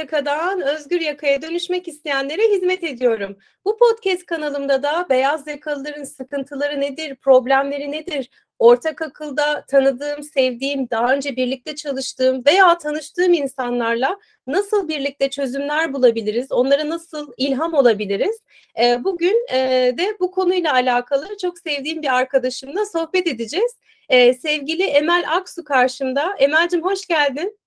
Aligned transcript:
yakadan 0.00 0.60
özgür 0.60 1.00
yakaya 1.00 1.42
dönüşmek 1.42 1.88
isteyenlere 1.88 2.42
hizmet 2.42 2.84
ediyorum. 2.84 3.36
Bu 3.64 3.78
podcast 3.78 4.26
kanalımda 4.26 4.82
da 4.82 5.06
beyaz 5.10 5.46
yakalıların 5.46 6.04
sıkıntıları 6.04 6.80
nedir, 6.80 7.16
problemleri 7.16 7.92
nedir, 7.92 8.30
ortak 8.58 9.02
akılda 9.02 9.64
tanıdığım, 9.68 10.22
sevdiğim, 10.22 10.90
daha 10.90 11.14
önce 11.14 11.36
birlikte 11.36 11.74
çalıştığım 11.74 12.44
veya 12.46 12.78
tanıştığım 12.78 13.32
insanlarla 13.32 14.18
nasıl 14.46 14.88
birlikte 14.88 15.30
çözümler 15.30 15.92
bulabiliriz, 15.92 16.52
onlara 16.52 16.88
nasıl 16.88 17.32
ilham 17.36 17.74
olabiliriz? 17.74 18.40
E, 18.82 19.04
bugün 19.04 19.46
e, 19.52 19.58
de 19.98 20.16
bu 20.20 20.30
konuyla 20.30 20.72
alakalı 20.72 21.36
çok 21.42 21.58
sevdiğim 21.58 22.02
bir 22.02 22.16
arkadaşımla 22.16 22.86
sohbet 22.86 23.26
edeceğiz. 23.26 23.72
E, 24.08 24.34
sevgili 24.34 24.82
Emel 24.82 25.24
Aksu 25.28 25.64
karşımda. 25.64 26.34
Emel'cim 26.38 26.82
hoş 26.82 27.06
geldin. 27.06 27.58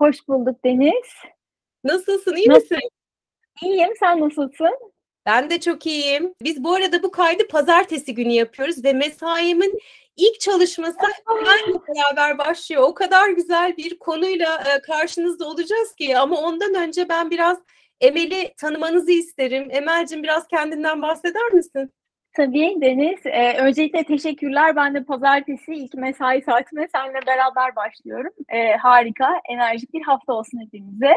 Hoş 0.00 0.28
bulduk 0.28 0.64
Deniz. 0.64 1.39
Nasılsın, 1.84 2.36
iyi 2.36 2.48
Nasıl? 2.48 2.60
misin? 2.60 2.90
İyiyim, 3.62 3.92
sen 4.00 4.20
nasılsın? 4.20 4.78
Ben 5.26 5.50
de 5.50 5.60
çok 5.60 5.86
iyiyim. 5.86 6.34
Biz 6.42 6.64
bu 6.64 6.74
arada 6.74 7.02
bu 7.02 7.10
kaydı 7.10 7.48
pazartesi 7.48 8.14
günü 8.14 8.32
yapıyoruz 8.32 8.84
ve 8.84 8.92
mesaimin 8.92 9.78
ilk 10.16 10.40
çalışması 10.40 10.96
benle 11.28 11.80
beraber 11.88 12.38
başlıyor. 12.38 12.82
O 12.82 12.94
kadar 12.94 13.28
güzel 13.28 13.76
bir 13.76 13.98
konuyla 13.98 14.56
e, 14.56 14.80
karşınızda 14.82 15.48
olacağız 15.48 15.94
ki 15.94 16.18
ama 16.18 16.40
ondan 16.40 16.74
önce 16.74 17.08
ben 17.08 17.30
biraz 17.30 17.58
Emel'i 18.00 18.54
tanımanızı 18.56 19.12
isterim. 19.12 19.68
Emel'cim 19.70 20.22
biraz 20.22 20.48
kendinden 20.48 21.02
bahseder 21.02 21.52
misin? 21.52 21.92
Tabii 22.36 22.76
Deniz. 22.80 23.26
Ee, 23.26 23.56
öncelikle 23.58 24.04
teşekkürler. 24.04 24.76
Ben 24.76 24.94
de 24.94 25.04
pazartesi 25.04 25.74
ilk 25.74 25.94
mesai 25.94 26.42
saatime 26.42 26.88
seninle 26.94 27.26
beraber 27.26 27.76
başlıyorum. 27.76 28.32
Ee, 28.48 28.72
harika, 28.72 29.40
enerjik 29.48 29.94
bir 29.94 30.02
hafta 30.02 30.32
olsun 30.32 30.60
hepimize. 30.60 31.14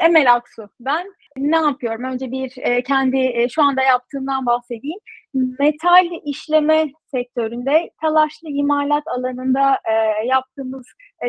Emel 0.00 0.34
Aksu. 0.34 0.68
Ben 0.80 1.06
ne 1.36 1.56
yapıyorum? 1.56 2.04
Önce 2.04 2.30
bir 2.30 2.52
e, 2.56 2.82
kendi 2.82 3.16
e, 3.16 3.48
şu 3.48 3.62
anda 3.62 3.82
yaptığımdan 3.82 4.46
bahsedeyim. 4.46 4.98
Metal 5.34 6.06
işleme 6.24 6.86
sektöründe 7.10 7.90
talaşlı 8.00 8.48
imalat 8.48 9.02
alanında 9.06 9.78
e, 9.90 10.26
yaptığımız, 10.26 10.86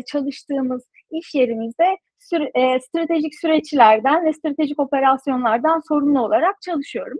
çalıştığımız 0.08 0.84
iş 1.12 1.36
yerimizde 1.36 1.98
stratejik 2.82 3.36
süreçlerden 3.36 4.26
ve 4.26 4.34
stratejik 4.34 4.80
operasyonlardan 4.80 5.82
sorumlu 5.88 6.26
olarak 6.26 6.62
çalışıyorum. 6.62 7.18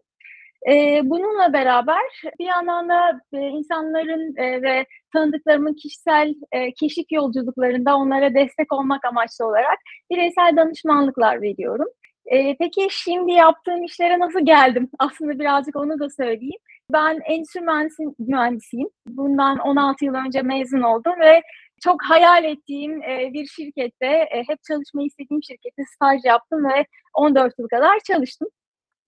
Bununla 1.04 1.54
beraber 1.54 2.02
bir 2.40 2.46
yandan 2.46 2.90
da 2.90 3.22
insanların 3.32 4.36
ve 4.64 4.86
tanıdıklarımın 5.14 5.74
kişisel 5.74 6.36
e, 6.52 6.74
keşif 6.74 7.12
yolculuklarında 7.12 7.96
onlara 7.96 8.34
destek 8.34 8.74
olmak 8.74 9.06
amaçlı 9.06 9.46
olarak 9.46 9.78
bireysel 10.12 10.54
danışmanlıklar 10.58 11.42
veriyorum. 11.42 11.88
E, 12.26 12.58
peki 12.58 12.88
şimdi 12.92 13.32
yaptığım 13.32 13.84
işlere 13.84 14.20
nasıl 14.20 14.46
geldim? 14.46 14.90
Aslında 15.00 15.40
birazcık 15.40 15.76
onu 15.76 16.00
da 16.00 16.10
söyleyeyim. 16.10 16.60
Ben 16.94 17.20
endüstri 17.26 17.62
mühendisi, 17.62 18.04
mühendisiyim. 18.20 18.90
Bundan 19.08 19.58
16 19.58 20.06
yıl 20.06 20.14
önce 20.14 20.42
mezun 20.42 20.82
oldum 20.82 21.14
ve 21.20 21.42
çok 21.84 22.04
hayal 22.04 22.44
ettiğim 22.44 23.04
e, 23.04 23.30
bir 23.34 23.46
şirkette, 23.46 24.08
e, 24.08 24.44
hep 24.48 24.60
çalışmayı 24.68 25.08
istediğim 25.08 25.44
şirkette 25.44 25.84
staj 25.96 26.22
yaptım 26.26 26.66
ve 26.66 26.86
14 27.14 27.54
yıl 27.60 27.68
kadar 27.68 28.00
çalıştım 28.08 28.48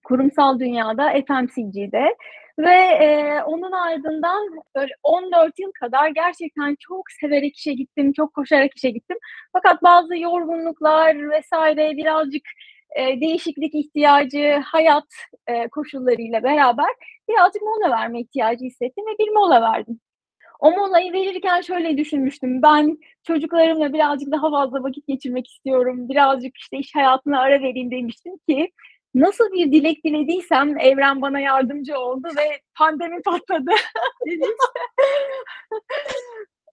kurumsal 0.09 0.59
dünyada 0.59 1.13
FMCG'de 1.27 2.15
ve 2.59 2.75
e, 2.75 3.41
onun 3.43 3.71
ardından 3.71 4.47
böyle 4.75 4.93
14 5.03 5.59
yıl 5.59 5.71
kadar 5.71 6.09
gerçekten 6.09 6.75
çok 6.79 7.11
severek 7.21 7.57
işe 7.57 7.73
gittim, 7.73 8.13
çok 8.13 8.33
koşarak 8.33 8.71
işe 8.75 8.89
gittim. 8.89 9.17
Fakat 9.53 9.83
bazı 9.83 10.17
yorgunluklar 10.17 11.29
vesaire 11.29 11.97
birazcık 11.97 12.43
e, 12.95 13.21
değişiklik 13.21 13.75
ihtiyacı, 13.75 14.63
hayat 14.65 15.07
e, 15.47 15.67
koşullarıyla 15.67 16.43
beraber 16.43 16.89
birazcık 17.29 17.61
mola 17.61 17.91
verme 17.91 18.19
ihtiyacı 18.21 18.65
hissettim 18.65 19.05
ve 19.05 19.25
bir 19.25 19.31
mola 19.31 19.61
verdim. 19.61 19.99
O 20.59 20.71
molayı 20.71 21.13
verirken 21.13 21.61
şöyle 21.61 21.97
düşünmüştüm. 21.97 22.61
Ben 22.61 22.97
çocuklarımla 23.23 23.93
birazcık 23.93 24.31
daha 24.31 24.51
fazla 24.51 24.83
vakit 24.83 25.07
geçirmek 25.07 25.47
istiyorum. 25.47 26.09
Birazcık 26.09 26.57
işte 26.57 26.77
iş 26.77 26.95
hayatına 26.95 27.39
ara 27.39 27.61
vereyim 27.61 27.91
demiştim 27.91 28.37
ki 28.49 28.71
nasıl 29.15 29.51
bir 29.51 29.71
dilek 29.71 30.03
dilediysem 30.03 30.79
evren 30.79 31.21
bana 31.21 31.39
yardımcı 31.39 31.99
oldu 31.99 32.27
ve 32.37 32.59
pandemi 32.75 33.21
patladı. 33.21 33.71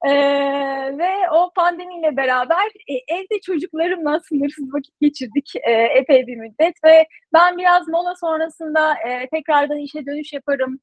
ee, 0.04 0.98
ve 0.98 1.30
o 1.32 1.50
pandemiyle 1.56 2.16
beraber 2.16 2.66
e, 2.88 3.14
evde 3.14 3.40
çocuklarımla 3.40 4.20
sınırsız 4.20 4.74
vakit 4.74 5.00
geçirdik 5.00 5.52
e, 5.56 5.72
epey 5.72 6.26
bir 6.26 6.36
müddet 6.36 6.74
ve 6.84 7.06
ben 7.32 7.58
biraz 7.58 7.88
mola 7.88 8.14
sonrasında 8.20 8.94
e, 8.94 9.28
tekrardan 9.28 9.78
işe 9.78 10.06
dönüş 10.06 10.32
yaparım. 10.32 10.80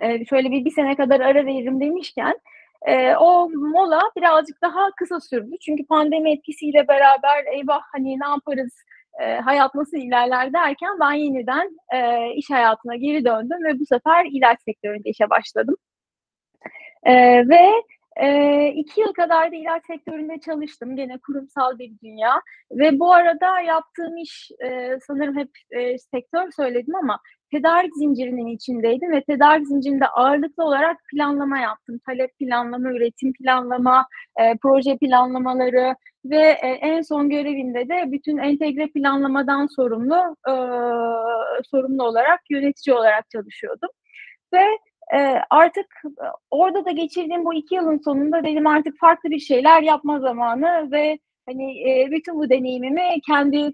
E, 0.00 0.24
şöyle 0.24 0.50
bir 0.50 0.64
bir 0.64 0.70
sene 0.70 0.96
kadar 0.96 1.20
ara 1.20 1.46
veririm 1.46 1.80
demişken 1.80 2.34
e, 2.86 3.16
o 3.16 3.48
mola 3.50 4.00
birazcık 4.16 4.62
daha 4.62 4.90
kısa 4.96 5.20
sürdü. 5.20 5.56
Çünkü 5.60 5.86
pandemi 5.86 6.32
etkisiyle 6.32 6.88
beraber 6.88 7.44
eyvah 7.52 7.82
hani 7.92 8.20
ne 8.20 8.26
yaparız 8.26 8.72
e, 9.20 9.36
hayat 9.36 9.74
nasıl 9.74 9.96
ilerler 9.96 10.52
derken 10.52 11.00
ben 11.00 11.12
yeniden 11.12 11.76
e, 11.94 12.30
iş 12.34 12.50
hayatına 12.50 12.96
geri 12.96 13.24
döndüm 13.24 13.64
ve 13.64 13.80
bu 13.80 13.86
sefer 13.86 14.26
ilaç 14.32 14.58
sektöründe 14.62 15.10
işe 15.10 15.30
başladım. 15.30 15.76
E, 17.02 17.14
ve 17.48 17.70
e, 18.16 18.68
iki 18.68 19.00
yıl 19.00 19.12
kadar 19.12 19.52
da 19.52 19.56
ilaç 19.56 19.86
sektöründe 19.86 20.40
çalıştım. 20.40 20.96
Gene 20.96 21.18
kurumsal 21.18 21.78
bir 21.78 21.92
dünya. 22.02 22.40
Ve 22.70 22.98
bu 22.98 23.12
arada 23.12 23.60
yaptığım 23.60 24.16
iş 24.16 24.50
e, 24.64 24.98
sanırım 25.06 25.36
hep 25.36 25.50
e, 25.70 25.98
sektör 25.98 26.50
söyledim 26.56 26.94
ama 26.94 27.20
tedarik 27.54 27.96
zincirinin 27.96 28.46
içindeydim 28.46 29.12
ve 29.12 29.24
tedarik 29.24 29.66
zincirinde 29.66 30.06
ağırlıklı 30.06 30.64
olarak 30.64 30.96
planlama 31.10 31.58
yaptım. 31.58 31.98
Talep 32.06 32.38
planlama, 32.38 32.90
üretim 32.90 33.32
planlama, 33.32 34.06
e, 34.40 34.56
proje 34.62 34.96
planlamaları 34.96 35.94
ve 36.24 36.42
e, 36.62 36.68
en 36.68 37.02
son 37.02 37.30
görevimde 37.30 37.88
de 37.88 38.12
bütün 38.12 38.38
entegre 38.38 38.86
planlamadan 38.86 39.66
sorumlu 39.66 40.36
e, 40.48 40.54
sorumlu 41.70 42.02
olarak 42.02 42.40
yönetici 42.50 42.96
olarak 42.96 43.30
çalışıyordum. 43.30 43.90
Ve 44.52 44.64
e, 45.14 45.40
artık 45.50 45.86
orada 46.50 46.84
da 46.84 46.90
geçirdiğim 46.90 47.44
bu 47.44 47.54
iki 47.54 47.74
yılın 47.74 48.00
sonunda 48.04 48.44
dedim 48.44 48.66
artık 48.66 48.98
farklı 49.00 49.30
bir 49.30 49.38
şeyler 49.38 49.82
yapma 49.82 50.20
zamanı 50.20 50.88
ve 50.92 51.18
hani 51.46 51.90
e, 51.90 52.10
bütün 52.10 52.34
bu 52.34 52.50
deneyimimi 52.50 53.20
kendi 53.26 53.72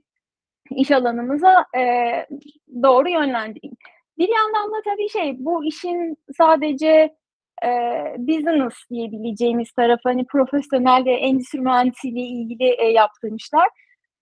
iş 0.76 0.91
alanımıza 0.91 1.66
e, 1.78 1.82
doğru 2.82 3.08
yönlendireyim. 3.08 3.76
Bir 4.19 4.28
yandan 4.28 4.70
da 4.72 4.82
tabii 4.84 5.08
şey 5.08 5.36
bu 5.38 5.64
işin 5.64 6.16
sadece 6.36 7.16
e, 7.64 7.70
business 8.19 8.75
diyebileceğimiz 8.91 9.72
tarafı 9.72 10.08
hani 10.08 10.26
profesyonel 10.26 11.04
ve 11.04 11.12
endüstri 11.12 11.60
mühendisliğiyle 11.60 12.20
ilgili 12.20 12.64
e, 12.64 12.84
yaptığım 12.84 13.36
işler. 13.36 13.69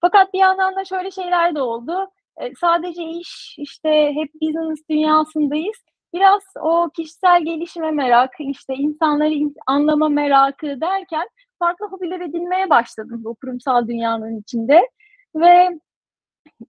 Fakat 0.01 0.35
bir 0.35 0.39
yandan 0.39 0.77
da 0.77 0.85
şöyle 0.85 1.11
şeyler 1.11 1.55
de 1.55 1.63
oldu. 1.63 2.11
E, 2.41 2.55
sadece 2.61 3.05
iş 3.05 3.55
işte 3.59 4.15
hep 4.15 4.35
business 4.43 4.79
dünyasındayız. 4.91 5.77
Biraz 6.15 6.43
o 6.61 6.91
kişisel 6.97 7.45
gelişime 7.45 7.91
merak, 7.91 8.31
işte 8.39 8.75
insanları 8.75 9.35
anlama 9.67 10.09
merakı 10.09 10.81
derken 10.81 11.29
farklı 11.59 11.87
hobiler 11.87 12.21
edinmeye 12.21 12.71
başladım 12.71 13.21
bu 13.25 13.35
kurumsal 13.35 13.89
dünyanın 13.89 14.41
içinde. 14.41 14.89
Ve 15.37 15.69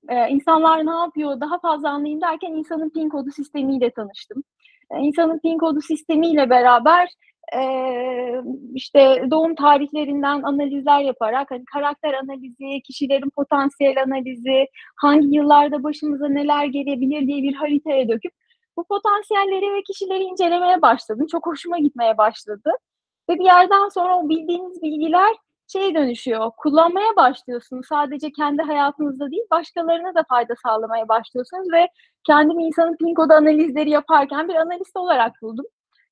e, 0.09 0.29
insanlar 0.29 0.85
ne 0.85 0.91
yapıyor 0.91 1.39
daha 1.41 1.59
fazla 1.59 1.89
anlayayım 1.89 2.21
derken 2.21 2.51
insanın 2.51 2.89
pin 2.89 3.09
kodu 3.09 3.31
sistemiyle 3.31 3.91
tanıştım. 3.91 4.43
E, 4.91 4.99
insanın 4.99 5.39
pin 5.39 5.57
kodu 5.57 5.81
sistemiyle 5.81 6.49
beraber 6.49 7.09
e, 7.55 7.61
işte 8.73 9.23
doğum 9.31 9.55
tarihlerinden 9.55 10.41
analizler 10.43 10.99
yaparak 11.01 11.51
hani 11.51 11.65
karakter 11.65 12.13
analizi, 12.13 12.81
kişilerin 12.81 13.29
potansiyel 13.29 14.03
analizi, 14.03 14.67
hangi 14.95 15.35
yıllarda 15.35 15.83
başımıza 15.83 16.27
neler 16.27 16.65
gelebilir 16.65 17.27
diye 17.27 17.43
bir 17.43 17.53
haritaya 17.53 18.09
döküp 18.09 18.31
bu 18.77 18.83
potansiyelleri 18.83 19.73
ve 19.73 19.83
kişileri 19.83 20.23
incelemeye 20.23 20.81
başladım. 20.81 21.27
Çok 21.31 21.45
hoşuma 21.47 21.79
gitmeye 21.79 22.17
başladı. 22.17 22.71
Ve 23.29 23.39
bir 23.39 23.45
yerden 23.45 23.89
sonra 23.89 24.17
o 24.19 24.29
bildiğiniz 24.29 24.81
bilgiler 24.81 25.35
şeye 25.71 25.95
dönüşüyor. 25.95 26.51
Kullanmaya 26.57 27.15
başlıyorsunuz. 27.15 27.87
Sadece 27.87 28.31
kendi 28.31 28.61
hayatınızda 28.61 29.31
değil, 29.31 29.43
başkalarına 29.51 30.15
da 30.15 30.23
fayda 30.29 30.53
sağlamaya 30.63 31.07
başlıyorsunuz 31.07 31.71
ve 31.73 31.87
kendimi 32.23 32.63
insanın 32.65 32.97
pin 32.97 33.13
kodu 33.13 33.33
analizleri 33.33 33.89
yaparken 33.89 34.47
bir 34.47 34.55
analist 34.55 34.97
olarak 34.97 35.41
buldum. 35.41 35.65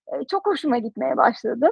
Ee, 0.07 0.25
çok 0.31 0.45
hoşuma 0.45 0.77
gitmeye 0.77 1.18
başladı. 1.18 1.69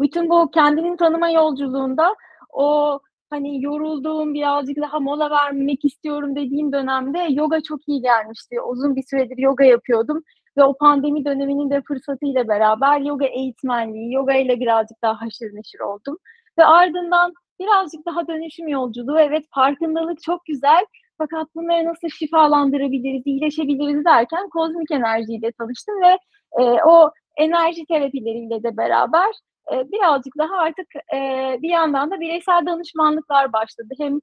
Bütün 0.00 0.30
bu 0.30 0.50
kendinin 0.50 0.96
tanıma 0.96 1.30
yolculuğunda 1.30 2.14
o 2.52 3.00
hani 3.30 3.62
yorulduğum 3.64 4.34
birazcık 4.34 4.76
daha 4.76 5.00
mola 5.00 5.30
vermek 5.30 5.84
istiyorum 5.84 6.36
dediğim 6.36 6.72
dönemde 6.72 7.18
yoga 7.18 7.62
çok 7.62 7.88
iyi 7.88 8.02
gelmişti. 8.02 8.60
Uzun 8.60 8.96
bir 8.96 9.02
süredir 9.02 9.38
yoga 9.38 9.64
yapıyordum 9.64 10.22
ve 10.56 10.64
o 10.64 10.76
pandemi 10.76 11.24
döneminin 11.24 11.70
de 11.70 11.82
fırsatıyla 11.82 12.48
beraber 12.48 13.00
yoga 13.00 13.26
eğitmenliği, 13.26 14.12
yoga 14.12 14.34
ile 14.34 14.60
birazcık 14.60 15.02
daha 15.02 15.20
haşır 15.20 15.54
neşir 15.54 15.80
oldum. 15.80 16.18
Ve 16.58 16.64
ardından 16.64 17.32
birazcık 17.60 18.06
daha 18.06 18.28
dönüşüm 18.28 18.68
yolculuğu. 18.68 19.20
Evet 19.20 19.44
farkındalık 19.54 20.22
çok 20.22 20.44
güzel 20.46 20.84
fakat 21.18 21.54
bunları 21.54 21.84
nasıl 21.84 22.08
şifalandırabiliriz, 22.08 23.22
iyileşebiliriz 23.26 24.04
derken 24.04 24.48
kozmik 24.48 24.90
enerjiyle 24.90 25.52
tanıştım 25.52 25.94
ve 26.02 26.18
e, 26.62 26.62
o 26.62 27.10
enerji 27.36 27.86
terapileriyle 27.86 28.62
de 28.62 28.76
beraber 28.76 29.30
e, 29.72 29.92
birazcık 29.92 30.38
daha 30.38 30.56
artık 30.56 30.86
e, 31.14 31.18
bir 31.62 31.68
yandan 31.68 32.10
da 32.10 32.20
bireysel 32.20 32.66
danışmanlıklar 32.66 33.52
başladı. 33.52 33.94
Hem 33.98 34.20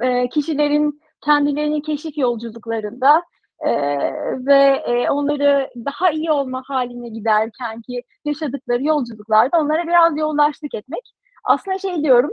e, 0.00 0.28
kişilerin 0.28 1.00
kendilerini 1.24 1.82
keşif 1.82 2.18
yolculuklarında 2.18 3.22
e, 3.60 3.70
ve 4.46 4.82
e, 4.86 5.10
onları 5.10 5.70
daha 5.76 6.10
iyi 6.10 6.32
olma 6.32 6.62
haline 6.66 7.08
giderken 7.08 7.82
ki 7.82 8.02
yaşadıkları 8.24 8.84
yolculuklarda 8.84 9.58
onlara 9.58 9.86
biraz 9.86 10.18
yoldaşlık 10.18 10.74
etmek. 10.74 11.14
Aslında 11.44 11.78
şey 11.78 12.02
diyorum, 12.02 12.30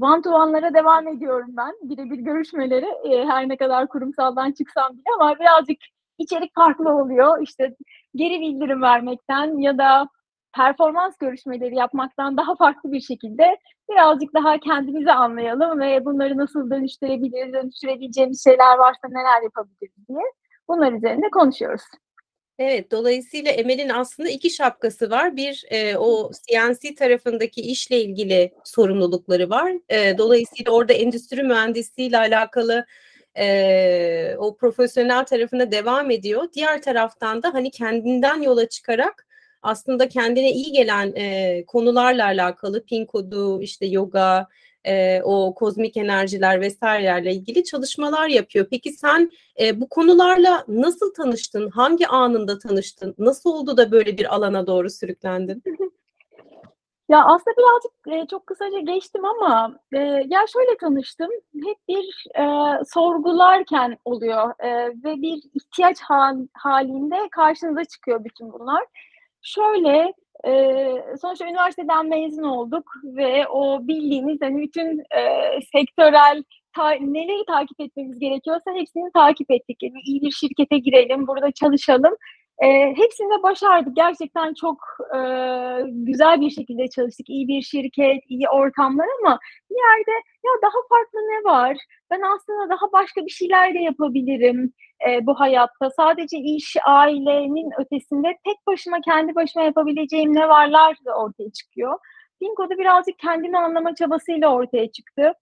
one 0.00 0.22
to 0.22 0.30
one'lara 0.30 0.74
devam 0.74 1.08
ediyorum 1.08 1.48
ben. 1.56 1.74
Birebir 1.82 2.18
görüşmeleri 2.18 2.86
e, 3.04 3.26
her 3.26 3.48
ne 3.48 3.56
kadar 3.56 3.88
kurumsaldan 3.88 4.52
çıksam 4.52 4.92
bile 4.92 5.04
ama 5.14 5.38
birazcık 5.38 5.78
içerik 6.18 6.54
farklı 6.54 6.90
oluyor. 6.90 7.42
İşte 7.42 7.76
geri 8.14 8.40
bildirim 8.40 8.82
vermekten 8.82 9.58
ya 9.58 9.78
da 9.78 10.08
performans 10.56 11.16
görüşmeleri 11.18 11.74
yapmaktan 11.74 12.36
daha 12.36 12.56
farklı 12.56 12.92
bir 12.92 13.00
şekilde 13.00 13.56
birazcık 13.90 14.34
daha 14.34 14.58
kendimizi 14.58 15.12
anlayalım 15.12 15.80
ve 15.80 16.04
bunları 16.04 16.36
nasıl 16.36 16.70
dönüştürebiliriz, 16.70 17.52
dönüştürebileceğimiz 17.52 18.44
şeyler 18.44 18.78
varsa 18.78 19.08
neler 19.08 19.42
yapabiliriz 19.42 20.08
diye 20.08 20.22
bunlar 20.68 20.92
üzerinde 20.92 21.30
konuşuyoruz. 21.30 21.82
Evet, 22.58 22.90
dolayısıyla 22.90 23.50
Emel'in 23.50 23.88
aslında 23.88 24.28
iki 24.28 24.50
şapkası 24.50 25.10
var. 25.10 25.36
Bir 25.36 25.64
e, 25.70 25.96
o 25.96 26.30
CNC 26.32 26.94
tarafındaki 26.94 27.60
işle 27.60 28.00
ilgili 28.00 28.52
sorumlulukları 28.64 29.50
var. 29.50 29.72
E, 29.88 30.18
dolayısıyla 30.18 30.72
orada 30.72 30.92
endüstri 30.92 31.42
mühendisliğiyle 31.42 32.18
alakalı 32.18 32.86
e, 33.38 34.36
o 34.38 34.56
profesyonel 34.56 35.24
tarafına 35.24 35.72
devam 35.72 36.10
ediyor. 36.10 36.48
Diğer 36.52 36.82
taraftan 36.82 37.42
da 37.42 37.54
hani 37.54 37.70
kendinden 37.70 38.42
yola 38.42 38.68
çıkarak 38.68 39.26
aslında 39.62 40.08
kendine 40.08 40.52
iyi 40.52 40.72
gelen 40.72 41.12
e, 41.16 41.64
konularla 41.66 42.24
alakalı 42.24 42.84
pin 42.84 43.06
kodu, 43.06 43.62
işte 43.62 43.86
yoga, 43.86 44.48
e, 44.88 45.22
o 45.24 45.54
kozmik 45.54 45.96
enerjiler 45.96 46.60
vesairelerle 46.60 47.32
ilgili 47.32 47.64
çalışmalar 47.64 48.28
yapıyor. 48.28 48.66
Peki 48.70 48.92
sen 48.92 49.30
e, 49.60 49.80
bu 49.80 49.88
konularla 49.88 50.64
nasıl 50.68 51.14
tanıştın? 51.14 51.70
Hangi 51.70 52.08
anında 52.08 52.58
tanıştın? 52.58 53.14
Nasıl 53.18 53.50
oldu 53.50 53.76
da 53.76 53.92
böyle 53.92 54.18
bir 54.18 54.34
alana 54.34 54.66
doğru 54.66 54.90
sürüklendin? 54.90 55.62
Ya 57.08 57.24
aslında 57.24 57.56
birazcık 57.56 58.24
e, 58.24 58.26
çok 58.30 58.46
kısaca 58.46 58.78
geçtim 58.78 59.24
ama 59.24 59.78
e, 59.92 59.98
ya 60.26 60.40
şöyle 60.52 60.76
tanıştım. 60.80 61.30
Hep 61.64 61.76
bir 61.88 62.26
e, 62.38 62.44
sorgularken 62.84 63.98
oluyor 64.04 64.54
e, 64.58 64.88
ve 64.88 65.22
bir 65.22 65.42
ihtiyaç 65.54 66.00
hal, 66.00 66.36
halinde 66.54 67.28
karşınıza 67.30 67.84
çıkıyor 67.84 68.24
bütün 68.24 68.52
bunlar. 68.52 68.84
Şöyle 69.42 70.14
e, 70.46 70.94
sonuçta 71.20 71.46
üniversiteden 71.46 72.08
mezun 72.08 72.42
olduk 72.42 72.92
ve 73.04 73.48
o 73.48 73.88
bildiğiniz 73.88 74.38
hani 74.42 74.62
bütün 74.62 74.98
e, 74.98 75.52
sektörel 75.72 76.42
ta, 76.76 76.90
neleri 76.90 77.44
takip 77.46 77.80
etmemiz 77.80 78.18
gerekiyorsa 78.18 78.70
hepsini 78.74 79.10
takip 79.14 79.50
ettik. 79.50 79.82
Yani 79.82 80.00
iyi 80.04 80.22
bir 80.22 80.30
şirkete 80.30 80.78
girelim, 80.78 81.26
burada 81.26 81.50
çalışalım. 81.52 82.14
E, 82.62 82.66
hepsini 82.96 83.38
de 83.38 83.42
başardık. 83.42 83.96
Gerçekten 83.96 84.54
çok 84.54 84.78
e, 85.16 85.18
güzel 85.86 86.40
bir 86.40 86.50
şekilde 86.50 86.88
çalıştık. 86.88 87.28
İyi 87.30 87.48
bir 87.48 87.62
şirket, 87.62 88.22
iyi 88.28 88.48
ortamlar 88.48 89.06
ama 89.20 89.38
bir 89.70 89.76
yerde 89.76 90.10
ya 90.44 90.52
daha 90.62 90.78
farklı 90.88 91.18
ne 91.18 91.50
var? 91.50 91.76
Ben 92.10 92.20
aslında 92.22 92.70
daha 92.70 92.92
başka 92.92 93.26
bir 93.26 93.30
şeyler 93.30 93.74
de 93.74 93.78
yapabilirim 93.78 94.72
e, 95.08 95.26
bu 95.26 95.40
hayatta. 95.40 95.90
Sadece 95.90 96.38
iş, 96.38 96.76
ailenin 96.86 97.70
ötesinde 97.80 98.28
tek 98.44 98.66
başıma, 98.66 99.00
kendi 99.00 99.34
başıma 99.34 99.64
yapabileceğim 99.64 100.34
ne 100.34 100.48
varlar 100.48 100.96
da 101.06 101.14
ortaya 101.14 101.52
çıkıyor. 101.52 101.98
Pinko'da 102.40 102.78
birazcık 102.78 103.18
kendimi 103.18 103.58
anlama 103.58 103.94
çabasıyla 103.94 104.54
ortaya 104.54 104.90
çıktı. 104.92 105.32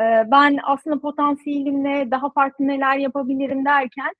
E, 0.00 0.04
ben 0.26 0.58
aslında 0.64 1.00
potansiyelimle 1.00 2.10
daha 2.10 2.30
farklı 2.30 2.66
neler 2.66 2.96
yapabilirim 2.96 3.64
derken 3.64 4.12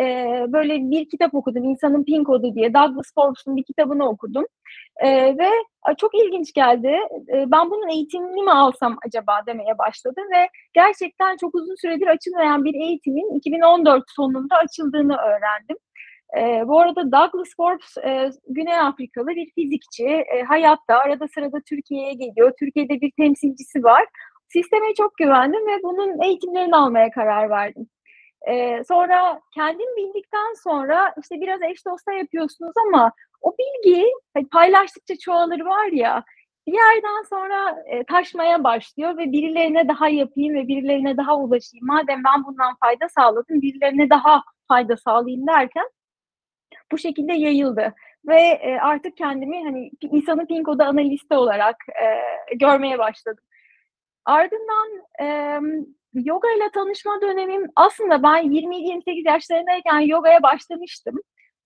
e, 0.00 0.04
böyle 0.48 0.90
bir 0.90 1.08
kitap 1.08 1.34
okudum. 1.34 1.64
İnsanın 1.64 2.04
Pin 2.04 2.24
Kodu 2.24 2.54
diye. 2.54 2.74
Douglas 2.74 3.14
Forbes'un 3.14 3.56
bir 3.56 3.64
kitabını 3.64 4.08
okudum. 4.08 4.44
E, 4.96 5.38
ve 5.38 5.48
çok 5.98 6.14
ilginç 6.14 6.52
geldi. 6.52 6.96
E, 7.32 7.50
ben 7.50 7.70
bunun 7.70 7.88
eğitimini 7.88 8.42
mi 8.42 8.52
alsam 8.52 8.96
acaba 9.06 9.40
demeye 9.46 9.78
başladım 9.78 10.24
ve 10.36 10.48
gerçekten 10.72 11.36
çok 11.36 11.54
uzun 11.54 11.74
süredir 11.74 12.06
açılmayan 12.06 12.64
bir 12.64 12.74
eğitimin 12.74 13.38
2014 13.38 14.04
sonunda 14.08 14.56
açıldığını 14.56 15.16
öğrendim. 15.16 15.76
E, 16.38 16.68
bu 16.68 16.80
arada 16.80 17.02
Douglas 17.12 17.48
Forbes 17.56 17.96
e, 18.04 18.30
Güney 18.48 18.78
Afrikalı 18.78 19.28
bir 19.28 19.50
fizikçi. 19.54 20.06
E, 20.06 20.42
hayatta 20.42 20.98
arada 20.98 21.28
sırada 21.28 21.58
Türkiye'ye 21.68 22.12
geliyor. 22.12 22.52
Türkiye'de 22.58 23.00
bir 23.00 23.10
temsilcisi 23.10 23.84
var. 23.84 24.04
Sisteme 24.48 24.94
çok 24.96 25.16
güvendim 25.16 25.66
ve 25.66 25.82
bunun 25.82 26.22
eğitimlerini 26.22 26.76
almaya 26.76 27.10
karar 27.10 27.50
verdim. 27.50 27.86
Ee, 28.48 28.82
sonra 28.88 29.40
kendim 29.54 29.96
bildikten 29.96 30.54
sonra 30.62 31.14
işte 31.22 31.40
biraz 31.40 31.62
eş 31.62 31.86
dosta 31.86 32.12
yapıyorsunuz 32.12 32.72
ama 32.86 33.12
o 33.40 33.54
bilgi 33.58 34.06
hani 34.34 34.48
paylaştıkça 34.48 35.18
çoğalır 35.18 35.60
var 35.60 35.86
ya 35.86 36.24
bir 36.66 36.72
yerden 36.72 37.22
sonra 37.30 37.84
e, 37.86 38.04
taşmaya 38.04 38.64
başlıyor 38.64 39.18
ve 39.18 39.32
birilerine 39.32 39.88
daha 39.88 40.08
yapayım 40.08 40.54
ve 40.54 40.68
birilerine 40.68 41.16
daha 41.16 41.38
ulaşayım. 41.38 41.86
Madem 41.86 42.22
ben 42.24 42.44
bundan 42.44 42.76
fayda 42.80 43.08
sağladım 43.08 43.62
birilerine 43.62 44.10
daha 44.10 44.42
fayda 44.68 44.96
sağlayayım 44.96 45.46
derken 45.46 45.88
bu 46.92 46.98
şekilde 46.98 47.32
yayıldı. 47.32 47.94
Ve 48.28 48.40
e, 48.40 48.78
artık 48.78 49.16
kendimi 49.16 49.64
hani 49.64 49.90
insanın 50.00 50.46
Pinko'da 50.46 50.86
analisti 50.86 51.34
olarak 51.34 51.76
e, 51.88 52.54
görmeye 52.54 52.98
başladım. 52.98 53.44
Ardından 54.24 54.88
e, 55.22 55.58
yoga 56.14 56.52
ile 56.52 56.70
tanışma 56.74 57.20
dönemim 57.20 57.66
aslında 57.76 58.22
ben 58.22 58.44
27-28 58.44 59.28
yaşlarındayken 59.28 60.00
yogaya 60.00 60.42
başlamıştım. 60.42 61.14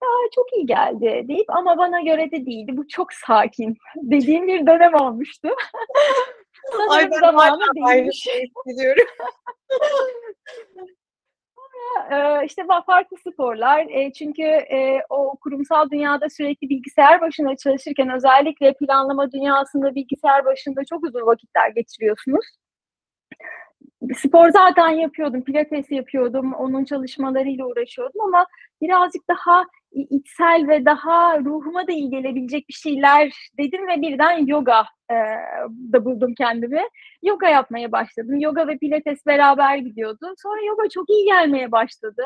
Ya 0.02 0.08
çok 0.34 0.52
iyi 0.52 0.66
geldi 0.66 1.24
deyip 1.28 1.50
ama 1.50 1.78
bana 1.78 2.00
göre 2.00 2.30
de 2.30 2.46
değildi. 2.46 2.76
Bu 2.76 2.88
çok 2.88 3.12
sakin 3.12 3.76
dediğim 3.96 4.46
bir 4.46 4.66
dönem 4.66 4.94
olmuştu. 4.94 5.48
Ay 6.90 7.10
ben 7.10 7.18
zamanı 7.18 7.62
aynı 7.82 8.14
şey 8.14 8.50
hissediyorum. 8.66 9.06
işte 12.46 12.62
farklı 12.86 13.16
sporlar 13.16 13.86
çünkü 14.18 14.60
o 15.10 15.36
kurumsal 15.40 15.90
dünyada 15.90 16.30
sürekli 16.30 16.68
bilgisayar 16.68 17.20
başında 17.20 17.56
çalışırken 17.56 18.10
özellikle 18.10 18.74
planlama 18.74 19.32
dünyasında 19.32 19.94
bilgisayar 19.94 20.44
başında 20.44 20.84
çok 20.84 21.04
uzun 21.04 21.26
vakitler 21.26 21.70
geçiriyorsunuz 21.70 22.46
spor 24.14 24.50
zaten 24.50 24.88
yapıyordum, 24.88 25.44
pilates 25.44 25.90
yapıyordum, 25.90 26.52
onun 26.52 26.84
çalışmalarıyla 26.84 27.66
uğraşıyordum 27.66 28.20
ama 28.20 28.46
birazcık 28.82 29.28
daha 29.28 29.64
içsel 29.92 30.68
ve 30.68 30.84
daha 30.84 31.38
ruhuma 31.40 31.86
da 31.86 31.92
iyi 31.92 32.10
gelebilecek 32.10 32.68
bir 32.68 32.74
şeyler 32.74 33.32
dedim 33.58 33.88
ve 33.88 34.02
birden 34.02 34.46
yoga 34.46 34.84
e, 35.10 35.14
da 35.92 36.04
buldum 36.04 36.34
kendimi. 36.38 36.82
Yoga 37.22 37.48
yapmaya 37.48 37.92
başladım. 37.92 38.40
Yoga 38.40 38.68
ve 38.68 38.78
pilates 38.78 39.26
beraber 39.26 39.76
gidiyordu. 39.76 40.34
Sonra 40.42 40.64
yoga 40.66 40.88
çok 40.88 41.10
iyi 41.10 41.24
gelmeye 41.24 41.72
başladı. 41.72 42.22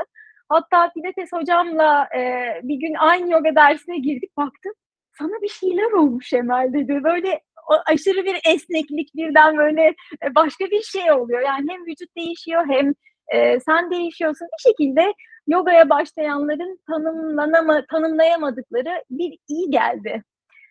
Hatta 0.49 0.91
pilates 0.93 1.33
hocamla 1.33 2.09
e, 2.17 2.45
bir 2.63 2.77
gün 2.77 2.95
aynı 2.95 3.31
yoga 3.31 3.55
dersine 3.55 3.99
girdik 3.99 4.37
baktım. 4.37 4.73
Sana 5.19 5.43
bir 5.43 5.49
şeyler 5.49 5.93
olmuş 5.93 6.33
Emel 6.33 6.73
dedi. 6.73 7.05
Böyle 7.05 7.41
o 7.73 7.75
aşırı 7.87 8.25
bir 8.25 8.41
esneklik 8.47 9.15
birden 9.15 9.57
böyle 9.57 9.83
e, 10.25 10.35
başka 10.35 10.65
bir 10.65 10.83
şey 10.83 11.13
oluyor. 11.13 11.41
Yani 11.41 11.67
hem 11.71 11.87
vücut 11.87 12.17
değişiyor 12.17 12.65
hem 12.69 12.95
e, 13.29 13.61
sen 13.61 13.91
değişiyorsun. 13.91 14.49
Bir 14.59 14.71
şekilde 14.71 15.15
yogaya 15.47 15.91
başlayanların 15.91 16.81
tanımlanama, 16.87 17.85
tanımlayamadıkları 17.91 19.05
bir 19.11 19.39
iyi 19.49 19.71
geldi 19.71 20.23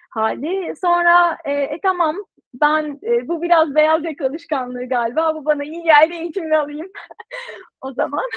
hali. 0.09 0.75
Sonra 0.81 1.37
e, 1.45 1.51
e 1.51 1.79
tamam 1.83 2.15
ben 2.53 2.99
e, 3.03 3.27
bu 3.27 3.41
biraz 3.41 3.75
beyaz 3.75 4.05
yaka 4.05 4.25
alışkanlığı 4.25 4.89
galiba. 4.89 5.35
Bu 5.35 5.45
bana 5.45 5.63
iyi 5.63 5.83
geldi 5.83 6.13
eğitimini 6.13 6.57
alayım 6.57 6.87
o 7.81 7.93
zaman. 7.93 8.29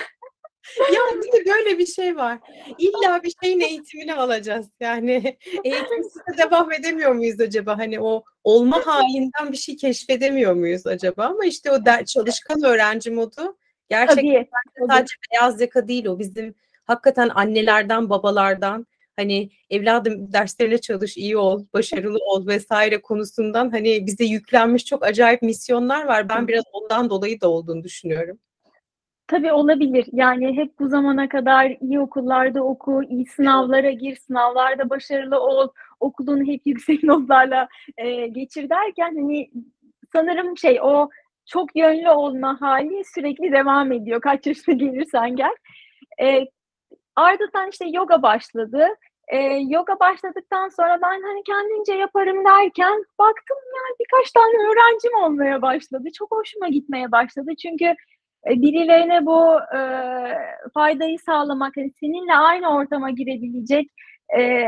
Ya 0.79 1.01
bir 1.23 1.33
de 1.33 1.51
böyle 1.51 1.79
bir 1.79 1.87
şey 1.87 2.17
var. 2.17 2.39
İlla 2.79 3.23
bir 3.23 3.35
şeyin 3.43 3.61
eğitimini 3.61 4.15
alacağız. 4.15 4.67
Yani 4.81 5.13
eğitimsiz 5.65 6.23
devam 6.39 6.73
edemiyor 6.73 7.13
muyuz 7.13 7.41
acaba? 7.41 7.79
Hani 7.79 8.01
o 8.01 8.25
olma 8.45 8.87
halinden 8.87 9.53
bir 9.53 9.57
şey 9.57 9.77
keşfedemiyor 9.77 10.53
muyuz 10.53 10.87
acaba? 10.87 11.25
Ama 11.25 11.45
işte 11.45 11.71
o 11.71 11.85
der, 11.85 12.05
çalışkan 12.05 12.65
öğrenci 12.65 13.11
modu 13.11 13.57
gerçekten 13.89 14.23
tabii, 14.25 14.49
sadece 14.89 15.15
tabii. 15.15 15.33
beyaz 15.33 15.61
yaka 15.61 15.89
değil 15.89 16.07
o 16.07 16.19
bizim 16.19 16.55
hakikaten 16.85 17.31
annelerden 17.35 18.11
babalardan 18.11 18.87
hani 19.17 19.51
evladım 19.71 20.33
derslerine 20.33 20.79
çalış, 20.79 21.17
iyi 21.17 21.37
ol, 21.37 21.65
başarılı 21.73 22.19
ol 22.19 22.47
vesaire 22.47 23.03
konusundan 23.03 23.71
hani 23.71 24.07
bize 24.07 24.25
yüklenmiş 24.25 24.85
çok 24.85 25.05
acayip 25.05 25.43
misyonlar 25.43 26.05
var. 26.05 26.29
Ben 26.29 26.49
biraz 26.49 26.65
ondan 26.73 27.11
dolayı 27.11 27.41
da 27.41 27.49
olduğunu 27.49 27.85
düşünüyorum. 27.85 28.39
Tabii 29.33 29.53
olabilir. 29.53 30.07
Yani 30.13 30.57
hep 30.57 30.79
bu 30.79 30.89
zamana 30.89 31.29
kadar 31.29 31.77
iyi 31.81 32.01
okullarda 32.01 32.63
oku, 32.65 33.03
iyi 33.03 33.27
sınavlara 33.27 33.91
gir, 33.91 34.17
sınavlarda 34.17 34.91
başarılı 34.91 35.41
ol, 35.41 35.69
okulun 36.01 36.47
hep 36.47 36.61
yüksek 36.67 37.03
notlarla 37.03 37.69
e, 37.97 38.27
geçir 38.27 38.71
derken 38.71 39.15
hani 39.17 39.51
sanırım 40.13 40.59
şey 40.59 40.79
o 40.83 41.09
çok 41.47 41.77
yönlü 41.77 42.11
olma 42.11 42.61
hali 42.61 43.05
sürekli 43.05 43.53
devam 43.53 43.93
ediyor. 43.93 44.21
Kaç 44.21 44.47
yaşına 44.47 44.75
gelirsen 44.75 45.37
gel. 45.37 45.57
E, 46.23 46.47
ardından 47.17 47.71
işte 47.71 47.85
yoga 47.89 48.23
başladı. 48.23 48.87
E, 49.29 49.39
yoga 49.69 50.01
başladıktan 50.01 50.69
sonra 50.69 50.99
ben 51.03 51.23
hani 51.23 51.43
kendince 51.47 51.95
yaparım 51.95 52.45
derken 52.45 53.05
baktım 53.19 53.59
yani 53.77 53.97
birkaç 54.01 54.33
tane 54.33 54.55
öğrencim 54.55 55.15
olmaya 55.25 55.63
başladı. 55.63 56.09
Çok 56.19 56.31
hoşuma 56.31 56.69
gitmeye 56.69 57.13
başladı. 57.13 57.51
Çünkü 57.63 57.95
birilerine 58.47 59.27
bu 59.27 59.59
e, 59.77 59.81
faydayı 60.75 61.19
sağlamak, 61.19 61.77
yani 61.77 61.93
seninle 62.01 62.35
aynı 62.35 62.77
ortama 62.77 63.11
girebilecek 63.11 63.87
e, 64.39 64.67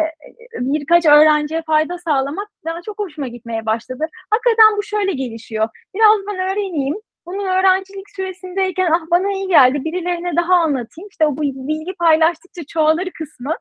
birkaç 0.61 1.07
öğrenciye 1.07 1.63
fayda 1.63 1.99
sağlamak 1.99 2.49
daha 2.65 2.83
çok 2.83 2.99
hoşuma 2.99 3.29
gitmeye 3.29 3.67
başladı. 3.67 4.07
Hakikaten 4.31 4.77
bu 4.77 4.83
şöyle 4.83 5.13
gelişiyor. 5.13 5.69
Biraz 5.95 6.19
ben 6.29 6.39
öğreneyim, 6.39 6.97
bunun 7.27 7.47
öğrencilik 7.47 8.11
süresindeyken 8.11 8.91
ah 8.93 9.11
bana 9.11 9.33
iyi 9.33 9.49
geldi, 9.49 9.85
birilerine 9.85 10.37
daha 10.37 10.55
anlatayım. 10.55 11.09
İşte 11.11 11.27
o 11.27 11.37
bilgi 11.37 11.95
paylaştıkça 11.95 12.63
çoğalır 12.69 13.11
kısmı 13.11 13.55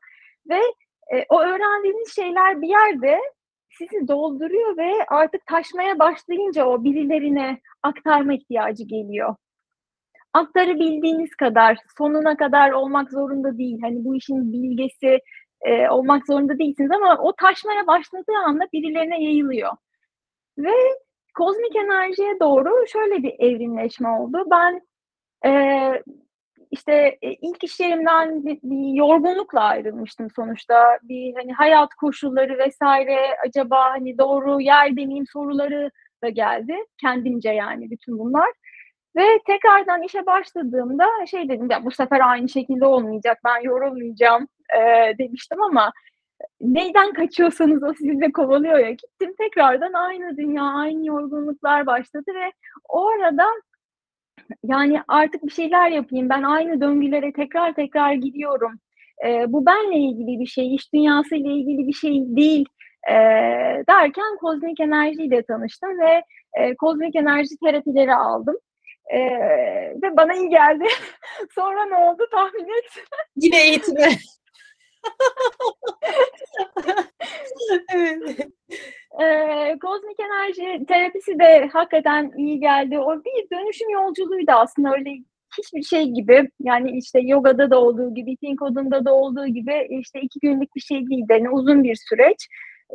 ve 0.50 0.60
e, 1.14 1.26
o 1.30 1.42
öğrendiğiniz 1.42 2.16
şeyler 2.16 2.62
bir 2.62 2.68
yerde 2.68 3.20
sizi 3.70 4.08
dolduruyor 4.08 4.78
ve 4.78 4.92
artık 5.08 5.46
taşmaya 5.46 6.00
başlayınca 6.00 6.66
o 6.66 6.84
birilerine 6.84 7.60
aktarma 7.84 8.34
ihtiyacı 8.34 8.84
geliyor. 8.84 9.36
Aktarabildiğiniz 10.34 11.36
kadar, 11.36 11.78
sonuna 11.98 12.38
kadar 12.38 12.72
olmak 12.72 13.12
zorunda 13.12 13.58
değil. 13.58 13.80
Hani 13.82 14.06
bu 14.06 14.16
işin 14.16 14.54
bilgesi 14.54 15.20
e, 15.62 15.90
olmak 15.90 16.28
zorunda 16.28 16.60
değilsiniz 16.60 16.92
ama 16.92 17.18
o 17.18 17.34
taşmaya 17.36 17.88
başladığı 17.88 18.38
anda 18.46 18.64
birilerine 18.74 19.24
yayılıyor. 19.24 19.72
Ve 20.58 20.72
kozmik 21.36 21.76
enerjiye 21.76 22.40
doğru 22.40 22.88
şöyle 22.88 23.24
bir 23.24 23.34
evrimleşme 23.40 24.10
oldu. 24.10 24.46
Ben 24.52 24.82
e, 25.46 25.52
işte 26.72 27.18
e, 27.22 27.34
ilk 27.34 27.64
iş 27.64 27.80
yerimden 27.80 28.46
bir, 28.46 28.60
bir 28.64 28.94
yorgunlukla 28.94 29.60
ayrılmıştım 29.62 30.28
sonuçta. 30.36 31.00
Bir 31.04 31.34
hani 31.36 31.54
hayat 31.54 31.94
koşulları 31.94 32.58
vesaire 32.58 33.18
acaba 33.48 33.92
hani 33.92 34.18
doğru 34.18 34.62
yer 34.62 34.92
miyim 34.92 35.26
soruları 35.34 35.92
da 36.24 36.30
geldi. 36.30 36.76
Kendimce 37.02 37.50
yani 37.50 37.92
bütün 37.92 38.20
bunlar. 38.20 38.50
Ve 39.16 39.40
tekrardan 39.48 40.02
işe 40.04 40.26
başladığımda 40.26 41.06
şey 41.32 41.50
dedim 41.50 41.68
ya 41.72 41.86
bu 41.86 41.92
sefer 41.92 42.20
aynı 42.30 42.50
şekilde 42.50 42.86
olmayacak 42.86 43.38
ben 43.46 43.62
yorulmayacağım 43.62 44.48
e, 44.78 45.14
demiştim 45.18 45.62
ama 45.62 45.92
neyden 46.62 47.14
kaçıyorsanız 47.14 47.84
o 47.84 47.94
sizi 47.94 48.22
de 48.22 48.32
kovalıyor 48.32 48.80
ya. 48.80 48.92
Gittim 48.92 49.34
tekrardan 49.38 49.94
aynı 49.94 50.38
dünya 50.38 50.64
aynı 50.64 51.08
yorgunluklar 51.08 51.86
başladı 51.86 52.32
ve 52.36 52.52
o 52.90 53.08
arada 53.08 53.46
yani 54.64 55.02
artık 55.08 55.44
bir 55.44 55.52
şeyler 55.52 55.90
yapayım 55.92 56.30
ben 56.30 56.44
aynı 56.44 56.82
döngülere 56.82 57.34
tekrar 57.34 57.74
tekrar 57.74 58.14
gidiyorum. 58.14 58.80
E, 59.26 59.54
bu 59.54 59.66
benle 59.66 59.98
ilgili 59.98 60.40
bir 60.40 60.46
şey 60.46 60.76
iş 60.76 60.94
dünyası 60.94 61.36
ile 61.36 61.54
ilgili 61.54 61.88
bir 61.88 61.94
şey 61.94 62.36
değil 62.36 62.66
e, 63.10 63.14
derken 63.90 64.38
kozmik 64.40 64.80
enerjiyle 64.80 65.44
tanıştım 65.44 66.00
ve 66.00 66.24
e, 66.54 66.76
kozmik 66.76 67.16
enerji 67.16 67.58
terapileri 67.64 68.16
aldım 68.16 68.56
ee, 69.10 69.94
ve 70.04 70.18
bana 70.18 70.34
iyi 70.34 70.50
geldi. 70.50 70.86
Sonra 71.56 71.86
ne 71.86 71.96
oldu 71.96 72.28
tahmin 72.32 72.64
et. 72.64 73.04
Yine 73.36 73.68
eğitime. 73.68 74.10
evet. 77.94 78.48
Ee, 79.22 79.78
kozmik 79.82 80.20
enerji 80.20 80.86
terapisi 80.86 81.40
de 81.40 81.70
hakikaten 81.74 82.32
iyi 82.38 82.60
geldi. 82.60 83.00
O 83.00 83.24
bir 83.24 83.58
dönüşüm 83.58 83.90
yolculuğuydu 83.90 84.52
aslında 84.52 84.94
öyle 84.94 85.10
hiçbir 85.58 85.84
şey 85.84 86.10
gibi 86.10 86.50
yani 86.60 86.98
işte 86.98 87.20
yogada 87.20 87.70
da 87.70 87.82
olduğu 87.82 88.14
gibi, 88.14 88.38
Think 88.38 88.60
Code'unda 88.60 89.06
da 89.06 89.14
olduğu 89.14 89.48
gibi 89.48 89.88
işte 89.90 90.22
iki 90.22 90.40
günlük 90.40 90.76
bir 90.76 90.82
şey 90.82 91.08
değil 91.08 91.26
yani 91.30 91.50
uzun 91.50 91.84
bir 91.84 91.98
süreç. 92.10 92.48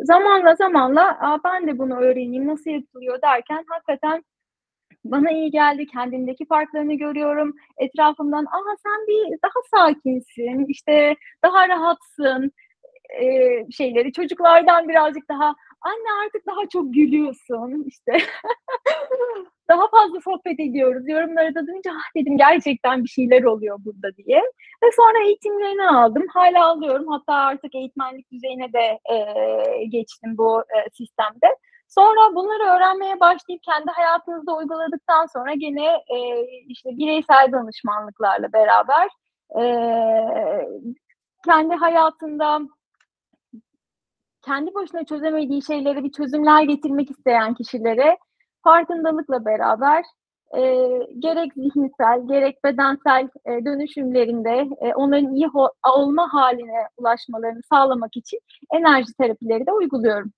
Zamanla 0.03 0.55
zamanla 0.55 1.19
Aa, 1.21 1.39
ben 1.45 1.67
de 1.67 1.79
bunu 1.79 1.97
öğreneyim 1.97 2.47
nasıl 2.47 2.71
yapılıyor 2.71 3.23
derken 3.23 3.65
hakikaten 3.69 4.25
bana 5.05 5.31
iyi 5.31 5.51
geldi. 5.51 5.87
Kendimdeki 5.87 6.47
farklarını 6.47 6.95
görüyorum. 6.95 7.55
Etrafımdan 7.79 8.47
aha 8.47 8.77
sen 8.83 9.07
bir 9.07 9.39
daha 9.43 9.61
sakinsin, 9.71 10.67
işte 10.69 11.17
daha 11.45 11.69
rahatsın 11.69 12.53
e, 13.21 13.25
şeyleri. 13.71 14.13
Çocuklardan 14.13 14.89
birazcık 14.89 15.29
daha 15.29 15.55
anne 15.81 16.25
artık 16.25 16.47
daha 16.47 16.69
çok 16.73 16.95
gülüyorsun 16.95 17.85
işte. 17.87 18.13
daha 19.69 19.89
fazla 19.89 20.21
sohbet 20.21 20.61
ediyoruz. 20.61 21.09
Yorumları 21.09 21.55
da 21.55 21.67
duyunca 21.67 21.91
ah 21.95 22.15
dedim 22.17 22.39
gerçekten 22.39 23.05
bir 23.05 23.09
şeyler 23.09 23.43
oluyor 23.43 23.79
burada 23.85 24.17
diye. 24.17 24.39
Ve 24.83 24.87
sonra 24.97 25.25
eğitimlerini 25.27 25.89
aldım. 25.89 26.27
Hala 26.35 26.67
alıyorum. 26.67 27.07
Hatta 27.09 27.35
artık 27.35 27.75
eğitmenlik 27.75 28.33
düzeyine 28.33 28.73
de 28.73 28.99
e, 29.15 29.85
geçtim 29.85 30.39
bu 30.39 30.61
e, 30.61 30.91
sistemde. 30.93 31.57
Sonra 31.89 32.35
bunları 32.35 32.63
öğrenmeye 32.77 33.21
başlayıp 33.21 33.63
kendi 33.63 33.91
hayatınızda 33.91 34.57
uyguladıktan 34.57 35.27
sonra 35.27 35.55
gene 35.55 35.87
e, 35.87 36.47
işte 36.67 36.91
bireysel 36.91 37.53
danışmanlıklarla 37.53 38.53
beraber 38.53 39.09
e, 39.61 39.63
kendi 41.45 41.75
hayatında 41.75 42.61
kendi 44.45 44.75
başına 44.75 45.05
çözemediği 45.05 45.63
şeylere 45.63 46.05
bir 46.05 46.13
çözümler 46.13 46.63
getirmek 46.63 47.11
isteyen 47.11 47.55
kişilere 47.55 48.19
farkındalıkla 48.65 49.45
beraber 49.45 50.05
e, 50.57 50.61
gerek 51.19 51.53
zihinsel 51.55 52.29
gerek 52.29 52.65
bedensel 52.65 53.29
e, 53.47 53.65
dönüşümlerinde 53.65 54.69
e, 54.81 54.95
onların 54.95 55.35
iyi 55.35 55.49
olma 55.97 56.33
haline 56.33 56.89
ulaşmalarını 56.97 57.63
sağlamak 57.73 58.17
için 58.17 58.39
enerji 58.75 59.13
terapileri 59.21 59.67
de 59.67 59.73
uyguluyorum. 59.73 60.33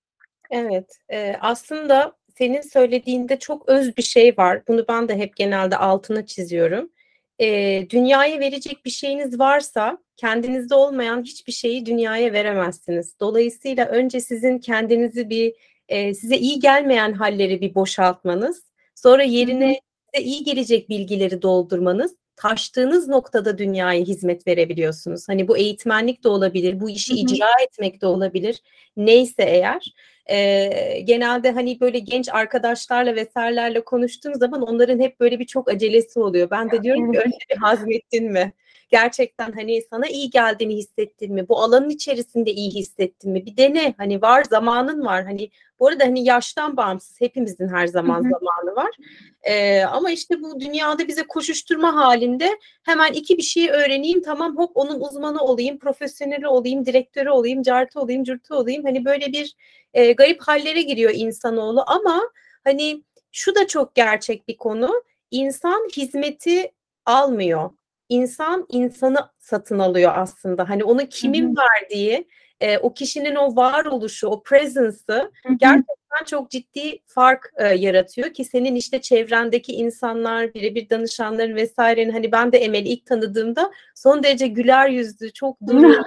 Evet, 0.51 0.97
e, 1.11 1.35
aslında 1.41 2.13
senin 2.37 2.61
söylediğinde 2.61 3.39
çok 3.39 3.69
öz 3.69 3.97
bir 3.97 4.03
şey 4.03 4.37
var. 4.37 4.61
Bunu 4.67 4.85
ben 4.89 5.09
de 5.09 5.17
hep 5.17 5.35
genelde 5.35 5.77
altına 5.77 6.25
çiziyorum. 6.25 6.91
E, 7.39 7.89
dünyaya 7.89 8.39
verecek 8.39 8.85
bir 8.85 8.89
şeyiniz 8.89 9.39
varsa 9.39 9.97
kendinizde 10.17 10.75
olmayan 10.75 11.23
hiçbir 11.23 11.51
şeyi 11.53 11.85
dünyaya 11.85 12.33
veremezsiniz. 12.33 13.19
Dolayısıyla 13.19 13.85
önce 13.85 14.21
sizin 14.21 14.59
kendinizi 14.59 15.29
bir 15.29 15.53
e, 15.89 16.13
size 16.13 16.37
iyi 16.37 16.59
gelmeyen 16.59 17.13
halleri 17.13 17.61
bir 17.61 17.75
boşaltmanız, 17.75 18.63
sonra 18.95 19.23
yerine 19.23 19.79
size 20.13 20.25
iyi 20.25 20.43
gelecek 20.43 20.89
bilgileri 20.89 21.41
doldurmanız 21.41 22.15
taştığınız 22.35 23.07
noktada 23.07 23.57
dünyaya 23.57 24.01
hizmet 24.03 24.47
verebiliyorsunuz. 24.47 25.29
Hani 25.29 25.47
bu 25.47 25.57
eğitmenlik 25.57 26.23
de 26.23 26.29
olabilir, 26.29 26.79
bu 26.79 26.89
işi 26.89 27.13
icra 27.13 27.49
etmek 27.63 28.01
de 28.01 28.05
olabilir. 28.05 28.61
Neyse 28.97 29.43
eğer 29.43 29.93
e, 30.29 30.99
genelde 31.03 31.51
hani 31.51 31.79
böyle 31.79 31.99
genç 31.99 32.29
arkadaşlarla 32.29 33.15
vesairelerle 33.15 33.83
konuştuğum 33.83 34.35
zaman 34.35 34.61
onların 34.61 34.99
hep 34.99 35.19
böyle 35.19 35.39
bir 35.39 35.45
çok 35.45 35.69
acelesi 35.69 36.19
oluyor. 36.19 36.49
Ben 36.49 36.71
de 36.71 36.83
diyorum 36.83 37.11
ki 37.11 37.19
önce 37.19 37.37
bir 37.51 37.57
hazmettin 37.57 38.31
mi? 38.31 38.53
Gerçekten 38.91 39.51
hani 39.51 39.81
sana 39.89 40.07
iyi 40.07 40.29
geldiğini 40.29 40.75
hissettin 40.75 41.33
mi? 41.33 41.49
Bu 41.49 41.59
alanın 41.59 41.89
içerisinde 41.89 42.51
iyi 42.51 42.71
hissettin 42.71 43.31
mi? 43.31 43.45
Bir 43.45 43.57
dene 43.57 43.93
hani 43.97 44.21
var 44.21 44.43
zamanın 44.43 45.05
var. 45.05 45.23
Hani 45.23 45.49
bu 45.79 45.87
arada 45.87 46.03
hani 46.03 46.23
yaştan 46.23 46.77
bağımsız 46.77 47.21
hepimizin 47.21 47.67
her 47.67 47.87
zaman 47.87 48.21
zamanı 48.21 48.75
var. 48.75 48.91
Ee, 49.43 49.81
ama 49.81 50.11
işte 50.11 50.41
bu 50.41 50.59
dünyada 50.59 51.07
bize 51.07 51.23
koşuşturma 51.27 51.95
halinde 51.95 52.49
hemen 52.83 53.13
iki 53.13 53.37
bir 53.37 53.43
şeyi 53.43 53.69
öğreneyim 53.69 54.21
tamam 54.21 54.57
hop 54.57 54.71
onun 54.75 54.99
uzmanı 55.01 55.41
olayım, 55.41 55.79
profesyoneli 55.79 56.47
olayım, 56.47 56.85
direktörü 56.85 57.29
olayım, 57.29 57.61
cartı 57.61 57.99
olayım, 57.99 58.23
cürtü 58.23 58.53
olayım. 58.53 58.83
Hani 58.83 59.05
böyle 59.05 59.25
bir 59.25 59.55
e, 59.93 60.11
garip 60.11 60.41
hallere 60.41 60.81
giriyor 60.81 61.11
insanoğlu 61.15 61.83
ama 61.87 62.21
hani 62.63 63.03
şu 63.31 63.55
da 63.55 63.67
çok 63.67 63.95
gerçek 63.95 64.47
bir 64.47 64.57
konu. 64.57 65.03
İnsan 65.31 65.87
hizmeti 65.97 66.71
almıyor. 67.05 67.69
İnsan 68.11 68.65
insanı 68.69 69.17
satın 69.39 69.79
alıyor 69.79 70.11
aslında. 70.15 70.69
Hani 70.69 70.83
onu 70.83 71.09
kimin 71.09 71.47
Hı-hı. 71.47 71.55
verdiği, 71.55 72.27
e, 72.59 72.77
o 72.77 72.93
kişinin 72.93 73.35
o 73.35 73.55
varoluşu, 73.55 74.27
o 74.27 74.43
presence'ı 74.43 75.31
gerçekten 75.57 76.25
çok 76.25 76.49
ciddi 76.49 76.99
fark 77.05 77.53
e, 77.57 77.67
yaratıyor 77.67 78.33
ki 78.33 78.45
senin 78.45 78.75
işte 78.75 79.01
çevrendeki 79.01 79.73
insanlar, 79.73 80.53
birebir 80.53 80.89
danışanların 80.89 81.55
vesairenin 81.55 82.11
hani 82.11 82.31
ben 82.31 82.51
de 82.51 82.57
Emel'i 82.57 82.89
ilk 82.89 83.05
tanıdığımda 83.05 83.71
son 83.95 84.23
derece 84.23 84.47
güler 84.47 84.89
yüzlü, 84.89 85.33
çok 85.33 85.61
duru, 85.67 86.03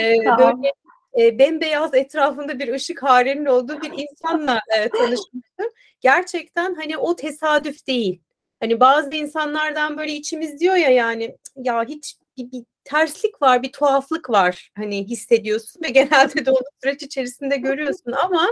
e, 0.00 0.16
böyle 0.38 0.72
e, 1.20 1.38
bembeyaz 1.38 1.94
etrafında 1.94 2.58
bir 2.58 2.74
ışık 2.74 3.02
harenin 3.02 3.46
olduğu 3.46 3.80
bir 3.82 3.92
insanla 3.92 4.60
e, 4.78 4.88
tanışmıştım. 4.88 5.70
Gerçekten 6.00 6.74
hani 6.74 6.96
o 6.96 7.16
tesadüf 7.16 7.86
değil. 7.86 8.20
Hani 8.60 8.80
bazı 8.80 9.10
insanlardan 9.16 9.98
böyle 9.98 10.12
içimiz 10.12 10.60
diyor 10.60 10.76
ya 10.76 10.90
yani 10.90 11.36
ya 11.56 11.84
hiç 11.84 12.16
bir, 12.36 12.52
bir 12.52 12.64
terslik 12.86 13.42
var, 13.42 13.62
bir 13.62 13.72
tuhaflık 13.72 14.30
var 14.30 14.70
hani 14.76 15.04
hissediyorsun 15.04 15.82
ve 15.84 15.88
genelde 15.90 16.46
de 16.46 16.50
onu 16.50 16.66
süreç 16.82 17.02
içerisinde 17.02 17.56
görüyorsun 17.56 18.12
ama 18.12 18.46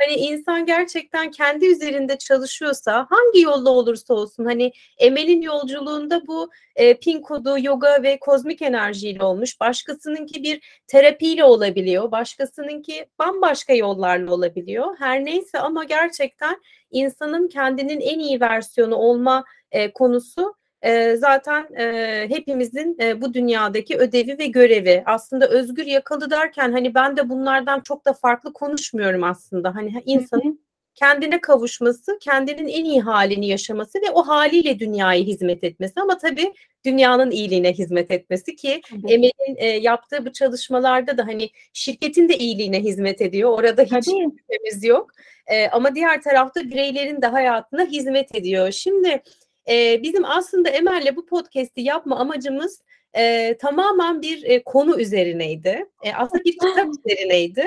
hani 0.00 0.12
insan 0.12 0.66
gerçekten 0.66 1.30
kendi 1.30 1.66
üzerinde 1.66 2.18
çalışıyorsa 2.18 3.06
hangi 3.10 3.40
yolla 3.40 3.70
olursa 3.70 4.14
olsun 4.14 4.44
hani 4.44 4.72
Emel'in 4.98 5.42
yolculuğunda 5.42 6.26
bu 6.26 6.50
e, 6.76 6.94
pin 6.94 7.20
kodu 7.20 7.56
yoga 7.58 8.02
ve 8.02 8.18
kozmik 8.18 8.62
enerjiyle 8.62 9.24
olmuş. 9.24 9.60
Başkasınınki 9.60 10.42
bir 10.42 10.82
terapiyle 10.86 11.44
olabiliyor. 11.44 12.10
Başkasınınki 12.10 13.06
bambaşka 13.18 13.72
yollarla 13.72 14.34
olabiliyor. 14.34 14.96
Her 14.98 15.24
neyse 15.24 15.58
ama 15.58 15.84
gerçekten 15.84 16.60
insanın 16.90 17.48
kendinin 17.48 18.00
en 18.00 18.18
iyi 18.18 18.40
versiyonu 18.40 18.94
olma 18.94 19.44
e, 19.70 19.92
konusu 19.92 20.57
e, 20.82 21.16
zaten 21.16 21.74
e, 21.78 22.26
hepimizin 22.28 22.96
e, 23.00 23.20
bu 23.20 23.34
dünyadaki 23.34 23.96
ödevi 23.96 24.38
ve 24.38 24.46
görevi. 24.46 25.02
Aslında 25.06 25.48
özgür 25.48 25.86
yakalı 25.86 26.30
derken 26.30 26.72
hani 26.72 26.94
ben 26.94 27.16
de 27.16 27.28
bunlardan 27.28 27.80
çok 27.80 28.04
da 28.04 28.12
farklı 28.12 28.52
konuşmuyorum 28.52 29.24
aslında. 29.24 29.74
Hani 29.74 30.02
insanın 30.06 30.60
kendine 30.94 31.40
kavuşması, 31.40 32.18
kendinin 32.20 32.68
en 32.68 32.84
iyi 32.84 33.00
halini 33.00 33.48
yaşaması 33.48 33.98
ve 33.98 34.10
o 34.10 34.22
haliyle 34.22 34.78
dünyaya 34.78 35.22
hizmet 35.22 35.64
etmesi 35.64 35.92
ama 35.96 36.18
tabii 36.18 36.52
dünyanın 36.84 37.30
iyiliğine 37.30 37.72
hizmet 37.72 38.10
etmesi 38.10 38.56
ki. 38.56 38.80
Emel'in 39.08 39.56
e, 39.56 39.66
yaptığı 39.66 40.26
bu 40.26 40.32
çalışmalarda 40.32 41.18
da 41.18 41.26
hani 41.26 41.50
şirketin 41.72 42.28
de 42.28 42.38
iyiliğine 42.38 42.80
hizmet 42.80 43.20
ediyor. 43.20 43.50
Orada 43.50 43.82
hiç 43.82 44.04
şüphemiz 44.04 44.84
yok. 44.84 45.10
E, 45.46 45.68
ama 45.68 45.94
diğer 45.94 46.22
tarafta 46.22 46.60
bireylerin 46.60 47.22
de 47.22 47.26
hayatına 47.26 47.84
hizmet 47.84 48.34
ediyor. 48.34 48.72
Şimdi 48.72 49.22
e, 49.68 50.02
bizim 50.02 50.24
aslında 50.24 50.68
Emel'le 50.68 51.16
bu 51.16 51.26
podcast'i 51.26 51.80
yapma 51.80 52.16
amacımız 52.18 52.82
e, 53.16 53.56
tamamen 53.60 54.22
bir 54.22 54.42
e, 54.42 54.62
konu 54.62 55.00
üzerineydi. 55.00 55.86
E, 56.04 56.12
aslında 56.12 56.44
bir 56.44 56.52
kitap 56.52 56.88
üzerineydi. 57.06 57.66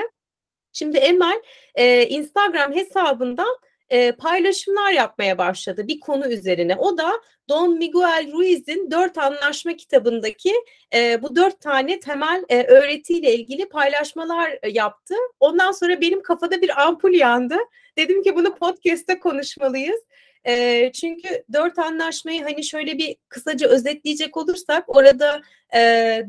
Şimdi 0.72 0.98
Emel 0.98 1.42
e, 1.74 2.08
Instagram 2.08 2.74
hesabından 2.74 3.56
e, 3.90 4.12
paylaşımlar 4.12 4.92
yapmaya 4.92 5.38
başladı 5.38 5.88
bir 5.88 6.00
konu 6.00 6.32
üzerine. 6.32 6.76
O 6.76 6.98
da 6.98 7.12
Don 7.48 7.78
Miguel 7.78 8.32
Ruiz'in 8.32 8.90
Dört 8.90 9.18
Anlaşma 9.18 9.76
kitabındaki 9.76 10.52
e, 10.94 11.22
bu 11.22 11.36
dört 11.36 11.60
tane 11.60 12.00
temel 12.00 12.44
e, 12.48 12.62
öğretiyle 12.62 13.34
ilgili 13.34 13.68
paylaşmalar 13.68 14.58
e, 14.62 14.68
yaptı. 14.68 15.14
Ondan 15.40 15.72
sonra 15.72 16.00
benim 16.00 16.22
kafada 16.22 16.62
bir 16.62 16.82
ampul 16.82 17.12
yandı. 17.12 17.56
Dedim 17.98 18.22
ki 18.22 18.36
bunu 18.36 18.54
podcast'te 18.54 19.18
konuşmalıyız. 19.18 20.00
E, 20.46 20.92
çünkü 20.92 21.44
dört 21.52 21.78
anlaşmayı 21.78 22.42
hani 22.42 22.64
şöyle 22.64 22.98
bir 22.98 23.16
kısaca 23.28 23.68
özetleyecek 23.68 24.36
olursak 24.36 24.96
orada 24.96 25.42
e, 25.74 25.80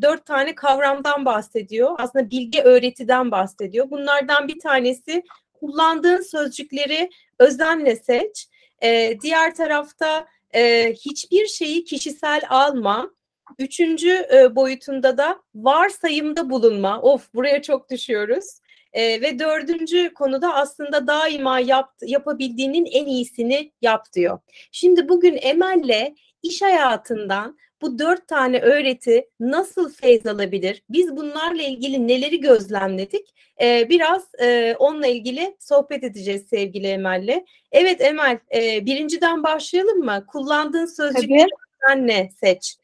dört 0.01 0.25
tane 0.25 0.55
kavramdan 0.55 1.25
bahsediyor. 1.25 1.95
Aslında 1.97 2.31
bilgi 2.31 2.61
öğretiden 2.61 3.31
bahsediyor. 3.31 3.89
Bunlardan 3.91 4.47
bir 4.47 4.59
tanesi 4.59 5.23
kullandığın 5.53 6.21
sözcükleri 6.21 7.09
özenle 7.39 7.95
seç. 7.95 8.47
E, 8.83 9.19
diğer 9.21 9.55
tarafta 9.55 10.27
e, 10.55 10.93
hiçbir 10.93 11.47
şeyi 11.47 11.83
kişisel 11.83 12.41
alma. 12.49 13.11
Üçüncü 13.59 14.27
e, 14.33 14.55
boyutunda 14.55 15.17
da 15.17 15.41
varsayımda 15.55 16.49
bulunma. 16.49 17.01
Of 17.01 17.33
buraya 17.33 17.61
çok 17.61 17.89
düşüyoruz. 17.89 18.59
E, 18.93 19.21
ve 19.21 19.39
dördüncü 19.39 20.13
konuda 20.13 20.53
aslında 20.53 21.07
daima 21.07 21.59
yap, 21.59 21.89
yapabildiğinin 22.01 22.85
en 22.85 23.05
iyisini 23.05 23.71
yap 23.81 24.05
diyor. 24.13 24.39
Şimdi 24.71 25.09
bugün 25.09 25.39
Emel'le 25.41 26.13
iş 26.43 26.61
hayatından 26.61 27.57
bu 27.81 27.99
dört 27.99 28.27
tane 28.27 28.59
öğreti 28.59 29.29
nasıl 29.39 29.93
feyz 29.93 30.27
alabilir? 30.27 30.83
Biz 30.89 31.17
bunlarla 31.17 31.63
ilgili 31.63 32.07
neleri 32.07 32.39
gözlemledik? 32.39 33.35
Ee, 33.61 33.89
biraz 33.89 34.27
e, 34.41 34.75
onunla 34.79 35.07
ilgili 35.07 35.55
sohbet 35.59 36.03
edeceğiz 36.03 36.47
sevgili 36.49 36.87
Emel'le. 36.87 37.45
Evet 37.71 38.01
Emel, 38.01 38.39
e, 38.55 38.85
birinciden 38.85 39.43
başlayalım 39.43 39.99
mı? 39.99 40.25
Kullandığın 40.27 40.85
sözcükleri 40.85 41.47
ne 41.95 42.29
seç. 42.39 42.77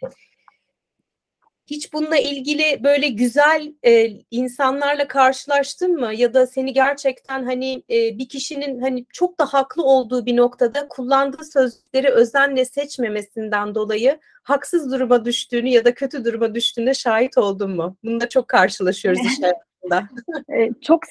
Hiç 1.70 1.94
bununla 1.94 2.18
ilgili 2.18 2.84
böyle 2.84 3.08
güzel 3.08 3.74
e, 3.84 4.08
insanlarla 4.32 5.08
karşılaştın 5.08 6.00
mı? 6.00 6.14
Ya 6.14 6.34
da 6.34 6.48
seni 6.48 6.74
gerçekten 6.74 7.44
hani 7.44 7.84
e, 7.90 8.18
bir 8.18 8.30
kişinin 8.30 8.82
hani 8.82 9.06
çok 9.14 9.40
da 9.40 9.46
haklı 9.46 9.84
olduğu 9.84 10.26
bir 10.26 10.38
noktada 10.38 10.88
kullandığı 10.88 11.46
sözleri 11.46 12.10
özenle 12.10 12.66
seçmemesinden 12.66 13.76
dolayı 13.76 14.20
haksız 14.44 14.92
duruma 14.92 15.26
düştüğünü 15.26 15.70
ya 15.70 15.86
da 15.86 15.94
kötü 15.94 16.26
duruma 16.26 16.56
düştüğüne 16.56 16.94
şahit 16.94 17.38
oldun 17.38 17.76
mu? 17.76 17.96
Bununla 18.04 18.30
çok 18.30 18.48
karşılaşıyoruz 18.48 19.26
iş 19.26 19.40
hayatında. 19.42 20.10
e, 20.58 20.70
çok 20.82 21.04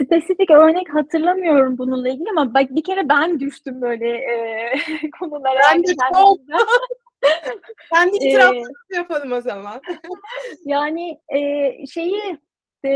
spesifik 0.00 0.50
örnek 0.50 0.94
hatırlamıyorum 0.94 1.78
bununla 1.78 2.08
ilgili 2.08 2.30
ama 2.30 2.54
bak 2.54 2.70
bir 2.70 2.84
kere 2.84 3.08
ben 3.08 3.40
düştüm 3.40 3.80
böyle 3.80 4.08
e, 4.08 4.72
konulara. 5.20 5.60
Ben 5.74 5.82
de 5.84 5.94
çok. 6.14 6.38
Kendi 7.92 8.16
itiraflarımızı 8.16 8.72
ee, 8.90 8.96
yapalım 8.96 9.32
o 9.32 9.40
zaman. 9.40 9.80
yani 10.64 11.18
e, 11.34 11.72
şeyi 11.86 12.38
e, 12.86 12.90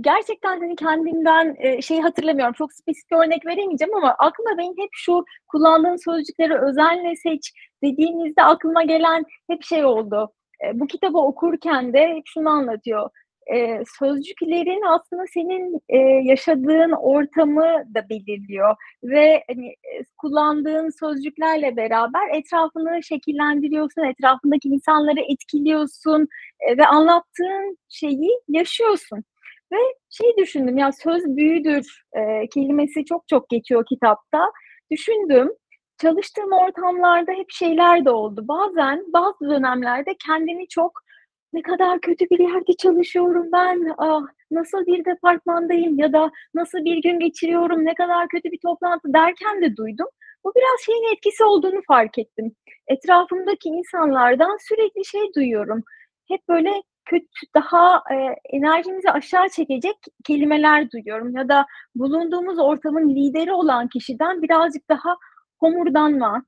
gerçekten 0.00 0.60
hani 0.60 0.76
kendimden 0.76 1.56
e, 1.58 1.82
şeyi 1.82 2.02
hatırlamıyorum. 2.02 2.52
Çok 2.52 2.72
spesifik 2.72 3.12
örnek 3.12 3.46
veremeyeceğim 3.46 3.94
ama 3.94 4.14
aklıma 4.18 4.58
benim 4.58 4.74
hep 4.78 4.90
şu 4.92 5.24
kullandığın 5.48 5.96
sözcükleri 5.96 6.54
özenle 6.58 7.16
seç 7.16 7.52
dediğinizde 7.84 8.42
aklıma 8.42 8.82
gelen 8.82 9.24
hep 9.50 9.62
şey 9.62 9.84
oldu. 9.84 10.32
E, 10.64 10.80
bu 10.80 10.86
kitabı 10.86 11.18
okurken 11.18 11.92
de 11.92 12.08
hep 12.08 12.24
şunu 12.26 12.50
anlatıyor 12.50 13.10
e, 13.54 13.82
sözcüklerin 13.98 14.82
aslında 14.82 15.24
senin 15.34 15.80
e, 15.88 15.98
yaşadığın 15.98 16.92
ortamı 16.92 17.84
da 17.94 18.08
belirliyor 18.08 18.76
ve 19.02 19.44
hani, 19.48 19.74
kullandığın 20.18 20.90
sözcüklerle 21.00 21.76
beraber 21.76 22.34
etrafını 22.34 23.02
şekillendiriyorsun, 23.02 24.02
etrafındaki 24.02 24.68
insanları 24.68 25.20
etkiliyorsun 25.20 26.28
e, 26.60 26.76
ve 26.76 26.86
anlattığın 26.86 27.78
şeyi 27.88 28.30
yaşıyorsun. 28.48 29.24
Ve 29.72 29.76
şey 30.10 30.36
düşündüm 30.38 30.78
ya 30.78 30.92
söz 30.92 31.24
büyüdür 31.24 32.02
e, 32.12 32.48
kelimesi 32.48 33.04
çok 33.04 33.28
çok 33.28 33.48
geçiyor 33.48 33.84
kitapta. 33.88 34.50
Düşündüm 34.90 35.50
çalıştığım 35.98 36.52
ortamlarda 36.52 37.32
hep 37.32 37.50
şeyler 37.50 38.04
de 38.04 38.10
oldu. 38.10 38.44
Bazen 38.48 39.04
bazı 39.12 39.50
dönemlerde 39.50 40.16
kendini 40.26 40.68
çok 40.68 41.05
ne 41.52 41.62
kadar 41.62 42.00
kötü 42.00 42.30
bir 42.30 42.38
yerde 42.38 42.72
çalışıyorum 42.78 43.46
ben, 43.52 43.94
ah, 43.98 44.22
nasıl 44.50 44.86
bir 44.86 45.04
departmandayım 45.04 45.98
ya 45.98 46.12
da 46.12 46.30
nasıl 46.54 46.84
bir 46.84 47.02
gün 47.02 47.20
geçiriyorum, 47.20 47.84
ne 47.84 47.94
kadar 47.94 48.28
kötü 48.28 48.52
bir 48.52 48.58
toplantı 48.58 49.12
derken 49.14 49.62
de 49.62 49.76
duydum. 49.76 50.06
Bu 50.44 50.52
biraz 50.56 50.80
şeyin 50.86 51.14
etkisi 51.14 51.44
olduğunu 51.44 51.80
fark 51.88 52.18
ettim. 52.18 52.52
Etrafımdaki 52.88 53.68
insanlardan 53.68 54.56
sürekli 54.68 55.04
şey 55.04 55.34
duyuyorum. 55.36 55.82
Hep 56.28 56.48
böyle 56.48 56.82
kötü, 57.04 57.26
daha 57.54 58.02
e, 58.12 58.16
enerjimizi 58.56 59.10
aşağı 59.10 59.48
çekecek 59.48 59.96
kelimeler 60.24 60.90
duyuyorum. 60.90 61.36
Ya 61.36 61.48
da 61.48 61.66
bulunduğumuz 61.94 62.58
ortamın 62.58 63.08
lideri 63.08 63.52
olan 63.52 63.88
kişiden 63.88 64.42
birazcık 64.42 64.88
daha 64.88 65.16
homurdanma, 65.60 66.44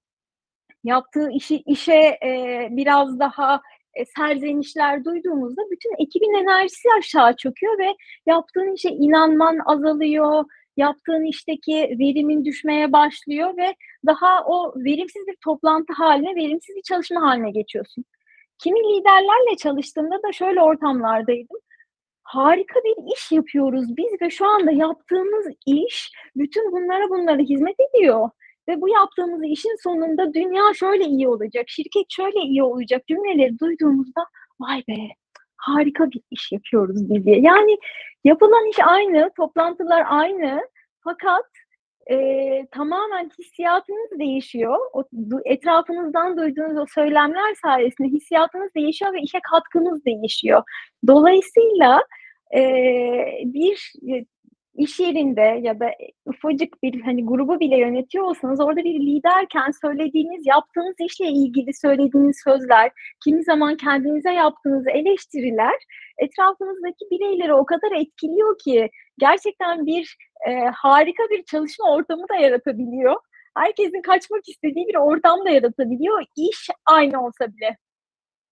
yaptığı 0.84 1.30
işi 1.30 1.56
işe 1.56 2.18
e, 2.24 2.68
biraz 2.70 3.20
daha 3.20 3.61
e, 3.98 4.04
serzenişler 4.04 5.04
duyduğumuzda 5.04 5.62
bütün 5.70 6.02
ekibin 6.02 6.42
enerjisi 6.42 6.88
aşağı 6.98 7.37
çöküyor 7.37 7.78
ve 7.78 7.94
yaptığın 8.26 8.74
işe 8.74 8.88
inanman 8.88 9.58
azalıyor, 9.66 10.44
yaptığın 10.76 11.24
işteki 11.24 11.96
verimin 12.00 12.44
düşmeye 12.44 12.92
başlıyor 12.92 13.56
ve 13.56 13.74
daha 14.06 14.44
o 14.46 14.74
verimsiz 14.76 15.26
bir 15.26 15.37
toplantı 15.44 15.92
haline, 15.92 16.34
verimsiz 16.34 16.76
bir 16.76 16.82
çalışma 16.82 17.22
haline 17.22 17.50
geçiyorsun. 17.50 18.04
Kimi 18.58 18.80
liderlerle 18.80 19.56
çalıştığımda 19.58 20.22
da 20.22 20.32
şöyle 20.32 20.62
ortamlardaydım. 20.62 21.58
Harika 22.22 22.80
bir 22.84 23.14
iş 23.14 23.32
yapıyoruz 23.32 23.96
biz 23.96 24.22
ve 24.22 24.30
şu 24.30 24.46
anda 24.46 24.70
yaptığımız 24.70 25.46
iş 25.66 26.12
bütün 26.37 26.72
bunlara 26.72 27.08
bunlara 27.11 27.38
hizmet 27.38 27.76
ediyor. 27.80 28.30
Ve 28.68 28.81
bu 28.81 28.88
yaptığımız 28.88 29.44
işin 29.44 29.83
sonunda 29.83 30.35
dünya 30.35 30.74
şöyle 30.74 31.04
iyi 31.04 31.28
olacak, 31.28 31.64
şirket 31.68 32.07
şöyle 32.11 32.40
iyi 32.40 32.62
olacak 32.62 33.07
cümleleri 33.07 33.59
duyduğumuzda 33.59 34.20
vay 34.61 34.83
be 34.88 34.94
harika 35.57 36.11
bir 36.11 36.20
iş 36.31 36.52
yapıyoruz 36.52 37.09
diye. 37.09 37.40
Yani 37.40 37.78
yapılan 38.24 38.70
iş 38.70 38.78
aynı, 38.83 39.31
toplantılar 39.37 40.04
aynı 40.09 40.68
fakat 41.04 41.44
e, 42.11 42.16
tamamen 42.70 43.31
hissiyatınız 43.38 44.18
değişiyor. 44.18 44.78
O, 44.92 45.04
etrafınızdan 45.44 46.38
duyduğunuz 46.38 46.78
o 46.78 46.85
söylemler 46.94 47.54
sayesinde 47.62 48.09
hissiyatınız 48.09 48.74
değişiyor 48.74 49.12
ve 49.12 49.20
işe 49.20 49.38
katkınız 49.50 50.04
değişiyor. 50.04 50.62
Dolayısıyla 51.07 52.02
e, 52.57 52.62
bir 53.44 53.92
iş 54.78 55.00
yerinde 55.00 55.60
ya 55.62 55.80
da 55.80 55.90
ufacık 56.26 56.82
bir 56.82 57.00
hani 57.00 57.26
grubu 57.26 57.60
bile 57.60 57.78
yönetiyor 57.78 58.24
olsanız 58.24 58.60
orada 58.60 58.84
bir 58.84 59.00
liderken 59.00 59.70
söylediğiniz, 59.80 60.46
yaptığınız 60.46 60.94
işle 61.00 61.26
ilgili 61.26 61.74
söylediğiniz 61.74 62.40
sözler, 62.44 62.90
kimi 63.24 63.44
zaman 63.44 63.76
kendinize 63.76 64.32
yaptığınız 64.32 64.86
eleştiriler 64.86 65.74
etrafınızdaki 66.18 67.04
bireyleri 67.10 67.54
o 67.54 67.66
kadar 67.66 67.92
etkiliyor 68.00 68.58
ki 68.58 68.90
gerçekten 69.18 69.86
bir 69.86 70.16
e, 70.48 70.52
harika 70.74 71.22
bir 71.30 71.44
çalışma 71.44 71.94
ortamı 71.94 72.28
da 72.28 72.36
yaratabiliyor. 72.36 73.16
Herkesin 73.56 74.02
kaçmak 74.02 74.48
istediği 74.48 74.88
bir 74.88 74.94
ortam 74.94 75.44
da 75.44 75.50
yaratabiliyor. 75.50 76.24
İş 76.36 76.68
aynı 76.86 77.26
olsa 77.26 77.46
bile. 77.46 77.76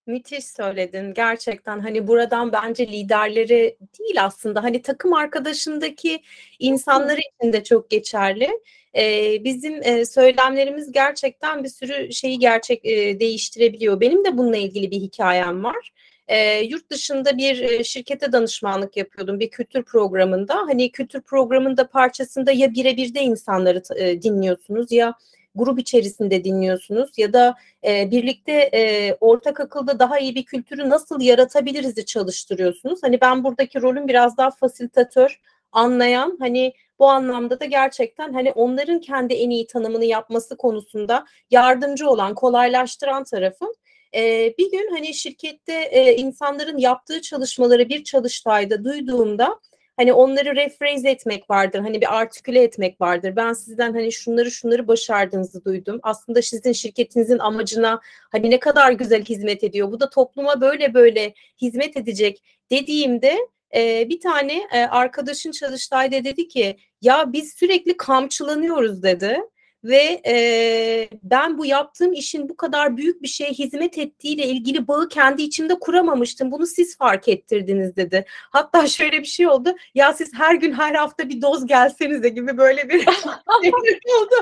Müthiş 0.07 0.47
söyledin. 0.47 1.15
Gerçekten 1.15 1.81
hani 1.81 2.07
buradan 2.07 2.53
bence 2.53 2.87
liderleri 2.87 3.77
değil 3.99 4.25
aslında 4.25 4.63
hani 4.63 4.83
takım 4.83 5.13
arkadaşındaki 5.13 6.23
insanları 6.59 7.21
için 7.21 7.53
de 7.53 7.65
çok 7.65 7.91
geçerli. 7.91 8.51
Ee, 8.97 9.45
bizim 9.45 9.83
e, 9.83 10.05
söylemlerimiz 10.05 10.93
gerçekten 10.93 11.65
bir 11.65 11.69
sürü 11.69 12.13
şeyi 12.13 12.39
gerçek 12.39 12.85
e, 12.85 13.21
değiştirebiliyor. 13.21 14.01
Benim 14.01 14.25
de 14.25 14.39
bununla 14.39 14.57
ilgili 14.57 14.91
bir 14.91 15.01
hikayem 15.01 15.65
var. 15.65 15.93
E, 16.29 16.61
yurt 16.61 16.91
dışında 16.91 17.37
bir 17.37 17.85
şirkete 17.85 18.33
danışmanlık 18.33 18.97
yapıyordum 18.97 19.41
bir 19.41 19.51
kültür 19.51 19.83
programında. 19.83 20.55
Hani 20.55 20.93
kültür 20.93 21.21
programında 21.21 21.87
parçasında 21.89 22.53
ya 22.53 22.75
birebir 22.75 23.15
de 23.15 23.21
insanları 23.21 23.83
e, 23.97 24.23
dinliyorsunuz 24.23 24.93
ya 24.93 25.15
grup 25.57 25.79
içerisinde 25.79 26.45
dinliyorsunuz 26.45 27.19
ya 27.19 27.33
da 27.33 27.55
e, 27.87 28.11
birlikte 28.11 28.53
e, 28.75 29.15
ortak 29.21 29.61
akılda 29.61 29.99
daha 29.99 30.19
iyi 30.19 30.35
bir 30.35 30.45
kültürü 30.45 30.89
nasıl 30.89 31.21
yaratabiliriz'i 31.21 32.05
çalıştırıyorsunuz. 32.05 33.03
Hani 33.03 33.21
ben 33.21 33.45
buradaki 33.45 33.83
rolüm 33.83 34.09
biraz 34.09 34.37
daha 34.37 34.51
fasilitatör, 34.51 35.41
anlayan 35.73 36.37
hani 36.41 36.73
bu 36.99 37.09
anlamda 37.09 37.61
da 37.61 37.65
gerçekten 37.65 38.33
hani 38.33 38.53
onların 38.53 39.01
kendi 39.01 39.35
en 39.35 39.51
iyi 39.51 39.67
tanımını 39.67 40.05
yapması 40.05 40.57
konusunda 40.57 41.25
yardımcı 41.51 42.11
olan, 42.11 42.35
kolaylaştıran 42.35 43.25
tarafım. 43.25 43.69
Ee, 44.15 44.55
bir 44.59 44.71
gün 44.71 44.91
hani 44.91 45.15
şirkette 45.15 45.73
e, 45.73 46.17
insanların 46.17 46.79
yaptığı 46.79 47.23
çalışmaları 47.23 47.89
bir 47.89 48.05
çalıştayda 48.05 48.85
duyduğumda 48.85 49.61
hani 49.97 50.13
onları 50.13 50.57
rephrase 50.57 51.11
etmek 51.11 51.51
vardır. 51.51 51.79
Hani 51.79 52.01
bir 52.01 52.17
artiküle 52.19 52.63
etmek 52.63 53.01
vardır. 53.01 53.37
Ben 53.37 53.53
sizden 53.53 53.93
hani 53.93 54.13
şunları 54.13 54.51
şunları 54.51 54.89
başardığınızı 54.89 55.65
duydum. 55.65 56.01
Aslında 56.03 56.43
sizin 56.43 56.73
şirketinizin 56.73 57.39
amacına 57.39 58.01
hani 58.33 58.51
ne 58.51 58.61
kadar 58.61 58.93
güzel 58.93 59.25
hizmet 59.25 59.65
ediyor. 59.65 59.93
Bu 59.93 60.01
da 60.01 60.11
topluma 60.11 60.61
böyle 60.61 60.95
böyle 60.95 61.35
hizmet 61.61 61.97
edecek 61.97 62.43
dediğimde 62.71 63.39
e, 63.75 64.09
bir 64.09 64.21
tane 64.21 64.63
e, 64.73 64.81
arkadaşın 64.81 65.51
çalıştayda 65.51 66.25
dedi 66.25 66.49
ki 66.49 66.77
ya 67.03 67.33
biz 67.33 67.53
sürekli 67.53 67.97
kamçılanıyoruz 67.97 69.03
dedi 69.03 69.41
ve 69.89 70.21
e, 70.27 71.09
ben 71.23 71.59
bu 71.59 71.67
yaptığım 71.67 72.13
işin 72.13 72.49
bu 72.49 72.57
kadar 72.57 72.97
büyük 72.97 73.23
bir 73.23 73.29
şeye 73.29 73.51
hizmet 73.51 73.99
ettiğiyle 73.99 74.47
ilgili 74.47 74.89
bağı 74.89 75.09
kendi 75.09 75.43
içimde 75.43 75.75
kuramamıştım. 75.75 76.51
Bunu 76.53 76.67
siz 76.67 76.97
fark 76.97 77.29
ettirdiniz 77.29 77.97
dedi. 77.97 78.25
Hatta 78.29 78.87
şöyle 78.87 79.21
bir 79.21 79.27
şey 79.27 79.49
oldu. 79.49 79.75
Ya 79.95 80.13
siz 80.13 80.35
her 80.35 80.55
gün 80.55 80.73
her 80.73 80.95
hafta 80.95 81.29
bir 81.29 81.43
doz 81.43 81.67
gelsenize 81.67 82.29
gibi 82.29 82.59
böyle 82.59 82.89
bir 82.89 83.01
şey 83.63 84.15
oldu. 84.21 84.35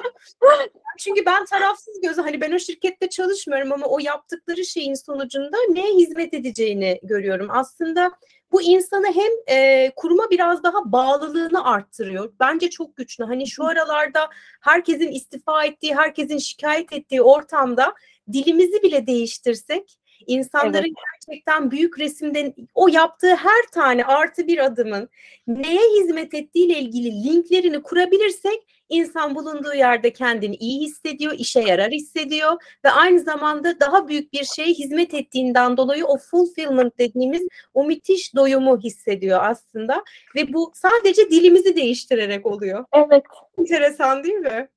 Çünkü 0.99 1.27
ben 1.27 1.45
tarafsız 1.45 2.01
gözü 2.01 2.23
hani 2.23 2.41
ben 2.41 2.53
o 2.53 2.59
şirkette 2.59 3.09
çalışmıyorum 3.09 3.73
ama 3.73 3.87
o 3.87 3.99
yaptıkları 3.99 4.65
şeyin 4.65 4.95
sonucunda 4.95 5.57
neye 5.69 5.95
hizmet 5.95 6.35
edeceğini 6.35 7.01
görüyorum. 7.03 7.47
Aslında 7.51 8.11
bu 8.55 8.63
insanı 8.63 9.07
hem 9.07 9.57
e, 9.57 9.91
kuruma 9.97 10.31
biraz 10.31 10.63
daha 10.63 10.93
bağlılığını 10.93 11.65
arttırıyor. 11.65 12.33
Bence 12.41 12.71
çok 12.71 12.97
güçlü. 12.97 13.25
Hani 13.25 13.47
şu 13.47 13.65
aralarda 13.65 14.31
herkesin 14.61 15.13
istifa 15.13 15.65
ettiği, 15.65 15.95
herkesin 15.95 16.39
şikayet 16.39 16.93
ettiği 16.93 17.23
ortamda 17.23 17.95
dilimizi 18.33 18.83
bile 18.83 19.07
değiştirsek 19.07 19.99
insanların 20.27 20.85
evet. 20.85 20.97
gerçekten 21.27 21.71
büyük 21.71 21.99
resimden 21.99 22.55
o 22.75 22.89
yaptığı 22.89 23.35
her 23.37 23.63
tane 23.73 24.05
artı 24.05 24.47
bir 24.47 24.65
adımın 24.65 25.09
neye 25.47 26.01
hizmet 26.01 26.35
ettiğiyle 26.35 26.79
ilgili 26.79 27.25
linklerini 27.25 27.83
kurabilirsek 27.83 28.74
insan 28.89 29.35
bulunduğu 29.35 29.75
yerde 29.75 30.13
kendini 30.13 30.57
iyi 30.57 30.81
hissediyor, 30.81 31.35
işe 31.39 31.61
yarar 31.61 31.91
hissediyor 31.91 32.53
ve 32.85 32.91
aynı 32.91 33.21
zamanda 33.21 33.81
daha 33.81 34.09
büyük 34.09 34.33
bir 34.33 34.45
şeye 34.45 34.69
hizmet 34.69 35.15
ettiğinden 35.15 35.77
dolayı 35.77 36.07
o 36.07 36.19
fulfillment 36.19 36.99
dediğimiz 36.99 37.43
o 37.75 37.85
müthiş 37.85 38.35
doyumu 38.35 38.79
hissediyor 38.79 39.41
aslında 39.43 40.05
ve 40.37 40.53
bu 40.53 40.73
sadece 40.75 41.31
dilimizi 41.31 41.77
değiştirerek 41.77 42.47
oluyor. 42.47 42.85
Evet. 42.93 43.25
Enteresan 43.59 44.25
değil 44.25 44.35
mi? 44.35 44.69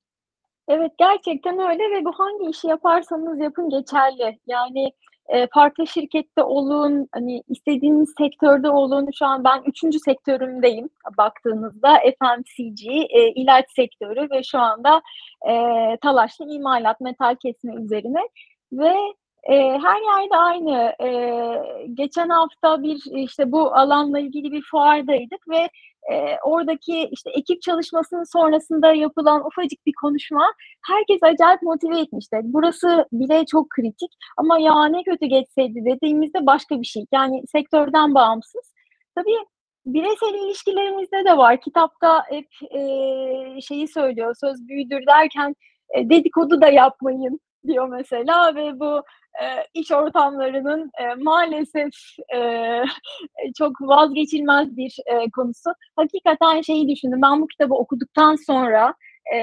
Evet 0.68 0.92
gerçekten 0.98 1.60
öyle 1.60 1.84
ve 1.92 2.06
bu 2.06 2.12
hangi 2.12 2.50
işi 2.50 2.68
yaparsanız 2.68 3.40
yapın 3.40 3.70
geçerli. 3.70 4.40
Yani 4.48 4.92
e, 5.28 5.48
farklı 5.54 5.88
şirkette 5.88 6.44
olun, 6.44 7.08
hani 7.12 7.44
istediğiniz 7.48 8.14
sektörde 8.18 8.70
olun. 8.70 9.10
Şu 9.20 9.26
an 9.26 9.44
ben 9.44 9.62
üçüncü 9.66 10.00
sektörümdeyim 10.00 10.90
baktığınızda 11.18 12.00
FMCG, 12.00 12.88
e, 13.10 13.32
ilaç 13.32 13.66
sektörü 13.76 14.30
ve 14.32 14.44
şu 14.44 14.60
anda 14.60 15.02
e, 15.50 15.54
talaşlı 16.02 16.54
imalat, 16.54 17.02
metal 17.02 17.36
kesme 17.36 17.76
üzerine 17.76 18.22
ve 18.72 18.94
e, 19.44 19.56
her 19.56 20.22
yerde 20.22 20.38
aynı. 20.38 20.96
E, 21.02 21.90
geçen 21.94 22.30
hafta 22.30 22.84
bir 22.84 23.02
işte 23.16 23.52
bu 23.52 23.76
alanla 23.76 24.20
ilgili 24.20 24.52
bir 24.52 24.64
fuardaydık 24.72 25.50
ve 25.50 25.70
e, 26.12 26.38
oradaki 26.44 27.10
işte 27.12 27.30
ekip 27.30 27.62
çalışmasının 27.62 28.24
sonrasında 28.24 28.94
yapılan 28.94 29.46
ufacık 29.46 29.86
bir 29.86 29.94
konuşma 30.02 30.54
herkes 30.88 31.24
acayip 31.24 31.62
motive 31.62 32.00
etmişti. 32.00 32.40
Burası 32.44 33.06
bile 33.12 33.46
çok 33.46 33.70
kritik 33.70 34.12
ama 34.38 34.60
ya 34.60 34.86
ne 34.86 35.04
kötü 35.04 35.26
geçseydi 35.26 35.86
dediğimizde 35.86 36.46
başka 36.46 36.82
bir 36.82 36.86
şey. 36.86 37.06
Yani 37.14 37.44
sektörden 37.52 38.16
bağımsız. 38.16 38.74
Tabii 39.16 39.38
bireysel 39.86 40.34
ilişkilerimizde 40.34 41.26
de 41.26 41.38
var. 41.38 41.62
Kitapta 41.62 42.24
hep 42.30 42.48
e, 42.72 42.82
şeyi 43.62 43.88
söylüyor, 43.88 44.36
söz 44.40 44.68
büyüdür 44.68 45.06
derken 45.08 45.56
e, 45.96 46.10
dedikodu 46.10 46.62
da 46.62 46.68
yapmayın 46.68 47.40
diyor 47.68 47.88
mesela 47.88 48.56
ve 48.56 48.80
bu 48.80 49.04
e, 49.44 49.46
iş 49.74 49.92
ortamlarının 49.92 50.92
e, 51.00 51.24
maalesef 51.24 51.94
e, 52.36 52.82
çok 53.58 53.82
vazgeçilmez 53.82 54.78
bir 54.78 54.98
e, 55.06 55.30
konusu. 55.32 55.70
Hakikaten 55.96 56.62
şeyi 56.62 56.90
düşündüm. 56.90 57.22
Ben 57.22 57.42
bu 57.42 57.48
kitabı 57.48 57.74
okuduktan 57.74 58.36
sonra 58.36 58.94
e, 59.36 59.40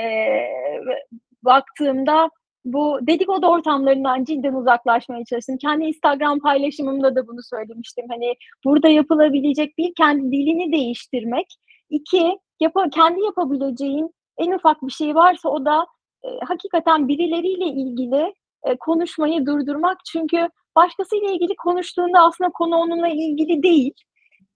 baktığımda 1.43 2.31
bu 2.65 2.99
dedikodu 3.03 3.47
ortamlarından 3.47 4.25
cidden 4.25 4.55
uzaklaşmaya 4.55 5.25
çalıştım. 5.25 5.59
Kendi 5.61 5.85
Instagram 5.85 6.41
paylaşımımda 6.41 7.17
da 7.17 7.27
bunu 7.27 7.43
söylemiştim. 7.43 8.05
Hani 8.09 8.35
burada 8.65 8.89
yapılabilecek 8.89 9.79
bir 9.79 9.95
kendi 9.95 10.33
dilini 10.33 10.73
değiştirmek. 10.73 11.47
İki, 11.91 12.39
yap 12.61 12.75
kendi 12.95 13.21
yapabileceğin 13.25 14.11
en 14.39 14.53
ufak 14.53 14.83
bir 14.83 14.93
şey 14.93 15.15
varsa 15.15 15.49
o 15.49 15.65
da 15.65 15.87
e, 16.25 16.29
hakikaten 16.49 17.09
birileriyle 17.09 17.67
ilgili 17.67 18.35
e, 18.65 18.77
konuşmayı 18.77 19.47
durdurmak. 19.47 19.99
Çünkü 20.13 20.49
başkasıyla 20.77 21.31
ilgili 21.31 21.57
konuştuğunda 21.57 22.21
aslında 22.21 22.51
konu 22.51 22.77
onunla 22.77 23.09
ilgili 23.09 23.63
değil. 23.63 23.93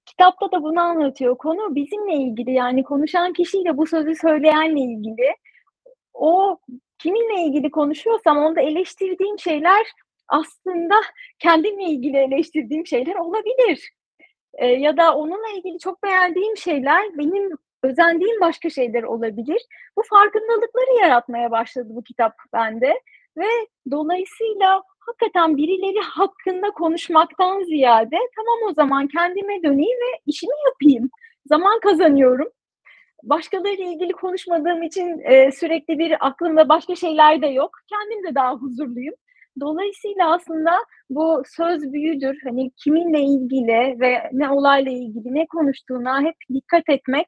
Kitapta 0.07 0.53
da 0.53 0.63
bunu 0.63 0.81
anlatıyor. 0.81 1.39
Konu 1.39 1.75
bizimle 1.75 2.15
ilgili 2.15 2.53
yani 2.53 2.83
konuşan 2.83 3.33
kişiyle 3.33 3.77
bu 3.77 3.87
sözü 3.87 4.15
söyleyenle 4.15 4.81
ilgili. 4.81 5.35
O 6.15 6.59
kiminle 6.99 7.43
ilgili 7.43 7.71
konuşuyorsam 7.71 8.39
onda 8.39 8.61
eleştirdiğim 8.61 9.39
şeyler 9.39 9.87
aslında 10.29 10.95
kendimle 11.39 11.85
ilgili 11.85 12.17
eleştirdiğim 12.17 12.87
şeyler 12.87 13.15
olabilir. 13.15 13.91
E, 14.55 14.67
ya 14.67 14.97
da 14.97 15.17
onunla 15.17 15.49
ilgili 15.57 15.79
çok 15.79 16.03
beğendiğim 16.03 16.57
şeyler 16.57 17.19
benim 17.19 17.51
özendiğim 17.83 18.41
başka 18.41 18.71
şeyler 18.71 19.03
olabilir. 19.03 19.63
Bu 19.97 20.03
farkındalıkları 20.03 21.01
yaratmaya 21.01 21.51
başladı 21.51 21.89
bu 21.91 22.03
kitap 22.05 22.33
bende. 22.53 23.01
Ve 23.37 23.47
dolayısıyla 23.91 24.83
hakikaten 24.99 25.57
birileri 25.57 26.01
hakkında 26.01 26.71
konuşmaktan 26.71 27.63
ziyade 27.63 28.17
tamam 28.37 28.71
o 28.71 28.75
zaman 28.75 29.09
kendime 29.09 29.63
döneyim 29.63 29.99
ve 29.99 30.21
işimi 30.27 30.55
yapayım. 30.67 31.11
Zaman 31.47 31.81
kazanıyorum. 31.81 32.49
Başkalarıyla 33.23 33.85
ilgili 33.85 34.13
konuşmadığım 34.13 34.83
için 34.83 35.21
e, 35.25 35.53
sürekli 35.53 35.99
bir 35.99 36.27
aklımda 36.27 36.69
başka 36.69 36.95
şeyler 36.95 37.43
de 37.43 37.47
yok. 37.47 37.71
Kendim 37.89 38.31
de 38.31 38.35
daha 38.35 38.55
huzurluyum. 38.55 39.15
Dolayısıyla 39.61 40.35
aslında 40.35 40.71
bu 41.11 41.43
söz 41.57 41.93
büyüdür. 41.93 42.39
Hani 42.45 42.71
kiminle 42.71 43.21
ilgili 43.21 44.01
ve 44.01 44.31
ne 44.33 44.51
olayla 44.51 44.93
ilgili 44.93 45.35
ne 45.35 45.47
konuştuğuna 45.47 46.23
hep 46.23 46.37
dikkat 46.55 46.89
etmek 46.89 47.27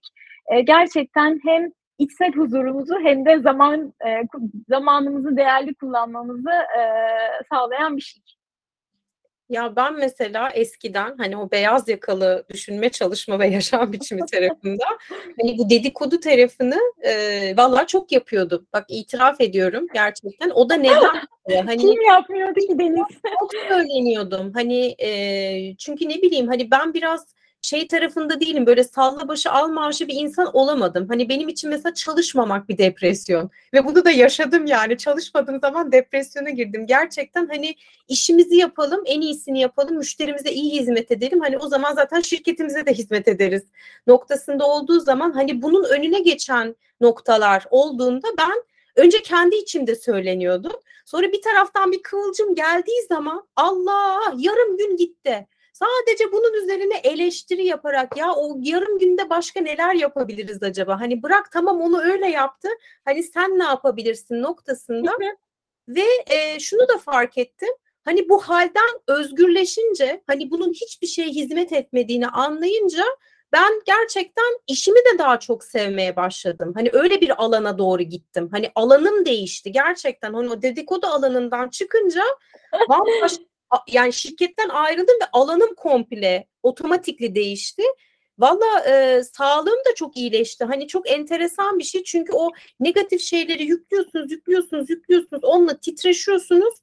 e, 0.51 0.61
gerçekten 0.61 1.41
hem 1.45 1.71
içsel 1.99 2.33
huzurumuzu 2.33 2.95
hem 3.03 3.27
de 3.27 3.41
zaman 3.41 3.93
e, 4.07 4.23
zamanımızı 4.69 5.37
değerli 5.37 5.75
kullanmamızı 5.75 6.51
e, 6.51 6.83
sağlayan 7.53 7.97
bir 7.97 8.03
şey. 8.03 8.23
Ya 9.51 9.77
ben 9.77 9.95
mesela 9.99 10.51
eskiden 10.51 11.15
hani 11.19 11.37
o 11.37 11.51
beyaz 11.51 11.89
yakalı 11.89 12.45
düşünme 12.51 12.89
çalışma 12.89 13.39
ve 13.39 13.47
yaşam 13.47 13.93
biçimi 13.93 14.21
tarafında 14.27 14.85
hani 15.41 15.59
bu 15.59 15.71
dedikodu 15.71 16.21
tarafını 16.21 16.79
e, 17.03 17.55
vallahi 17.57 17.87
çok 17.87 18.13
yapıyordum. 18.13 18.67
Bak 18.73 18.85
itiraf 18.89 19.41
ediyorum 19.41 19.87
gerçekten. 19.95 20.51
O 20.51 20.69
da 20.69 20.75
neden? 20.75 21.23
hani 21.67 21.77
Kim 21.77 22.03
yapmıyordu 22.03 22.61
ki 22.61 22.79
Deniz? 22.79 23.07
Çok 23.41 23.53
söyleniyordum. 23.69 24.53
Hani 24.55 24.95
e, 24.99 25.77
çünkü 25.79 26.09
ne 26.09 26.23
bileyim 26.23 26.49
hani 26.49 26.71
ben 26.71 26.95
biraz 26.95 27.27
şey 27.63 27.89
tarafında 27.89 28.41
değilim 28.41 28.67
böyle 28.67 28.85
salla 28.85 29.29
başı 29.29 29.51
al 29.51 29.69
maaşı 29.69 30.09
bir 30.09 30.15
insan 30.15 30.57
olamadım. 30.57 31.09
Hani 31.09 31.29
benim 31.29 31.49
için 31.49 31.71
mesela 31.71 31.95
çalışmamak 31.95 32.69
bir 32.69 32.79
depresyon 32.79 33.51
ve 33.75 33.85
bunu 33.85 34.05
da 34.05 34.11
yaşadım 34.11 34.67
yani 34.67 34.99
çalışmadığım 34.99 35.61
zaman 35.61 35.93
depresyona 35.93 36.51
girdim. 36.51 36.87
Gerçekten 36.87 37.47
hani 37.47 37.75
işimizi 38.09 38.57
yapalım 38.57 39.03
en 39.07 39.21
iyisini 39.21 39.61
yapalım 39.61 39.97
müşterimize 39.97 40.51
iyi 40.51 40.81
hizmet 40.81 41.11
edelim 41.11 41.41
hani 41.41 41.59
o 41.59 41.69
zaman 41.69 41.95
zaten 41.95 42.21
şirketimize 42.21 42.87
de 42.87 42.93
hizmet 42.93 43.29
ederiz 43.29 43.63
noktasında 44.07 44.67
olduğu 44.67 45.01
zaman 45.01 45.33
hani 45.33 45.63
bunun 45.63 45.85
önüne 45.85 46.21
geçen 46.21 46.77
noktalar 47.01 47.65
olduğunda 47.71 48.29
ben 48.39 48.63
önce 48.97 49.23
kendi 49.23 49.57
içimde 49.57 49.97
söyleniyordum. 49.97 50.73
Sonra 51.05 51.33
bir 51.33 51.43
taraftan 51.43 51.93
bir 51.93 52.03
kıvılcım 52.03 52.55
geldiği 52.55 53.07
zaman 53.09 53.49
Allah 53.57 54.35
yarım 54.37 54.77
gün 54.77 54.97
gitti. 54.97 55.47
Sadece 55.81 56.33
bunun 56.33 56.63
üzerine 56.63 56.97
eleştiri 57.05 57.65
yaparak 57.67 58.17
ya 58.17 58.33
o 58.35 58.57
yarım 58.63 58.99
günde 58.99 59.31
başka 59.31 59.61
neler 59.61 59.95
yapabiliriz 59.95 60.63
acaba? 60.63 61.01
Hani 61.01 61.23
bırak 61.23 61.53
tamam 61.53 61.81
onu 61.81 62.03
öyle 62.03 62.27
yaptı. 62.27 62.69
Hani 63.05 63.23
sen 63.23 63.59
ne 63.59 63.65
yapabilirsin 63.65 64.43
noktasında. 64.43 65.13
Ve 65.89 66.05
e, 66.27 66.61
şunu 66.61 66.89
da 66.89 66.99
fark 66.99 67.39
ettim. 67.39 67.69
Hani 68.05 68.29
bu 68.29 68.39
halden 68.39 69.01
özgürleşince 69.09 70.23
hani 70.27 70.51
bunun 70.51 70.73
hiçbir 70.73 71.07
şeye 71.07 71.29
hizmet 71.29 71.73
etmediğini 71.73 72.29
anlayınca 72.29 73.05
ben 73.53 73.73
gerçekten 73.87 74.59
işimi 74.67 74.99
de 74.99 75.19
daha 75.19 75.41
çok 75.41 75.65
sevmeye 75.65 76.17
başladım. 76.17 76.73
Hani 76.77 76.91
öyle 76.93 77.21
bir 77.21 77.43
alana 77.43 77.79
doğru 77.79 78.03
gittim. 78.03 78.49
Hani 78.53 78.71
alanım 78.75 79.25
değişti 79.27 79.73
gerçekten. 79.73 80.35
Hani 80.35 80.51
o 80.51 80.63
dedikodu 80.63 81.07
alanından 81.07 81.69
çıkınca 81.69 82.23
bambaşka 82.89 83.50
yani 83.89 84.13
şirketten 84.13 84.69
ayrıldım 84.69 85.17
ve 85.23 85.27
alanım 85.33 85.75
komple 85.75 86.47
otomatikli 86.63 87.35
değişti. 87.35 87.83
Valla 88.39 88.85
e, 88.89 89.23
sağlığım 89.25 89.79
da 89.91 89.95
çok 89.95 90.17
iyileşti. 90.17 90.65
Hani 90.65 90.89
çok 90.89 91.11
enteresan 91.11 91.79
bir 91.79 91.85
şey 91.85 92.05
çünkü 92.05 92.33
o 92.33 92.51
negatif 92.81 93.21
şeyleri 93.21 93.65
yüklüyorsunuz, 93.65 94.33
yüklüyorsunuz, 94.33 94.91
yüklüyorsunuz. 94.91 95.45
Onunla 95.45 95.81
titreşiyorsunuz 95.81 96.75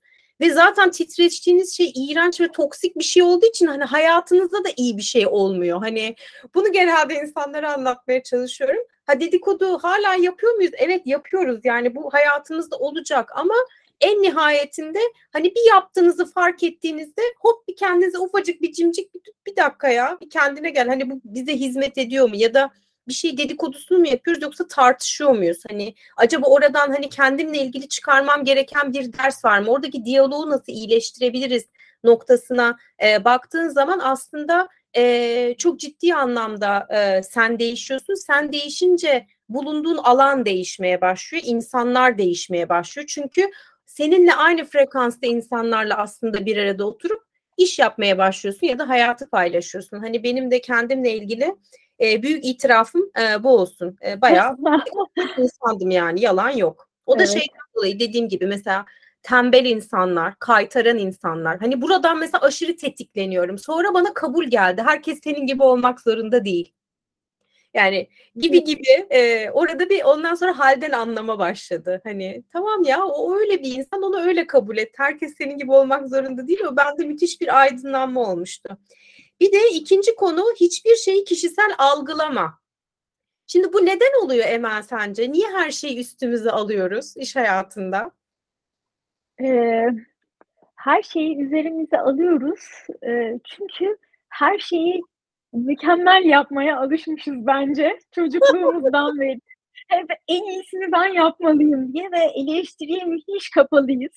ve 0.41 0.51
zaten 0.51 0.91
titreştiğiniz 0.91 1.77
şey 1.77 1.91
iğrenç 1.95 2.41
ve 2.41 2.47
toksik 2.51 2.95
bir 2.95 3.03
şey 3.03 3.23
olduğu 3.23 3.45
için 3.45 3.67
hani 3.67 3.83
hayatınızda 3.83 4.63
da 4.63 4.69
iyi 4.77 4.97
bir 4.97 5.01
şey 5.01 5.27
olmuyor. 5.27 5.79
Hani 5.79 6.15
bunu 6.55 6.71
genelde 6.71 7.13
insanlara 7.13 7.73
anlatmaya 7.73 8.23
çalışıyorum. 8.23 8.83
Ha 9.05 9.19
dedikodu 9.19 9.77
hala 9.77 10.15
yapıyor 10.15 10.53
muyuz? 10.53 10.71
Evet 10.77 11.01
yapıyoruz. 11.05 11.59
Yani 11.63 11.95
bu 11.95 12.13
hayatımızda 12.13 12.75
olacak 12.75 13.31
ama 13.35 13.55
en 14.01 14.21
nihayetinde 14.21 14.99
hani 15.33 15.45
bir 15.45 15.69
yaptığınızı 15.69 16.25
fark 16.25 16.63
ettiğinizde 16.63 17.21
hop 17.39 17.67
bir 17.67 17.75
kendinize 17.75 18.19
ufacık 18.19 18.61
bir 18.61 18.71
cimcik 18.71 19.13
bir, 19.13 19.21
bir 19.47 19.55
dakika 19.55 19.89
ya 19.89 20.17
bir 20.21 20.29
kendine 20.29 20.69
gel 20.69 20.87
hani 20.87 21.09
bu 21.09 21.21
bize 21.23 21.53
hizmet 21.53 21.97
ediyor 21.97 22.29
mu 22.29 22.35
ya 22.35 22.53
da 22.53 22.69
bir 23.07 23.13
şey 23.13 23.37
dedikodusunu 23.37 23.99
mu 23.99 24.07
yapıyoruz 24.07 24.43
yoksa 24.43 24.67
tartışıyor 24.67 25.31
muyuz? 25.31 25.63
Hani 25.69 25.95
acaba 26.17 26.47
oradan 26.47 26.91
hani 26.91 27.09
kendimle 27.09 27.57
ilgili 27.57 27.87
çıkarmam 27.87 28.43
gereken 28.43 28.93
bir 28.93 29.13
ders 29.13 29.45
var 29.45 29.59
mı? 29.59 29.71
Oradaki 29.71 30.05
diyaloğu 30.05 30.49
nasıl 30.49 30.73
iyileştirebiliriz 30.73 31.65
noktasına 32.03 32.77
e, 33.03 33.25
baktığın 33.25 33.69
zaman 33.69 33.99
aslında 34.03 34.67
e, 34.95 35.55
çok 35.57 35.79
ciddi 35.79 36.15
anlamda 36.15 36.87
e, 36.91 37.23
sen 37.23 37.59
değişiyorsun. 37.59 38.13
Sen 38.13 38.53
değişince 38.53 39.27
bulunduğun 39.49 39.97
alan 39.97 40.45
değişmeye 40.45 41.01
başlıyor, 41.01 41.43
insanlar 41.45 42.17
değişmeye 42.17 42.69
başlıyor. 42.69 43.07
Çünkü 43.07 43.51
seninle 43.87 44.35
aynı 44.35 44.65
frekansta 44.65 45.27
insanlarla 45.27 45.97
aslında 45.97 46.45
bir 46.45 46.57
arada 46.57 46.85
oturup 46.85 47.23
iş 47.57 47.79
yapmaya 47.79 48.17
başlıyorsun 48.17 48.67
ya 48.67 48.79
da 48.79 48.89
hayatı 48.89 49.29
paylaşıyorsun. 49.29 49.99
Hani 49.99 50.23
benim 50.23 50.51
de 50.51 50.61
kendimle 50.61 51.13
ilgili 51.13 51.55
e, 52.01 52.23
büyük 52.23 52.45
itirafım 52.45 53.11
e, 53.19 53.43
bu 53.43 53.49
olsun. 53.49 53.97
E, 54.05 54.21
bayağı 54.21 54.57
insandım 55.37 55.91
yani 55.91 56.21
yalan 56.21 56.49
yok. 56.49 56.89
O 57.05 57.19
da 57.19 57.23
evet. 57.23 57.33
şeyden 57.33 57.65
dolayı 57.75 57.99
dediğim 57.99 58.29
gibi 58.29 58.47
mesela 58.47 58.85
tembel 59.23 59.65
insanlar, 59.65 60.35
kaytaran 60.39 60.97
insanlar. 60.97 61.59
Hani 61.59 61.81
buradan 61.81 62.19
mesela 62.19 62.41
aşırı 62.41 62.77
tetikleniyorum. 62.77 63.57
Sonra 63.57 63.93
bana 63.93 64.13
kabul 64.13 64.45
geldi. 64.45 64.81
Herkes 64.85 65.19
senin 65.23 65.47
gibi 65.47 65.63
olmak 65.63 66.01
zorunda 66.01 66.45
değil. 66.45 66.73
Yani 67.77 68.07
gibi 68.35 68.63
gibi 68.63 69.07
e, 69.09 69.49
orada 69.51 69.89
bir 69.89 70.03
ondan 70.03 70.35
sonra 70.35 70.59
halden 70.59 70.91
anlama 70.91 71.39
başladı. 71.39 72.01
Hani 72.03 72.43
tamam 72.53 72.83
ya 72.83 73.05
o 73.05 73.35
öyle 73.35 73.63
bir 73.63 73.77
insan 73.77 74.01
onu 74.01 74.19
öyle 74.21 74.47
kabul 74.47 74.77
et. 74.77 74.91
Herkes 74.97 75.37
senin 75.37 75.57
gibi 75.57 75.71
olmak 75.71 76.09
zorunda 76.09 76.47
değil. 76.47 76.59
O 76.71 76.77
bende 76.77 77.05
müthiş 77.05 77.41
bir 77.41 77.59
aydınlanma 77.59 78.31
olmuştu. 78.31 78.77
Bir 79.39 79.51
de 79.51 79.69
ikinci 79.73 80.15
konu 80.15 80.43
hiçbir 80.59 80.95
şeyi 80.95 81.23
kişisel 81.23 81.71
algılama. 81.77 82.59
Şimdi 83.47 83.73
bu 83.73 83.85
neden 83.85 84.25
oluyor 84.25 84.45
Emel 84.47 84.81
sence? 84.81 85.31
Niye 85.31 85.47
her 85.47 85.71
şeyi 85.71 85.99
üstümüze 85.99 86.51
alıyoruz 86.51 87.17
iş 87.17 87.35
hayatında? 87.35 88.11
Ee, 89.41 89.85
her 90.75 91.01
şeyi 91.01 91.37
üzerimize 91.37 91.99
alıyoruz. 91.99 92.87
Ee, 93.03 93.39
çünkü 93.43 93.97
her 94.29 94.59
şeyi 94.59 95.01
mükemmel 95.65 96.25
yapmaya 96.25 96.79
alışmışız 96.79 97.47
bence 97.47 97.99
çocukluğumuzdan 98.11 99.19
beri. 99.19 99.39
Hep 99.87 100.05
en 100.27 100.43
iyisini 100.43 100.91
ben 100.91 101.13
yapmalıyım 101.13 101.93
diye 101.93 102.11
ve 102.11 102.19
eleştiriye 102.35 103.05
müthiş 103.05 103.49
kapalıyız 103.49 104.15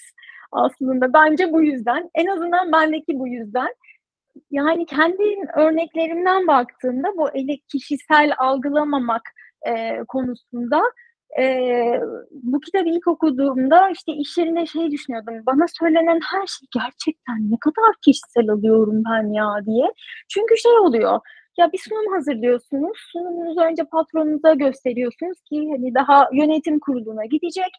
aslında. 0.52 1.12
Bence 1.12 1.52
bu 1.52 1.62
yüzden. 1.62 2.10
En 2.14 2.26
azından 2.26 2.72
bendeki 2.72 3.18
bu 3.18 3.28
yüzden. 3.28 3.74
Yani 4.50 4.86
kendi 4.86 5.22
örneklerimden 5.56 6.46
baktığımda 6.46 7.08
bu 7.16 7.30
ele 7.30 7.56
kişisel 7.72 8.32
algılamamak 8.38 9.22
e, 9.68 9.98
konusunda 10.08 10.82
e, 11.38 11.44
bu 12.30 12.60
kitabı 12.60 12.88
ilk 12.88 13.08
okuduğumda 13.08 13.90
işte 13.90 14.12
iş 14.12 14.38
yerinde 14.38 14.66
şey 14.66 14.90
düşünüyordum. 14.90 15.34
Bana 15.46 15.66
söylenen 15.78 16.20
her 16.32 16.46
şey 16.46 16.68
gerçekten 16.74 17.50
ne 17.50 17.56
kadar 17.60 17.94
kişisel 18.04 18.48
alıyorum 18.50 19.02
ben 19.10 19.32
ya 19.32 19.66
diye. 19.66 19.92
Çünkü 20.28 20.56
şey 20.56 20.72
oluyor. 20.72 21.20
Ya 21.58 21.72
bir 21.72 21.78
sunum 21.78 22.12
hazırlıyorsunuz. 22.12 22.98
Sunumunuzu 23.12 23.60
önce 23.60 23.84
patronunuza 23.84 24.54
gösteriyorsunuz 24.54 25.40
ki 25.40 25.68
hani 25.70 25.94
daha 25.94 26.28
yönetim 26.32 26.80
kuruluna 26.80 27.24
gidecek. 27.24 27.70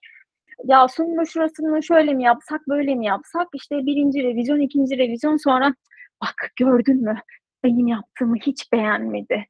Ya 0.65 0.87
sunumu 0.87 1.25
şurasını 1.25 1.83
şöyle 1.83 2.13
mi 2.13 2.23
yapsak, 2.23 2.61
böyle 2.67 2.95
mi 2.95 3.05
yapsak? 3.05 3.47
İşte 3.53 3.85
birinci 3.85 4.23
revizyon, 4.23 4.59
ikinci 4.59 4.97
revizyon 4.97 5.37
sonra 5.37 5.73
bak 6.21 6.51
gördün 6.59 7.03
mü? 7.03 7.15
Benim 7.63 7.87
yaptığımı 7.87 8.35
hiç 8.35 8.71
beğenmedi. 8.73 9.45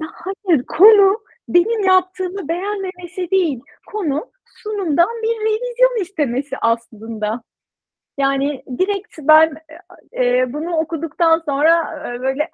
Ya 0.00 0.08
hayır 0.12 0.64
konu 0.66 1.18
benim 1.48 1.84
yaptığımı 1.84 2.48
beğenmemesi 2.48 3.30
değil. 3.30 3.60
Konu 3.86 4.30
sunumdan 4.44 5.22
bir 5.22 5.40
revizyon 5.40 6.02
istemesi 6.02 6.56
aslında. 6.62 7.42
Yani 8.18 8.62
direkt 8.78 9.18
ben 9.20 9.54
e, 10.16 10.52
bunu 10.52 10.76
okuduktan 10.76 11.42
sonra 11.46 12.02
e, 12.08 12.20
böyle 12.20 12.48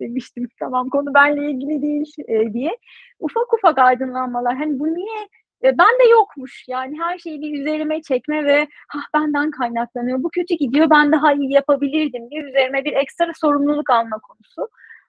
demiştim 0.00 0.48
tamam 0.60 0.88
konu 0.88 1.14
benle 1.14 1.50
ilgili 1.50 1.82
değil 1.82 2.12
e, 2.28 2.52
diye 2.52 2.76
ufak 3.20 3.54
ufak 3.54 3.78
aydınlanmalar. 3.78 4.56
Hani 4.56 4.78
bu 4.78 4.86
niye 4.94 5.28
e, 5.64 5.78
ben 5.78 5.98
de 6.04 6.08
yokmuş 6.10 6.64
yani 6.68 6.98
her 7.00 7.18
şeyi 7.18 7.40
bir 7.40 7.60
üzerime 7.60 8.02
çekme 8.02 8.44
ve 8.44 8.68
ha 8.88 8.98
benden 9.14 9.50
kaynaklanıyor. 9.50 10.22
Bu 10.22 10.30
kötü 10.30 10.54
gidiyor 10.54 10.90
ben 10.90 11.12
daha 11.12 11.32
iyi 11.32 11.52
yapabilirdim 11.52 12.30
diye 12.30 12.42
üzerime 12.42 12.84
bir 12.84 12.92
ekstra 12.92 13.32
sorumluluk 13.40 13.90
alma 13.90 14.18
konusu. 14.18 14.68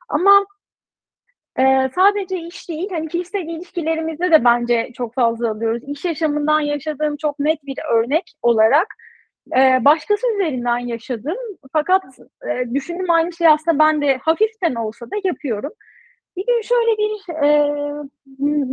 Ama 0.10 0.45
ee, 1.59 1.89
sadece 1.95 2.39
iş 2.39 2.69
değil, 2.69 2.89
hani 2.91 3.07
kişisel 3.07 3.41
ilişkilerimizde 3.41 4.31
de 4.31 4.43
bence 4.43 4.91
çok 4.97 5.13
fazla 5.13 5.51
alıyoruz. 5.51 5.83
İş 5.87 6.05
yaşamından 6.05 6.59
yaşadığım 6.59 7.17
çok 7.17 7.39
net 7.39 7.65
bir 7.65 7.77
örnek 7.93 8.31
olarak 8.41 8.87
e, 9.57 9.85
başkası 9.85 10.27
üzerinden 10.35 10.79
yaşadım. 10.79 11.37
Fakat 11.73 12.03
e, 12.49 12.73
düşündüm 12.73 13.11
aynı 13.11 13.33
şey 13.33 13.47
aslında 13.47 13.79
ben 13.79 14.01
de 14.01 14.17
hafiften 14.17 14.75
olsa 14.75 15.05
da 15.11 15.15
yapıyorum. 15.23 15.71
Bir 16.37 16.45
gün 16.47 16.61
şöyle 16.61 16.97
bir 16.97 17.33
e, 17.45 17.69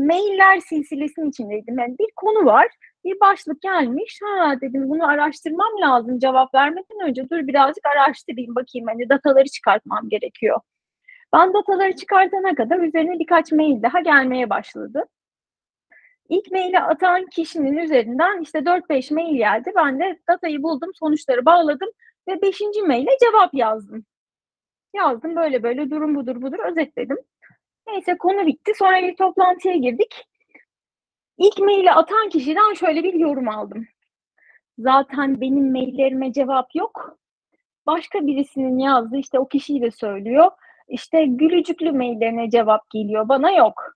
mailler 0.06 0.60
silsilesinin 0.60 1.30
içindeydim. 1.30 1.78
Yani 1.78 1.96
bir 1.98 2.08
konu 2.16 2.46
var, 2.46 2.66
bir 3.04 3.20
başlık 3.20 3.62
gelmiş. 3.62 4.20
Ha 4.24 4.54
dedim 4.60 4.88
bunu 4.88 5.08
araştırmam 5.08 5.80
lazım 5.80 6.18
cevap 6.18 6.54
vermeden 6.54 7.08
önce. 7.08 7.30
Dur 7.30 7.46
birazcık 7.46 7.86
araştırayım 7.86 8.54
bakayım 8.54 8.86
hani 8.88 9.08
dataları 9.08 9.44
çıkartmam 9.48 10.08
gerekiyor. 10.08 10.60
Ben 11.32 11.54
dataları 11.54 11.96
çıkartana 11.96 12.54
kadar 12.54 12.78
üzerine 12.78 13.18
birkaç 13.18 13.52
mail 13.52 13.82
daha 13.82 14.00
gelmeye 14.00 14.50
başladı. 14.50 15.04
İlk 16.28 16.52
maili 16.52 16.80
atan 16.80 17.26
kişinin 17.26 17.76
üzerinden 17.76 18.40
işte 18.40 18.58
4-5 18.58 19.14
mail 19.14 19.36
geldi. 19.36 19.72
Ben 19.76 20.00
de 20.00 20.18
datayı 20.28 20.62
buldum, 20.62 20.90
sonuçları 20.94 21.46
bağladım 21.46 21.88
ve 22.28 22.42
beşinci 22.42 22.82
maile 22.82 23.10
cevap 23.20 23.54
yazdım. 23.54 24.04
Yazdım 24.94 25.36
böyle 25.36 25.62
böyle 25.62 25.90
durum 25.90 26.14
budur 26.14 26.42
budur 26.42 26.58
özetledim. 26.58 27.18
Neyse 27.86 28.16
konu 28.18 28.46
bitti. 28.46 28.72
Sonra 28.78 29.02
bir 29.02 29.16
toplantıya 29.16 29.76
girdik. 29.76 30.26
İlk 31.38 31.58
maili 31.58 31.92
atan 31.92 32.28
kişiden 32.28 32.74
şöyle 32.74 33.04
bir 33.04 33.14
yorum 33.14 33.48
aldım. 33.48 33.86
Zaten 34.78 35.40
benim 35.40 35.72
maillerime 35.72 36.32
cevap 36.32 36.74
yok. 36.74 37.18
Başka 37.86 38.26
birisinin 38.26 38.78
yazdığı 38.78 39.16
işte 39.16 39.38
o 39.38 39.48
kişiyi 39.48 39.82
de 39.82 39.90
söylüyor. 39.90 40.50
İşte 40.88 41.24
gülücüklü 41.26 41.92
maillerine 41.92 42.50
cevap 42.50 42.90
geliyor. 42.90 43.28
Bana 43.28 43.50
yok. 43.50 43.94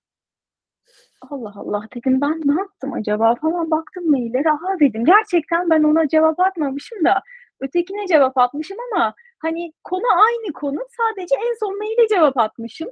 Allah 1.31 1.53
Allah 1.57 1.83
dedim 1.95 2.21
ben 2.21 2.41
ne 2.45 2.61
yaptım 2.61 2.93
acaba 2.93 3.35
falan 3.35 3.71
baktım 3.71 4.11
maillere. 4.11 4.51
Aha 4.51 4.81
dedim 4.81 5.05
gerçekten 5.05 5.71
ben 5.71 5.83
ona 5.83 6.09
cevap 6.09 6.41
atmamışım 6.41 7.05
da 7.05 7.23
ötekine 7.61 8.07
cevap 8.07 8.39
atmışım 8.39 8.77
ama 8.93 9.15
hani 9.39 9.73
konu 9.85 10.07
aynı 10.27 10.53
konu 10.53 10.79
sadece 10.97 11.35
en 11.35 11.55
son 11.61 11.79
maile 11.79 12.09
cevap 12.09 12.39
atmışım. 12.39 12.89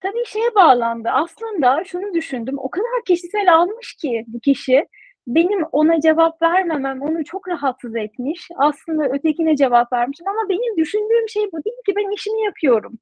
Tabii 0.00 0.26
şeye 0.26 0.54
bağlandı. 0.54 1.08
Aslında 1.08 1.84
şunu 1.84 2.14
düşündüm. 2.14 2.58
O 2.58 2.70
kadar 2.70 3.04
kişisel 3.06 3.54
almış 3.54 3.94
ki 3.94 4.24
bu 4.26 4.40
kişi. 4.40 4.86
Benim 5.26 5.64
ona 5.72 6.00
cevap 6.00 6.42
vermemem 6.42 7.02
onu 7.02 7.24
çok 7.24 7.48
rahatsız 7.48 7.96
etmiş. 7.96 8.48
Aslında 8.56 9.08
ötekine 9.08 9.56
cevap 9.56 9.92
vermişim 9.92 10.28
ama 10.28 10.48
benim 10.48 10.76
düşündüğüm 10.76 11.28
şey 11.28 11.42
bu 11.52 11.64
değil 11.64 11.76
ki 11.86 11.92
ben 11.96 12.14
işimi 12.14 12.44
yapıyorum. 12.44 12.98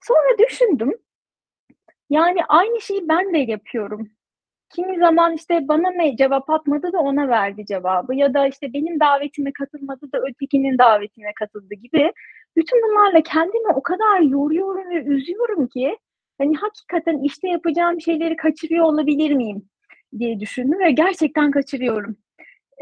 Sonra 0.00 0.38
düşündüm. 0.38 0.98
Yani 2.10 2.44
aynı 2.48 2.80
şeyi 2.80 3.08
ben 3.08 3.34
de 3.34 3.38
yapıyorum. 3.38 4.10
Kimi 4.74 4.98
zaman 4.98 5.34
işte 5.34 5.68
bana 5.68 5.90
ne 5.90 6.16
cevap 6.16 6.50
atmadı 6.50 6.92
da 6.92 6.98
ona 6.98 7.28
verdi 7.28 7.66
cevabı 7.66 8.14
ya 8.14 8.34
da 8.34 8.48
işte 8.48 8.72
benim 8.72 9.00
davetime 9.00 9.52
katılmadı 9.52 10.12
da 10.12 10.18
ötekinin 10.28 10.78
davetine 10.78 11.32
katıldı 11.40 11.74
gibi. 11.74 12.12
Bütün 12.56 12.82
bunlarla 12.82 13.22
kendimi 13.22 13.68
o 13.74 13.82
kadar 13.82 14.20
yoruyorum 14.20 14.90
ve 14.90 15.04
üzüyorum 15.04 15.66
ki 15.66 15.98
hani 16.38 16.56
hakikaten 16.56 17.18
işte 17.18 17.48
yapacağım 17.48 18.00
şeyleri 18.00 18.36
kaçırıyor 18.36 18.84
olabilir 18.84 19.34
miyim 19.34 19.68
diye 20.18 20.40
düşündüm 20.40 20.78
ve 20.78 20.90
gerçekten 20.90 21.50
kaçırıyorum. 21.50 22.16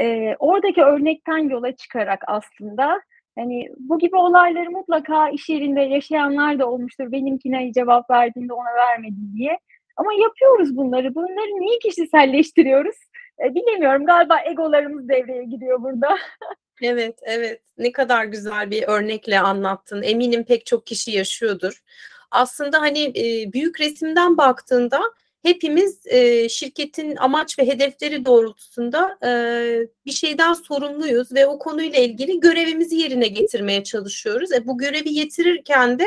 Ee, 0.01 0.37
oradaki 0.39 0.83
örnekten 0.83 1.39
yola 1.39 1.77
çıkarak 1.77 2.21
aslında 2.27 3.01
hani 3.39 3.69
bu 3.79 3.99
gibi 3.99 4.17
olayları 4.17 4.71
mutlaka 4.71 5.29
iş 5.29 5.49
yerinde 5.49 5.81
yaşayanlar 5.81 6.59
da 6.59 6.71
olmuştur. 6.71 7.13
Benimkine 7.13 7.73
cevap 7.73 8.11
verdiğinde 8.11 8.53
ona 8.53 8.75
vermedin 8.77 9.33
diye. 9.37 9.59
Ama 9.97 10.13
yapıyoruz 10.13 10.77
bunları. 10.77 11.15
Bunları 11.15 11.61
niye 11.61 11.79
kişiselleştiriyoruz? 11.79 12.97
E, 13.45 13.55
bilemiyorum. 13.55 14.07
Galiba 14.07 14.41
egolarımız 14.45 15.09
devreye 15.09 15.45
giriyor 15.45 15.83
burada. 15.83 16.09
evet, 16.83 17.19
evet. 17.23 17.61
Ne 17.79 17.93
kadar 17.93 18.25
güzel 18.25 18.71
bir 18.71 18.85
örnekle 18.89 19.41
anlattın. 19.41 20.03
Eminim 20.03 20.45
pek 20.45 20.67
çok 20.67 20.87
kişi 20.87 21.11
yaşıyordur. 21.11 21.83
Aslında 22.31 22.81
hani 22.81 23.05
e, 23.05 23.53
büyük 23.53 23.81
resimden 23.81 24.37
baktığında 24.37 25.01
hepimiz 25.43 26.07
e, 26.07 26.49
şirketin 26.49 27.17
amaç 27.17 27.59
ve 27.59 27.67
hedefleri 27.67 28.25
doğrultusunda 28.25 29.19
e, 29.25 29.31
bir 30.07 30.13
şeyden 30.13 30.53
sorumluyuz 30.53 31.33
ve 31.35 31.47
o 31.47 31.59
konuyla 31.59 31.99
ilgili 31.99 32.41
görevimizi 32.41 32.97
yerine 32.97 33.29
getirmeye 33.29 33.85
çalışıyoruz. 33.85 34.53
E, 34.53 34.67
bu 34.67 34.79
görevi 34.79 35.13
getirirken 35.13 35.99
de 35.99 36.07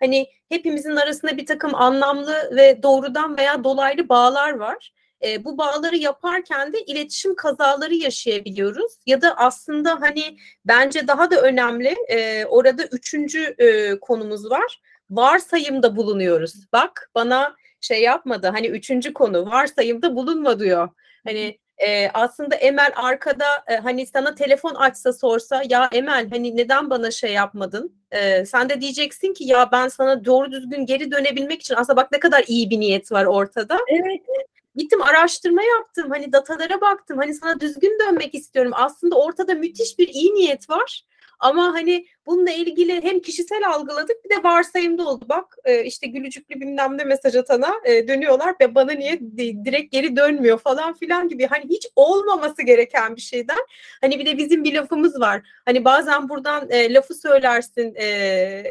hani 0.00 0.26
hepimizin 0.48 0.96
arasında 0.96 1.36
bir 1.36 1.46
takım 1.46 1.74
anlamlı 1.74 2.56
ve 2.56 2.82
doğrudan 2.82 3.36
veya 3.36 3.64
dolaylı 3.64 4.08
bağlar 4.08 4.52
var. 4.52 4.92
E, 5.24 5.44
bu 5.44 5.58
bağları 5.58 5.96
yaparken 5.96 6.72
de 6.72 6.82
iletişim 6.82 7.34
kazaları 7.34 7.94
yaşayabiliyoruz. 7.94 8.92
Ya 9.06 9.20
da 9.20 9.36
aslında 9.36 10.00
hani 10.00 10.36
bence 10.64 11.08
daha 11.08 11.30
da 11.30 11.40
önemli 11.40 11.96
e, 12.08 12.44
orada 12.44 12.84
üçüncü 12.84 13.54
e, 13.58 14.00
konumuz 14.00 14.50
var. 14.50 14.80
Varsayımda 15.10 15.96
bulunuyoruz. 15.96 16.54
Bak 16.72 17.10
bana 17.14 17.56
şey 17.82 18.02
yapmadı. 18.02 18.46
Hani 18.46 18.66
üçüncü 18.66 19.14
konu 19.14 19.46
varsayımda 19.50 20.16
bulunma 20.16 20.58
diyor. 20.58 20.88
Hani 21.26 21.58
e, 21.78 22.08
aslında 22.14 22.54
Emel 22.54 22.92
arkada 22.96 23.44
e, 23.68 23.76
hani 23.76 24.06
sana 24.06 24.34
telefon 24.34 24.74
açsa 24.74 25.12
sorsa 25.12 25.62
ya 25.68 25.88
Emel 25.92 26.30
hani 26.30 26.56
neden 26.56 26.90
bana 26.90 27.10
şey 27.10 27.32
yapmadın? 27.32 27.96
E, 28.10 28.46
sen 28.46 28.68
de 28.68 28.80
diyeceksin 28.80 29.34
ki 29.34 29.44
ya 29.44 29.68
ben 29.72 29.88
sana 29.88 30.24
doğru 30.24 30.52
düzgün 30.52 30.86
geri 30.86 31.12
dönebilmek 31.12 31.60
için 31.60 31.74
aslında 31.74 31.96
bak 31.96 32.12
ne 32.12 32.20
kadar 32.20 32.44
iyi 32.46 32.70
bir 32.70 32.80
niyet 32.80 33.12
var 33.12 33.24
ortada. 33.24 33.78
Evet. 33.88 34.20
Gittim 34.76 35.02
araştırma 35.02 35.62
yaptım 35.62 36.10
hani 36.10 36.32
datalara 36.32 36.80
baktım 36.80 37.18
hani 37.18 37.34
sana 37.34 37.60
düzgün 37.60 37.98
dönmek 38.06 38.34
istiyorum. 38.34 38.72
Aslında 38.74 39.16
ortada 39.16 39.54
müthiş 39.54 39.98
bir 39.98 40.08
iyi 40.08 40.34
niyet 40.34 40.70
var. 40.70 41.04
Ama 41.42 41.74
hani 41.74 42.06
bununla 42.26 42.50
ilgili 42.50 43.02
hem 43.02 43.20
kişisel 43.20 43.68
algıladık 43.68 44.24
bir 44.24 44.30
de 44.30 44.42
varsayımda 44.42 45.08
oldu. 45.08 45.24
Bak 45.28 45.56
e, 45.64 45.84
işte 45.84 46.06
gülücüklü 46.06 46.60
bilmem 46.60 46.98
ne 46.98 47.04
mesaj 47.04 47.36
atana 47.36 47.74
e, 47.84 48.08
dönüyorlar 48.08 48.54
ve 48.60 48.74
bana 48.74 48.92
niye 48.92 49.20
direkt 49.38 49.92
geri 49.92 50.16
dönmüyor 50.16 50.58
falan 50.58 50.94
filan 50.94 51.28
gibi. 51.28 51.46
Hani 51.46 51.64
hiç 51.68 51.86
olmaması 51.96 52.62
gereken 52.62 53.16
bir 53.16 53.20
şeyden. 53.20 53.58
Hani 54.00 54.18
bir 54.18 54.26
de 54.26 54.38
bizim 54.38 54.64
bir 54.64 54.74
lafımız 54.74 55.20
var. 55.20 55.42
Hani 55.64 55.84
bazen 55.84 56.28
buradan 56.28 56.70
e, 56.70 56.94
lafı 56.94 57.14
söylersin 57.14 57.94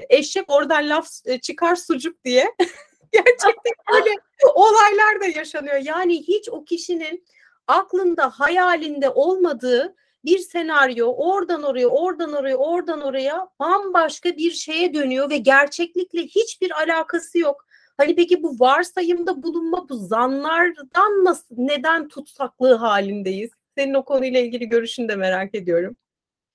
eşek 0.10 0.52
oradan 0.52 0.90
laf 0.90 1.08
çıkar 1.42 1.76
sucuk 1.76 2.26
diye. 2.26 2.56
Gerçekten 3.12 3.74
böyle 3.94 4.10
olaylar 4.54 5.22
da 5.22 5.40
yaşanıyor. 5.40 5.78
Yani 5.84 6.22
hiç 6.28 6.50
o 6.50 6.64
kişinin 6.64 7.26
aklında, 7.68 8.30
hayalinde 8.30 9.10
olmadığı 9.10 9.96
bir 10.26 10.38
senaryo 10.38 11.08
oradan 11.08 11.64
oraya, 11.64 11.88
oradan 11.88 12.34
oraya, 12.34 12.56
oradan 12.56 13.02
oraya 13.02 13.48
bambaşka 13.60 14.38
bir 14.38 14.52
şeye 14.52 14.94
dönüyor 14.94 15.30
ve 15.30 15.38
gerçeklikle 15.38 16.22
hiçbir 16.22 16.72
alakası 16.72 17.40
yok. 17.40 17.66
Hani 17.98 18.16
peki 18.16 18.44
bu 18.44 18.60
varsayımda 18.60 19.44
bulunma, 19.44 19.90
bu 19.90 19.96
zanlardan 19.96 21.26
nasıl, 21.26 21.56
neden 21.58 22.08
tutsaklığı 22.08 22.76
halindeyiz? 22.76 23.52
Senin 23.78 23.94
o 23.94 24.06
konuyla 24.06 24.40
ilgili 24.40 24.70
görüşünü 24.70 25.10
de 25.10 25.16
merak 25.16 25.56
ediyorum. 25.56 25.96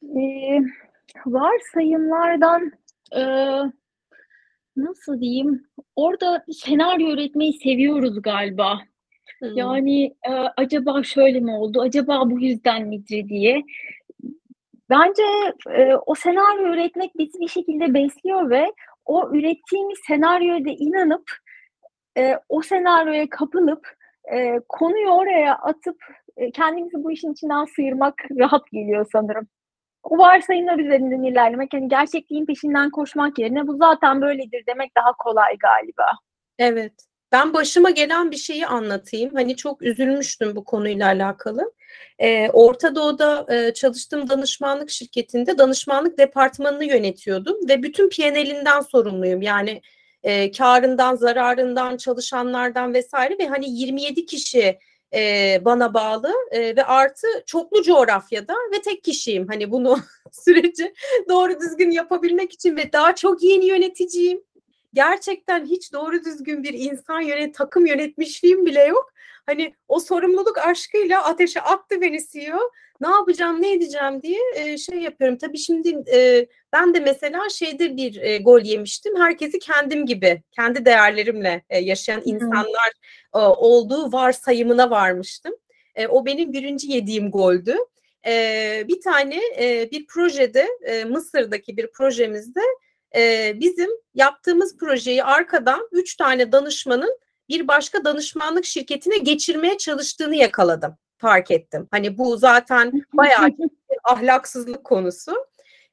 Ee, 0.02 0.60
varsayımlardan 1.26 2.72
e, 3.16 3.22
nasıl 4.76 5.20
diyeyim? 5.20 5.66
Orada 5.96 6.44
senaryo 6.52 7.08
üretmeyi 7.08 7.52
seviyoruz 7.52 8.22
galiba. 8.22 8.78
Yani 9.42 10.04
e, 10.04 10.32
acaba 10.56 11.02
şöyle 11.02 11.40
mi 11.40 11.50
oldu? 11.50 11.80
Acaba 11.80 12.30
bu 12.30 12.40
yüzden 12.40 12.88
midir 12.88 13.28
diye. 13.28 13.62
Bence 14.90 15.22
e, 15.70 15.94
o 16.06 16.14
senaryo 16.14 16.74
üretmek 16.74 17.18
bizi 17.18 17.40
bir 17.40 17.48
şekilde 17.48 17.94
besliyor 17.94 18.50
ve 18.50 18.72
o 19.04 19.30
ürettiğimiz 19.32 19.98
senaryoya 20.06 20.64
da 20.64 20.70
inanıp 20.70 21.30
e, 22.18 22.38
o 22.48 22.62
senaryoya 22.62 23.28
kapılıp 23.30 23.88
e, 24.32 24.60
konuyu 24.68 25.08
oraya 25.08 25.54
atıp 25.54 25.96
e, 26.36 26.50
kendimizi 26.50 27.04
bu 27.04 27.12
işin 27.12 27.32
içinden 27.32 27.64
sıyırmak 27.64 28.14
rahat 28.38 28.70
geliyor 28.72 29.06
sanırım. 29.12 29.48
O 30.02 30.18
varsayımlar 30.18 30.78
üzerinden 30.78 31.22
ilerlemek, 31.22 31.72
hani 31.72 31.88
gerçekliğin 31.88 32.46
peşinden 32.46 32.90
koşmak 32.90 33.38
yerine 33.38 33.66
bu 33.66 33.76
zaten 33.76 34.20
böyledir 34.22 34.64
demek 34.66 34.96
daha 34.96 35.12
kolay 35.12 35.56
galiba. 35.58 36.06
Evet. 36.58 36.92
Ben 37.32 37.54
başıma 37.54 37.90
gelen 37.90 38.30
bir 38.30 38.36
şeyi 38.36 38.66
anlatayım. 38.66 39.34
Hani 39.34 39.56
çok 39.56 39.82
üzülmüştüm 39.82 40.56
bu 40.56 40.64
konuyla 40.64 41.06
alakalı. 41.06 41.72
Ee, 42.18 42.50
Orta 42.50 42.94
Doğu'da 42.94 43.46
e, 43.54 43.74
çalıştığım 43.74 44.28
danışmanlık 44.28 44.90
şirketinde 44.90 45.58
danışmanlık 45.58 46.18
departmanını 46.18 46.84
yönetiyordum 46.84 47.68
ve 47.68 47.82
bütün 47.82 48.08
PNL'inden 48.08 48.80
sorumluyum. 48.80 49.42
Yani 49.42 49.82
e, 50.22 50.50
karından, 50.50 51.16
zararından, 51.16 51.96
çalışanlardan 51.96 52.94
vesaire 52.94 53.38
ve 53.38 53.46
hani 53.46 53.70
27 53.70 54.26
kişi 54.26 54.78
e, 55.14 55.60
bana 55.64 55.94
bağlı 55.94 56.32
e, 56.50 56.76
ve 56.76 56.84
artı 56.84 57.26
çoklu 57.46 57.82
coğrafyada 57.82 58.54
ve 58.72 58.82
tek 58.82 59.04
kişiyim. 59.04 59.46
Hani 59.48 59.70
bunu 59.70 59.98
süreci 60.32 60.94
doğru 61.28 61.60
düzgün 61.60 61.90
yapabilmek 61.90 62.52
için 62.52 62.76
ve 62.76 62.92
daha 62.92 63.14
çok 63.14 63.42
yeni 63.42 63.66
yöneticiyim 63.66 64.42
gerçekten 64.96 65.66
hiç 65.66 65.92
doğru 65.92 66.24
düzgün 66.24 66.62
bir 66.62 66.74
insan 66.74 67.20
yönet 67.20 67.54
takım 67.54 67.86
yönetmişliğim 67.86 68.66
bile 68.66 68.84
yok. 68.84 69.12
Hani 69.46 69.74
o 69.88 70.00
sorumluluk 70.00 70.58
aşkıyla 70.58 71.24
ateşe 71.24 71.60
attı 71.60 72.00
beni 72.00 72.18
CEO. 72.32 72.58
Ne 73.00 73.08
yapacağım, 73.08 73.62
ne 73.62 73.72
edeceğim 73.72 74.22
diye 74.22 74.40
e, 74.54 74.78
şey 74.78 74.98
yapıyorum. 74.98 75.38
Tabii 75.38 75.58
şimdi 75.58 76.02
e, 76.12 76.46
ben 76.72 76.94
de 76.94 77.00
mesela 77.00 77.48
şeyde 77.48 77.96
bir 77.96 78.20
e, 78.22 78.38
gol 78.38 78.60
yemiştim. 78.60 79.16
Herkesi 79.16 79.58
kendim 79.58 80.06
gibi, 80.06 80.42
kendi 80.52 80.84
değerlerimle 80.84 81.62
e, 81.70 81.78
yaşayan 81.78 82.22
insanlar 82.24 82.92
e, 83.34 83.38
olduğu 83.38 84.12
varsayımına 84.12 84.90
varmıştım. 84.90 85.54
E, 85.94 86.06
o 86.06 86.26
benim 86.26 86.52
birinci 86.52 86.92
yediğim 86.92 87.30
goldü. 87.30 87.76
E, 88.26 88.84
bir 88.88 89.00
tane 89.00 89.40
e, 89.58 89.90
bir 89.90 90.06
projede, 90.06 90.68
e, 90.82 91.04
Mısır'daki 91.04 91.76
bir 91.76 91.90
projemizde 91.92 92.60
e, 93.16 93.52
bizim 93.60 93.90
yaptığımız 94.14 94.76
projeyi 94.76 95.24
arkadan 95.24 95.88
üç 95.92 96.16
tane 96.16 96.52
danışmanın 96.52 97.18
bir 97.48 97.68
başka 97.68 98.04
danışmanlık 98.04 98.64
şirketine 98.64 99.18
geçirmeye 99.18 99.78
çalıştığını 99.78 100.36
yakaladım, 100.36 100.96
fark 101.18 101.50
ettim. 101.50 101.88
Hani 101.90 102.18
bu 102.18 102.36
zaten 102.36 102.92
bayağı 103.12 103.48
ahlaksızlık 104.04 104.84
konusu. 104.84 105.46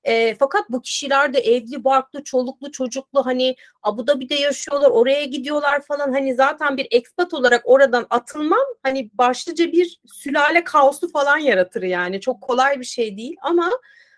E, 0.04 0.36
fakat 0.36 0.70
bu 0.70 0.82
kişiler 0.82 1.34
de 1.34 1.40
evli, 1.40 1.84
barklı, 1.84 2.24
çoluklu, 2.24 2.72
çocuklu 2.72 3.26
hani 3.26 3.56
Abu 3.84 4.08
Dhabi'de 4.08 4.36
yaşıyorlar, 4.36 4.90
oraya 4.90 5.26
gidiyorlar 5.26 5.82
falan. 5.82 6.12
Hani 6.12 6.36
zaten 6.36 6.78
bir 6.78 6.88
expat 6.92 7.34
olarak 7.34 7.62
oradan 7.66 8.08
atılmam 8.10 8.66
hani 8.84 9.10
başlıca 9.14 9.72
bir 9.72 10.00
sülale 10.06 10.64
kaosu 10.64 11.12
falan 11.12 11.38
yaratır 11.38 11.84
yani. 11.84 12.22
Çok 12.22 12.42
kolay 12.42 12.80
bir 12.80 12.86
şey 12.86 13.18
değil 13.18 13.36
ama 13.42 13.72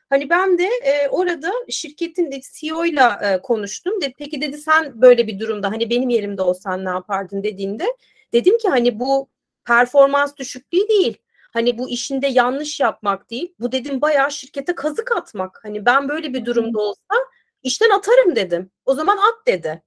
Hani 0.09 0.29
ben 0.29 0.57
de 0.57 0.69
e, 0.83 1.07
orada 1.09 1.51
şirketin 1.69 2.31
de 2.31 2.41
CEO 2.41 2.85
ile 2.85 3.01
e, 3.21 3.41
konuştum. 3.41 4.01
De, 4.01 4.13
peki 4.17 4.41
dedi 4.41 4.57
sen 4.57 5.01
böyle 5.01 5.27
bir 5.27 5.39
durumda 5.39 5.71
hani 5.71 5.89
benim 5.89 6.09
yerimde 6.09 6.41
olsan 6.41 6.85
ne 6.85 6.89
yapardın 6.89 7.43
dediğinde 7.43 7.85
dedim 8.33 8.57
ki 8.57 8.69
hani 8.69 8.99
bu 8.99 9.29
performans 9.65 10.35
düşüklüğü 10.37 10.87
değil. 10.89 11.17
Hani 11.53 11.77
bu 11.77 11.89
işinde 11.89 12.27
yanlış 12.27 12.79
yapmak 12.79 13.29
değil. 13.29 13.55
Bu 13.59 13.71
dedim 13.71 14.01
bayağı 14.01 14.31
şirkete 14.31 14.75
kazık 14.75 15.11
atmak. 15.11 15.59
Hani 15.63 15.85
ben 15.85 16.09
böyle 16.09 16.33
bir 16.33 16.45
durumda 16.45 16.79
olsa 16.79 17.15
işten 17.63 17.89
atarım 17.89 18.35
dedim. 18.35 18.71
O 18.85 18.95
zaman 18.95 19.17
at 19.17 19.47
dedi. 19.47 19.83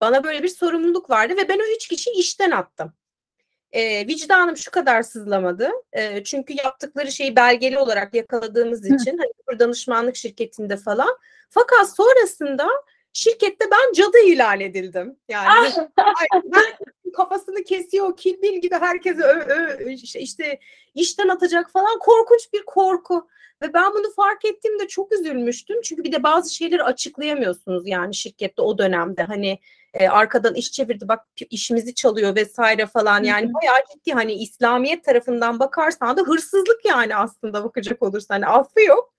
Bana 0.00 0.24
böyle 0.24 0.42
bir 0.42 0.48
sorumluluk 0.48 1.10
vardı 1.10 1.36
ve 1.36 1.48
ben 1.48 1.58
o 1.58 1.74
üç 1.76 1.88
kişiyi 1.88 2.16
işten 2.18 2.50
attım. 2.50 2.92
E, 3.72 4.06
vicdanım 4.06 4.56
şu 4.56 4.70
kadar 4.70 5.02
sızlamadı. 5.02 5.70
E, 5.92 6.24
çünkü 6.24 6.54
yaptıkları 6.64 7.12
şeyi 7.12 7.36
belgeli 7.36 7.78
olarak 7.78 8.14
yakaladığımız 8.14 8.86
için 8.86 9.18
hani 9.18 9.58
danışmanlık 9.58 10.16
şirketinde 10.16 10.76
falan. 10.76 11.16
Fakat 11.50 11.96
sonrasında 11.96 12.68
şirkette 13.12 13.64
ben 13.70 13.92
cadı 13.92 14.18
ilan 14.26 14.60
edildim. 14.60 15.16
Yani 15.28 15.48
ah! 15.48 15.88
ben 16.44 16.64
kafasını 17.16 17.64
kesiyor, 17.64 18.16
kilbil 18.16 18.60
gibi 18.60 18.74
herkese 18.74 19.22
ö, 19.22 19.38
ö, 19.48 19.90
işte 20.18 20.58
işten 20.94 21.28
atacak 21.28 21.70
falan 21.70 21.98
korkunç 21.98 22.52
bir 22.52 22.62
korku. 22.66 23.28
Ve 23.62 23.74
ben 23.74 23.92
bunu 23.92 24.12
fark 24.16 24.44
ettiğimde 24.44 24.88
çok 24.88 25.12
üzülmüştüm. 25.12 25.80
Çünkü 25.82 26.04
bir 26.04 26.12
de 26.12 26.22
bazı 26.22 26.54
şeyleri 26.54 26.82
açıklayamıyorsunuz 26.82 27.82
yani 27.86 28.14
şirkette 28.14 28.62
o 28.62 28.78
dönemde. 28.78 29.22
Hani 29.22 29.58
e, 29.94 30.08
arkadan 30.08 30.54
iş 30.54 30.72
çevirdi 30.72 31.08
bak 31.08 31.20
işimizi 31.50 31.94
çalıyor 31.94 32.36
vesaire 32.36 32.86
falan 32.86 33.22
yani 33.22 33.44
Hı-hı. 33.44 33.54
bayağı 33.54 33.78
ciddi 33.92 34.12
hani 34.12 34.32
İslamiyet 34.32 35.04
tarafından 35.04 35.60
bakarsan 35.60 36.16
da 36.16 36.22
hırsızlık 36.22 36.84
yani 36.84 37.16
aslında 37.16 37.64
bakacak 37.64 38.02
olursan 38.02 38.34
hani 38.34 38.46
affı 38.46 38.80
yok. 38.82 39.14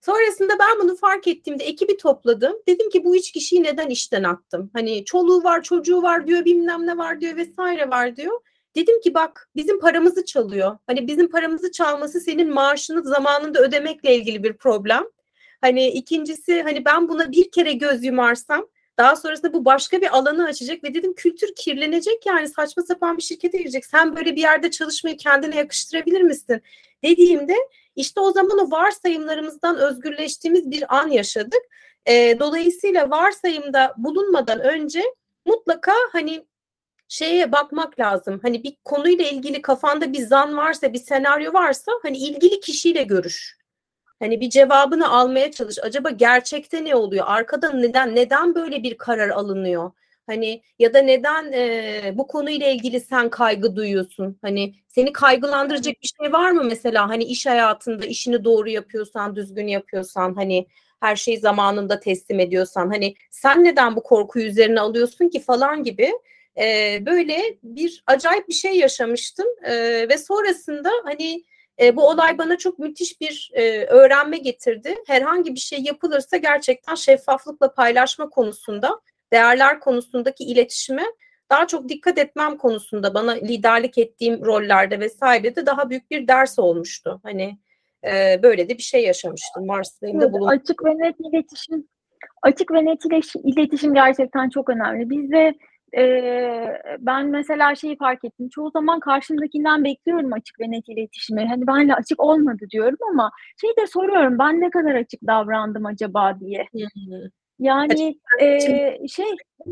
Sonrasında 0.00 0.58
ben 0.58 0.78
bunu 0.82 0.96
fark 0.96 1.28
ettiğimde 1.28 1.64
ekibi 1.64 1.96
topladım. 1.96 2.56
Dedim 2.68 2.90
ki 2.90 3.04
bu 3.04 3.16
üç 3.16 3.32
kişiyi 3.32 3.62
neden 3.62 3.88
işten 3.88 4.22
attım? 4.22 4.70
Hani 4.72 5.04
çoluğu 5.04 5.44
var, 5.44 5.62
çocuğu 5.62 6.02
var 6.02 6.26
diyor, 6.26 6.44
bilmem 6.44 6.86
ne 6.86 6.98
var 6.98 7.20
diyor 7.20 7.36
vesaire 7.36 7.90
var 7.90 8.16
diyor. 8.16 8.40
Dedim 8.76 9.00
ki 9.00 9.14
bak 9.14 9.50
bizim 9.56 9.80
paramızı 9.80 10.24
çalıyor. 10.24 10.78
Hani 10.86 11.06
bizim 11.06 11.30
paramızı 11.30 11.72
çalması 11.72 12.20
senin 12.20 12.54
maaşını 12.54 13.02
zamanında 13.04 13.60
ödemekle 13.60 14.16
ilgili 14.16 14.42
bir 14.42 14.52
problem. 14.52 15.04
Hani 15.60 15.88
ikincisi 15.88 16.62
hani 16.62 16.84
ben 16.84 17.08
buna 17.08 17.32
bir 17.32 17.50
kere 17.50 17.72
göz 17.72 18.04
yumarsam 18.04 18.66
daha 18.98 19.16
sonrasında 19.16 19.52
bu 19.52 19.64
başka 19.64 20.00
bir 20.00 20.16
alanı 20.16 20.44
açacak 20.44 20.84
ve 20.84 20.94
dedim 20.94 21.14
kültür 21.14 21.54
kirlenecek 21.56 22.26
yani 22.26 22.48
saçma 22.48 22.82
sapan 22.82 23.16
bir 23.16 23.22
şirkete 23.22 23.58
girecek. 23.58 23.86
Sen 23.86 24.16
böyle 24.16 24.36
bir 24.36 24.40
yerde 24.40 24.70
çalışmayı 24.70 25.16
kendine 25.16 25.56
yakıştırabilir 25.56 26.22
misin? 26.22 26.62
Dediğimde 27.04 27.54
işte 27.98 28.20
o 28.20 28.32
zaman 28.32 28.58
o 28.58 28.70
varsayımlarımızdan 28.70 29.76
özgürleştiğimiz 29.76 30.70
bir 30.70 30.96
an 30.96 31.08
yaşadık. 31.08 31.60
E, 32.06 32.38
dolayısıyla 32.40 33.10
varsayımda 33.10 33.94
bulunmadan 33.96 34.60
önce 34.60 35.02
mutlaka 35.46 35.92
hani 36.12 36.46
şeye 37.08 37.52
bakmak 37.52 38.00
lazım. 38.00 38.40
Hani 38.42 38.64
bir 38.64 38.76
konuyla 38.84 39.24
ilgili 39.24 39.62
kafanda 39.62 40.12
bir 40.12 40.26
zan 40.26 40.56
varsa, 40.56 40.92
bir 40.92 40.98
senaryo 40.98 41.52
varsa 41.52 41.92
hani 42.02 42.18
ilgili 42.18 42.60
kişiyle 42.60 43.02
görüş. 43.02 43.58
Hani 44.18 44.40
bir 44.40 44.50
cevabını 44.50 45.10
almaya 45.10 45.52
çalış. 45.52 45.78
Acaba 45.82 46.10
gerçekte 46.10 46.84
ne 46.84 46.94
oluyor? 46.94 47.24
Arkada 47.28 47.72
neden 47.72 48.14
neden 48.14 48.54
böyle 48.54 48.82
bir 48.82 48.98
karar 48.98 49.28
alınıyor? 49.28 49.90
Hani 50.28 50.62
ya 50.78 50.94
da 50.94 50.98
neden 50.98 51.52
e, 51.52 52.12
bu 52.14 52.26
konuyla 52.26 52.68
ilgili 52.68 53.00
sen 53.00 53.30
kaygı 53.30 53.76
duyuyorsun? 53.76 54.38
Hani 54.42 54.74
seni 54.88 55.12
kaygılandıracak 55.12 55.94
bir 56.02 56.12
şey 56.20 56.32
var 56.32 56.50
mı 56.50 56.64
mesela? 56.64 57.08
Hani 57.08 57.24
iş 57.24 57.46
hayatında 57.46 58.06
işini 58.06 58.44
doğru 58.44 58.68
yapıyorsan, 58.68 59.36
düzgün 59.36 59.66
yapıyorsan, 59.66 60.34
hani 60.34 60.66
her 61.00 61.16
şeyi 61.16 61.38
zamanında 61.38 62.00
teslim 62.00 62.40
ediyorsan, 62.40 62.88
hani 62.88 63.14
sen 63.30 63.64
neden 63.64 63.96
bu 63.96 64.02
korkuyu 64.02 64.46
üzerine 64.46 64.80
alıyorsun 64.80 65.28
ki 65.28 65.40
falan 65.40 65.82
gibi 65.82 66.12
e, 66.58 66.98
böyle 67.06 67.58
bir 67.62 68.02
acayip 68.06 68.48
bir 68.48 68.54
şey 68.54 68.76
yaşamıştım 68.76 69.46
e, 69.62 69.72
ve 70.08 70.18
sonrasında 70.18 70.90
hani 71.04 71.44
e, 71.80 71.96
bu 71.96 72.08
olay 72.08 72.38
bana 72.38 72.58
çok 72.58 72.78
müthiş 72.78 73.20
bir 73.20 73.50
e, 73.54 73.84
öğrenme 73.84 74.38
getirdi. 74.38 74.94
Herhangi 75.06 75.54
bir 75.54 75.60
şey 75.60 75.80
yapılırsa 75.82 76.36
gerçekten 76.36 76.94
şeffaflıkla 76.94 77.74
paylaşma 77.74 78.28
konusunda, 78.28 79.00
değerler 79.32 79.80
konusundaki 79.80 80.44
iletişime 80.44 81.04
daha 81.50 81.66
çok 81.66 81.88
dikkat 81.88 82.18
etmem 82.18 82.56
konusunda 82.56 83.14
bana 83.14 83.32
liderlik 83.32 83.98
ettiğim 83.98 84.44
rollerde 84.44 85.00
vesaire 85.00 85.56
de 85.56 85.66
daha 85.66 85.90
büyük 85.90 86.10
bir 86.10 86.28
ders 86.28 86.58
olmuştu. 86.58 87.20
Hani 87.22 87.58
e, 88.04 88.42
böyle 88.42 88.68
de 88.68 88.78
bir 88.78 88.82
şey 88.82 89.04
yaşamıştım. 89.04 89.68
Varsayımda 89.68 90.24
evet, 90.24 90.34
bulun. 90.34 90.48
Açık 90.48 90.84
ve 90.84 90.90
net 90.90 91.16
iletişim 91.20 91.88
açık 92.42 92.72
ve 92.72 92.84
net 92.84 93.02
iletişim 93.44 93.94
gerçekten 93.94 94.48
çok 94.48 94.70
önemli. 94.70 95.10
Bizde 95.10 95.54
e, 95.96 96.02
ben 96.98 97.26
mesela 97.26 97.74
şeyi 97.74 97.96
fark 97.96 98.24
ettim. 98.24 98.48
Çoğu 98.48 98.70
zaman 98.70 99.00
karşımdakinden 99.00 99.84
bekliyorum 99.84 100.32
açık 100.32 100.60
ve 100.60 100.70
net 100.70 100.88
iletişimi. 100.88 101.48
Hani 101.48 101.66
benle 101.66 101.94
açık 101.94 102.20
olmadı 102.20 102.64
diyorum 102.70 102.98
ama 103.10 103.30
şey 103.60 103.70
de 103.70 103.86
soruyorum 103.86 104.38
ben 104.38 104.60
ne 104.60 104.70
kadar 104.70 104.94
açık 104.94 105.20
davrandım 105.26 105.86
acaba 105.86 106.40
diye. 106.40 106.66
Yani 107.58 108.18
e, 108.40 109.08
şey 109.08 109.26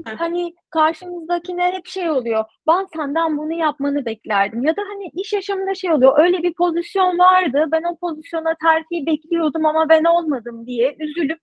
hani 0.04 0.54
karşımızdakine 0.70 1.72
hep 1.72 1.86
şey 1.86 2.10
oluyor. 2.10 2.44
Ben 2.68 2.86
senden 2.96 3.38
bunu 3.38 3.52
yapmanı 3.52 4.06
beklerdim. 4.06 4.64
Ya 4.64 4.76
da 4.76 4.82
hani 4.88 5.10
iş 5.14 5.32
yaşamında 5.32 5.74
şey 5.74 5.92
oluyor. 5.92 6.18
Öyle 6.18 6.42
bir 6.42 6.54
pozisyon 6.54 7.18
vardı. 7.18 7.64
Ben 7.72 7.82
o 7.82 7.96
pozisyona 7.96 8.54
terfi 8.62 9.06
bekliyordum 9.06 9.66
ama 9.66 9.88
ben 9.88 10.04
olmadım 10.04 10.66
diye 10.66 10.96
üzülüp 10.98 11.40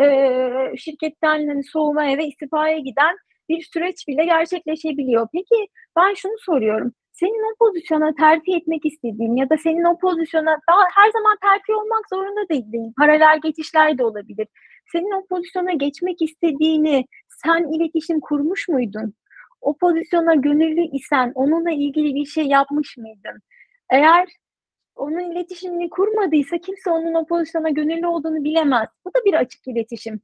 e, 0.00 0.76
şirketten 0.76 1.48
hani 1.48 1.64
soğumaya 1.64 2.18
ve 2.18 2.26
istifaya 2.26 2.78
giden 2.78 3.16
bir 3.48 3.62
süreç 3.72 4.08
bile 4.08 4.24
gerçekleşebiliyor. 4.24 5.28
Peki 5.32 5.68
ben 5.96 6.14
şunu 6.14 6.38
soruyorum. 6.38 6.92
Senin 7.12 7.52
o 7.52 7.66
pozisyona 7.66 8.14
terfi 8.14 8.54
etmek 8.56 8.86
istediğin 8.86 9.36
ya 9.36 9.50
da 9.50 9.56
senin 9.56 9.84
o 9.84 9.98
pozisyona 9.98 10.58
daha 10.70 10.84
her 10.94 11.10
zaman 11.10 11.36
terfi 11.42 11.74
olmak 11.74 12.08
zorunda 12.10 12.48
değil, 12.48 12.72
değil. 12.72 12.92
Paralel 12.98 13.40
geçişler 13.42 13.98
de 13.98 14.04
olabilir. 14.04 14.46
Senin 14.92 15.10
o 15.10 15.26
pozisyona 15.26 15.72
geçmek 15.72 16.22
istediğini 16.22 17.06
sen 17.28 17.72
iletişim 17.72 18.20
kurmuş 18.20 18.68
muydun? 18.68 19.14
O 19.60 19.76
pozisyona 19.76 20.34
gönüllü 20.34 20.96
isen 20.96 21.32
onunla 21.34 21.70
ilgili 21.70 22.14
bir 22.14 22.26
şey 22.26 22.44
yapmış 22.44 22.96
mıydın? 22.96 23.40
Eğer 23.90 24.28
onun 24.96 25.32
iletişimini 25.32 25.90
kurmadıysa 25.90 26.58
kimse 26.58 26.90
onun 26.90 27.14
o 27.14 27.26
pozisyona 27.26 27.70
gönüllü 27.70 28.06
olduğunu 28.06 28.44
bilemez. 28.44 28.88
Bu 29.04 29.10
da 29.10 29.24
bir 29.24 29.34
açık 29.34 29.68
iletişim. 29.68 30.20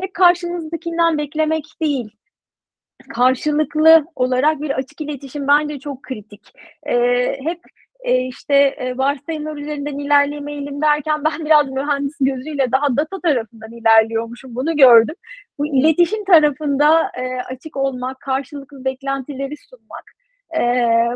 Hep 0.00 0.14
karşınızdakinden 0.14 1.18
beklemek 1.18 1.64
değil 1.82 2.10
karşılıklı 3.08 4.04
olarak 4.16 4.60
bir 4.60 4.70
açık 4.70 5.00
iletişim 5.00 5.48
bence 5.48 5.78
çok 5.78 6.02
kritik. 6.02 6.52
E, 6.86 6.94
hep 7.44 7.60
e, 8.02 8.20
işte 8.20 8.54
e, 8.54 8.98
varsayımlar 8.98 9.56
üzerinden 9.56 9.98
ilerlemeyelim 9.98 10.82
derken 10.82 11.24
ben 11.24 11.44
biraz 11.46 11.68
mühendis 11.68 12.16
gözüyle 12.20 12.72
daha 12.72 12.96
data 12.96 13.20
tarafından 13.20 13.72
ilerliyormuşum. 13.72 14.54
Bunu 14.54 14.76
gördüm. 14.76 15.14
Bu 15.58 15.66
iletişim 15.66 16.24
tarafında 16.24 17.10
e, 17.14 17.42
açık 17.54 17.76
olmak, 17.76 18.20
karşılıklı 18.20 18.84
beklentileri 18.84 19.54
sunmak 19.56 20.04
e, 20.56 20.62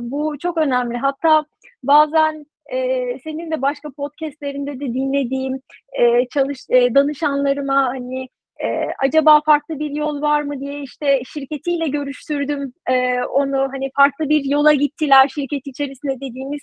bu 0.00 0.38
çok 0.38 0.58
önemli. 0.58 0.96
Hatta 0.96 1.44
bazen 1.82 2.46
e, 2.72 2.78
senin 3.18 3.50
de 3.50 3.62
başka 3.62 3.90
podcastlerinde 3.90 4.80
de 4.80 4.94
dinlediğim 4.94 5.60
e, 5.92 6.28
çalış 6.28 6.58
e, 6.70 6.94
danışanlarıma 6.94 7.86
hani 7.86 8.28
e, 8.62 8.88
acaba 9.04 9.40
farklı 9.46 9.78
bir 9.78 9.90
yol 9.90 10.22
var 10.22 10.42
mı 10.42 10.60
diye 10.60 10.82
işte 10.82 11.22
şirketiyle 11.24 11.88
görüştürdüm 11.88 12.72
e, 12.90 13.22
onu 13.22 13.68
hani 13.72 13.90
farklı 13.96 14.28
bir 14.28 14.44
yola 14.44 14.72
gittiler 14.72 15.28
şirket 15.28 15.66
içerisinde 15.66 16.16
dediğimiz 16.16 16.60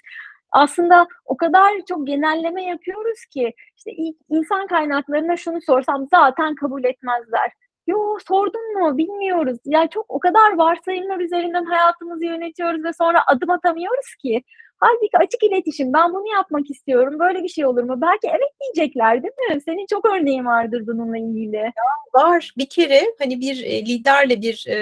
aslında 0.52 1.08
o 1.26 1.38
kadar 1.38 1.72
çok 1.89 2.08
genelleme 2.08 2.64
yapıyoruz 2.64 3.26
ki 3.34 3.54
işte 3.78 3.92
insan 4.30 4.68
kaynaklarına 4.68 5.38
şunu 5.38 5.62
sorsam 5.62 6.08
zaten 6.12 6.56
kabul 6.56 6.84
etmezler. 6.84 7.52
Yo 7.88 8.18
sordun 8.28 8.80
mu 8.80 8.98
bilmiyoruz. 8.98 9.58
Ya 9.66 9.88
çok 9.88 10.06
o 10.10 10.20
kadar 10.20 10.58
varsayımlar 10.58 11.20
üzerinden 11.20 11.66
hayatımızı 11.66 12.26
yönetiyoruz 12.26 12.84
ve 12.84 12.94
sonra 12.94 13.24
adım 13.28 13.50
atamıyoruz 13.50 14.16
ki. 14.22 14.44
Halbuki 14.82 15.18
açık 15.18 15.44
iletişim 15.44 15.94
ben 15.94 16.14
bunu 16.14 16.28
yapmak 16.34 16.72
istiyorum 16.72 17.20
böyle 17.20 17.44
bir 17.44 17.50
şey 17.50 17.66
olur 17.66 17.84
mu? 17.84 18.02
Belki 18.02 18.28
evet 18.28 18.54
diyecekler 18.62 19.24
değil 19.24 19.34
mi? 19.50 19.62
Senin 19.62 19.86
çok 19.90 20.06
örneğin 20.06 20.46
vardır 20.46 20.88
bununla 20.88 21.18
ilgili. 21.18 21.56
Ya, 21.56 21.74
var 22.14 22.54
bir 22.58 22.66
kere 22.66 23.16
hani 23.20 23.40
bir 23.40 23.64
e, 23.64 23.86
liderle 23.86 24.42
bir 24.42 24.66
e, 24.68 24.78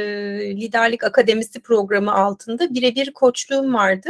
liderlik 0.55 1.03
akademisi 1.03 1.61
programı 1.61 2.13
altında 2.13 2.73
birebir 2.73 3.13
koçluğum 3.13 3.73
vardı. 3.73 4.09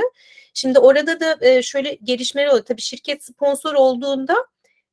Şimdi 0.53 0.79
orada 0.79 1.19
da 1.19 1.37
e, 1.41 1.61
şöyle 1.61 1.97
gelişmeler 2.03 2.47
oluyor. 2.47 2.65
Tabii 2.65 2.81
şirket 2.81 3.23
sponsor 3.23 3.73
olduğunda 3.73 4.35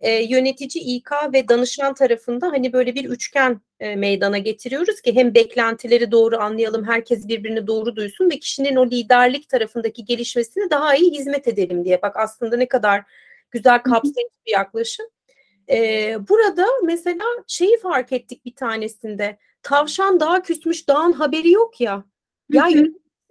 e, 0.01 0.23
yönetici 0.23 0.85
İK 0.85 1.11
ve 1.33 1.49
danışan 1.49 1.95
tarafında 1.95 2.47
hani 2.47 2.73
böyle 2.73 2.95
bir 2.95 3.05
üçgen 3.05 3.61
e, 3.81 3.97
meydana 3.97 4.39
getiriyoruz 4.39 5.01
ki 5.01 5.15
hem 5.15 5.35
beklentileri 5.35 6.11
doğru 6.11 6.39
anlayalım, 6.39 6.85
herkes 6.85 7.29
birbirini 7.29 7.67
doğru 7.67 7.97
duysun 7.97 8.31
ve 8.31 8.39
kişinin 8.39 8.77
o 8.77 8.87
liderlik 8.87 9.49
tarafındaki 9.49 10.05
gelişmesine 10.05 10.71
daha 10.71 10.97
iyi 10.97 11.11
hizmet 11.11 11.49
edelim 11.49 11.85
diye. 11.85 12.03
Bak 12.03 12.17
aslında 12.17 12.57
ne 12.57 12.69
kadar 12.69 13.03
güzel 13.51 13.79
kapsayıcı 13.79 14.35
bir 14.47 14.53
yaklaşım. 14.53 15.07
E, 15.71 15.79
burada 16.29 16.67
mesela 16.85 17.25
şeyi 17.47 17.79
fark 17.79 18.13
ettik 18.13 18.45
bir 18.45 18.55
tanesinde. 18.55 19.39
Tavşan 19.63 20.21
daha 20.21 20.43
küsmüş, 20.43 20.89
dağın 20.89 21.13
haberi 21.13 21.51
yok 21.51 21.81
ya. 21.81 22.05
Ya 22.53 22.69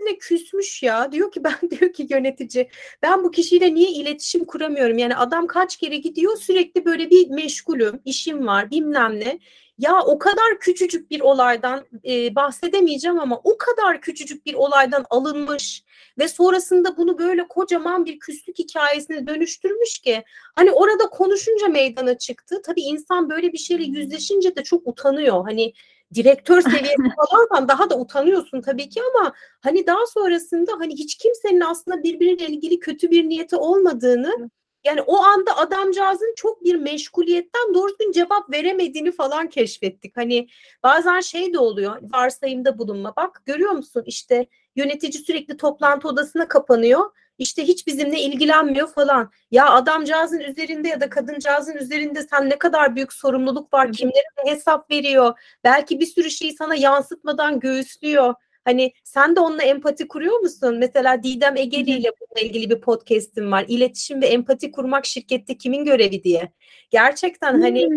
yöneticisine 0.06 0.18
küsmüş 0.18 0.84
ya. 0.84 1.12
Diyor 1.12 1.32
ki 1.32 1.44
ben 1.44 1.70
diyor 1.72 1.94
ki 1.94 2.08
yönetici 2.10 2.70
ben 3.02 3.24
bu 3.24 3.32
kişiyle 3.32 3.74
niye 3.74 3.90
iletişim 3.90 4.46
kuramıyorum? 4.46 4.98
Yani 4.98 5.16
adam 5.16 5.48
kaç 5.48 5.78
kere 5.78 5.98
gidiyor 5.98 6.38
sürekli 6.38 6.86
böyle 6.86 7.10
bir 7.10 7.30
meşgulüm, 7.30 8.02
işim 8.06 8.48
var 8.48 8.72
bilmem 8.72 9.20
ne. 9.20 9.40
Ya 9.78 10.02
o 10.06 10.20
kadar 10.20 10.60
küçücük 10.60 11.12
bir 11.12 11.22
olaydan 11.22 11.86
e, 12.08 12.36
bahsedemeyeceğim 12.36 13.20
ama 13.20 13.42
o 13.44 13.58
kadar 13.58 14.02
küçücük 14.02 14.46
bir 14.46 14.54
olaydan 14.54 15.06
alınmış 15.10 15.84
ve 16.18 16.28
sonrasında 16.28 16.98
bunu 16.98 17.18
böyle 17.18 17.48
kocaman 17.48 18.06
bir 18.06 18.20
küslük 18.20 18.60
hikayesine 18.60 19.28
dönüştürmüş 19.28 20.00
ki 20.00 20.24
hani 20.56 20.72
orada 20.72 21.10
konuşunca 21.10 21.68
meydana 21.68 22.18
çıktı. 22.18 22.62
Tabii 22.66 22.82
insan 22.82 23.30
böyle 23.30 23.54
bir 23.54 23.58
şeyle 23.58 23.84
yüzleşince 23.84 24.56
de 24.56 24.64
çok 24.64 24.88
utanıyor. 24.88 25.44
Hani 25.44 25.74
direktör 26.14 26.62
seviyesi 26.72 27.12
falansan 27.16 27.68
daha 27.68 27.90
da 27.90 28.00
utanıyorsun 28.00 28.62
tabii 28.62 28.90
ki 28.90 29.02
ama 29.14 29.34
hani 29.62 29.88
daha 29.88 30.06
sonrasında 30.14 30.72
hani 30.80 30.94
hiç 30.94 31.18
kimsenin 31.18 31.62
aslında 31.62 32.04
birbiriyle 32.04 32.48
ilgili 32.48 32.80
kötü 32.80 33.12
bir 33.12 33.30
niyeti 33.30 33.56
olmadığını 33.56 34.50
yani 34.86 35.02
o 35.02 35.18
anda 35.18 35.58
adamcağızın 35.58 36.34
çok 36.36 36.64
bir 36.64 36.76
meşguliyetten 36.76 37.74
doğru 37.74 37.96
düzgün 38.06 38.12
cevap 38.12 38.54
veremediğini 38.54 39.12
falan 39.12 39.50
keşfettik. 39.50 40.18
Hani 40.18 40.48
bazen 40.84 41.20
şey 41.20 41.54
de 41.54 41.60
oluyor 41.60 41.98
varsayımda 42.14 42.78
bulunma. 42.78 43.16
Bak 43.16 43.42
görüyor 43.46 43.72
musun 43.72 44.04
işte 44.06 44.48
yönetici 44.76 45.24
sürekli 45.24 45.58
toplantı 45.58 46.08
odasına 46.08 46.48
kapanıyor. 46.48 47.12
İşte 47.38 47.64
hiç 47.64 47.88
bizimle 47.88 48.20
ilgilenmiyor 48.20 48.88
falan. 48.88 49.32
Ya 49.52 49.70
adamcağızın 49.70 50.40
üzerinde 50.40 50.88
ya 50.88 51.02
da 51.02 51.10
kadıncağızın 51.10 51.76
üzerinde 51.78 52.22
sen 52.22 52.50
ne 52.50 52.60
kadar 52.60 52.96
büyük 52.96 53.14
sorumluluk 53.14 53.74
var. 53.74 53.92
Kimlere 53.92 54.26
hesap 54.46 54.92
veriyor. 54.92 55.40
Belki 55.64 56.00
bir 56.00 56.06
sürü 56.06 56.32
şeyi 56.32 56.54
sana 56.54 56.76
yansıtmadan 56.76 57.60
göğüslüyor. 57.60 58.34
Hani 58.66 58.94
sen 59.04 59.36
de 59.36 59.40
onunla 59.40 59.64
empati 59.64 60.08
kuruyor 60.08 60.40
musun? 60.40 60.78
Mesela 60.78 61.24
Didem 61.24 61.58
Egeli 61.58 61.92
ile 61.92 62.12
bununla 62.22 62.48
ilgili 62.48 62.70
bir 62.70 62.82
podcast'im 62.82 63.52
var. 63.52 63.66
İletişim 63.68 64.22
ve 64.22 64.26
empati 64.26 64.72
kurmak 64.72 65.06
şirkette 65.06 65.58
kimin 65.58 65.86
görevi 65.86 66.24
diye. 66.24 66.52
Gerçekten 66.90 67.62
hani 67.62 67.90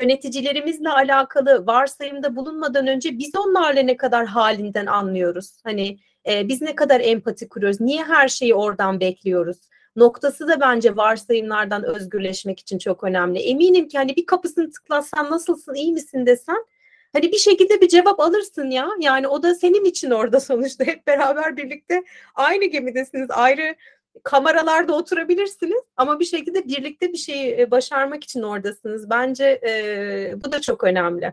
yöneticilerimizle 0.00 0.88
alakalı 0.88 1.66
varsayımda 1.66 2.36
bulunmadan 2.36 2.86
önce 2.86 3.18
biz 3.18 3.36
onlarla 3.36 3.82
ne 3.82 3.96
kadar 3.96 4.26
halinden 4.26 4.86
anlıyoruz. 4.86 5.60
Hani 5.64 5.98
e, 6.28 6.48
biz 6.48 6.62
ne 6.62 6.74
kadar 6.74 7.00
empati 7.00 7.48
kuruyoruz? 7.48 7.80
Niye 7.80 8.04
her 8.04 8.28
şeyi 8.28 8.54
oradan 8.54 9.00
bekliyoruz? 9.00 9.56
Noktası 9.96 10.48
da 10.48 10.60
bence 10.60 10.96
varsayımlardan 10.96 11.84
özgürleşmek 11.84 12.60
için 12.60 12.78
çok 12.78 13.04
önemli. 13.04 13.38
Eminim 13.38 13.88
ki 13.88 13.98
hani 13.98 14.16
bir 14.16 14.26
kapısını 14.26 14.70
tıklasan 14.70 15.30
nasılsın, 15.30 15.74
iyi 15.74 15.92
misin 15.92 16.26
desen 16.26 16.66
hani 17.12 17.32
bir 17.32 17.38
şekilde 17.38 17.80
bir 17.80 17.88
cevap 17.88 18.20
alırsın 18.20 18.70
ya. 18.70 18.88
Yani 19.00 19.28
o 19.28 19.42
da 19.42 19.54
senin 19.54 19.84
için 19.84 20.10
orada 20.10 20.40
sonuçta 20.40 20.84
hep 20.84 21.06
beraber 21.06 21.56
birlikte 21.56 22.04
aynı 22.34 22.64
gemidesiniz. 22.64 23.30
Ayrı 23.30 23.74
kameralarda 24.22 24.96
oturabilirsiniz 24.96 25.82
ama 25.96 26.20
bir 26.20 26.24
şekilde 26.24 26.64
birlikte 26.64 27.12
bir 27.12 27.18
şeyi 27.18 27.70
başarmak 27.70 28.24
için 28.24 28.42
oradasınız. 28.42 29.10
Bence 29.10 29.60
e, 29.66 30.34
bu 30.44 30.52
da 30.52 30.60
çok 30.60 30.84
önemli. 30.84 31.32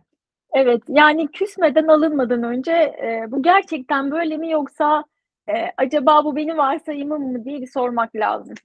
Evet, 0.53 0.81
yani 0.87 1.27
küsmeden 1.27 1.87
alınmadan 1.87 2.43
önce 2.43 2.71
e, 2.71 3.25
bu 3.27 3.43
gerçekten 3.43 4.11
böyle 4.11 4.37
mi 4.37 4.51
yoksa 4.51 5.03
e, 5.49 5.53
acaba 5.77 6.25
bu 6.25 6.35
benim 6.35 6.57
varsayımım 6.57 7.31
mı 7.31 7.45
diye 7.45 7.61
bir 7.61 7.67
sormak 7.67 8.15
lazım. 8.15 8.55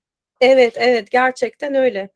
Evet, 0.41 0.74
evet 0.76 1.11
gerçekten 1.11 1.74
öyle. 1.74 2.09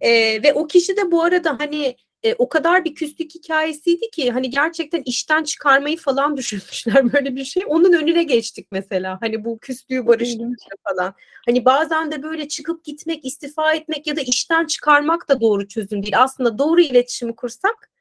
E, 0.00 0.10
ve 0.42 0.52
o 0.52 0.66
kişi 0.66 0.96
de 0.96 1.10
bu 1.10 1.22
arada 1.22 1.56
hani 1.58 1.96
e, 2.22 2.34
o 2.34 2.48
kadar 2.48 2.84
bir 2.84 2.94
küslük 2.94 3.34
hikayesiydi 3.34 4.10
ki 4.10 4.30
hani 4.30 4.50
gerçekten 4.50 5.02
işten 5.02 5.44
çıkarmayı 5.44 5.96
falan 5.96 6.36
düşünmüşler 6.36 7.12
böyle 7.12 7.36
bir 7.36 7.44
şey. 7.44 7.62
Onun 7.66 7.92
önüne 7.92 8.22
geçtik 8.22 8.66
mesela. 8.70 9.18
Hani 9.20 9.44
bu 9.44 9.58
küslüğü 9.58 10.06
barıştırmak 10.06 10.58
falan. 10.88 11.14
Hani 11.46 11.64
bazen 11.64 12.12
de 12.12 12.22
böyle 12.22 12.48
çıkıp 12.48 12.84
gitmek, 12.84 13.24
istifa 13.24 13.74
etmek 13.74 14.06
ya 14.06 14.16
da 14.16 14.20
işten 14.20 14.66
çıkarmak 14.66 15.28
da 15.28 15.40
doğru 15.40 15.68
çözüm 15.68 16.02
değil. 16.02 16.22
Aslında 16.22 16.58
doğru 16.58 16.80
iletişimi 16.80 17.36
kursak 17.36 17.93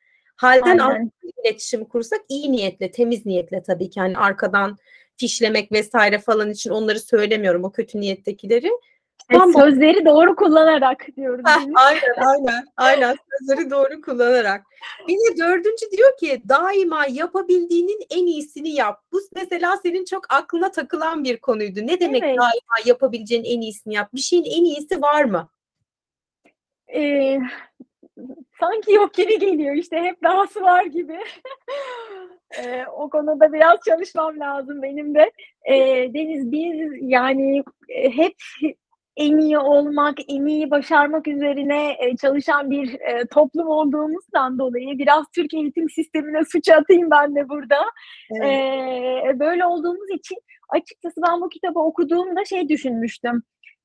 halden 0.43 0.77
Aynen. 0.77 1.11
iletişim 1.43 1.85
kursak 1.85 2.21
iyi 2.29 2.51
niyetle, 2.51 2.91
temiz 2.91 3.25
niyetle 3.25 3.63
tabii 3.63 3.89
ki 3.89 3.99
hani 3.99 4.17
arkadan 4.17 4.77
fişlemek 5.17 5.71
vesaire 5.71 6.19
falan 6.19 6.49
için 6.49 6.69
onları 6.69 6.99
söylemiyorum 6.99 7.63
o 7.63 7.71
kötü 7.71 8.01
niyettekileri. 8.01 8.71
E, 9.31 9.35
sözleri 9.59 10.05
doğru 10.05 10.35
kullanarak 10.35 11.07
diyoruz. 11.15 11.43
aynen 11.75 12.15
aynen 12.17 12.65
aynen 12.77 13.15
sözleri 13.31 13.69
doğru 13.69 14.01
kullanarak. 14.01 14.63
Bir 15.07 15.13
de 15.13 15.37
dördüncü 15.37 15.91
diyor 15.97 16.17
ki 16.17 16.41
daima 16.49 17.05
yapabildiğinin 17.05 18.05
en 18.09 18.25
iyisini 18.25 18.69
yap. 18.69 18.99
Bu 19.11 19.19
mesela 19.35 19.77
senin 19.77 20.05
çok 20.05 20.33
aklına 20.33 20.71
takılan 20.71 21.23
bir 21.23 21.37
konuydu. 21.37 21.79
Ne 21.87 21.99
demek 21.99 22.23
evet. 22.23 22.37
daima 22.37 22.75
yapabileceğin 22.85 23.43
en 23.43 23.61
iyisini 23.61 23.93
yap? 23.93 24.09
Bir 24.13 24.21
şeyin 24.21 24.43
en 24.43 24.63
iyisi 24.65 25.01
var 25.01 25.23
mı? 25.23 25.49
Ee, 26.95 27.39
sanki 28.59 28.91
yok 28.91 29.13
gibi 29.13 29.39
geliyor 29.39 29.75
işte 29.75 29.97
hep 29.97 30.23
dahası 30.23 30.61
var 30.61 30.85
gibi. 30.85 31.19
e, 32.63 32.85
o 32.85 33.09
konuda 33.09 33.53
biraz 33.53 33.79
çalışmam 33.85 34.39
lazım 34.39 34.81
benim 34.81 35.15
de. 35.15 35.31
E, 35.65 35.75
Deniz 36.13 36.51
biz 36.51 36.91
yani 37.01 37.63
e, 37.89 38.17
hep 38.17 38.35
en 39.17 39.37
iyi 39.37 39.59
olmak, 39.59 40.17
en 40.27 40.45
iyi 40.45 40.71
başarmak 40.71 41.27
üzerine 41.27 41.95
e, 41.99 42.17
çalışan 42.17 42.71
bir 42.71 42.93
e, 42.93 43.25
toplum 43.31 43.67
olduğumuzdan 43.67 44.59
dolayı 44.59 44.97
biraz 44.97 45.25
Türk 45.35 45.53
eğitim 45.53 45.89
sistemine 45.89 46.45
suç 46.45 46.69
atayım 46.69 47.11
ben 47.11 47.35
de 47.35 47.49
burada. 47.49 47.79
Evet. 48.31 49.35
E, 49.35 49.39
böyle 49.39 49.65
olduğumuz 49.65 50.09
için 50.09 50.37
açıkçası 50.69 51.21
ben 51.27 51.41
bu 51.41 51.49
kitabı 51.49 51.79
okuduğumda 51.79 52.45
şey 52.45 52.69
düşünmüştüm. 52.69 53.43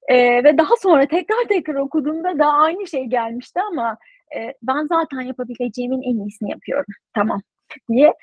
E, 0.09 0.45
ve 0.45 0.59
daha 0.59 0.77
sonra 0.77 1.07
tekrar 1.07 1.49
tekrar 1.49 1.75
okuduğumda 1.75 2.39
da 2.39 2.47
aynı 2.47 2.87
şey 2.87 3.05
gelmişti 3.05 3.61
ama 3.61 3.99
e, 4.37 4.55
ben 4.63 4.87
zaten 4.87 5.21
yapabileceğimin 5.21 6.03
en 6.03 6.25
iyisini 6.25 6.51
yapıyorum. 6.51 6.95
Tamam 7.15 7.41
diye 7.91 8.15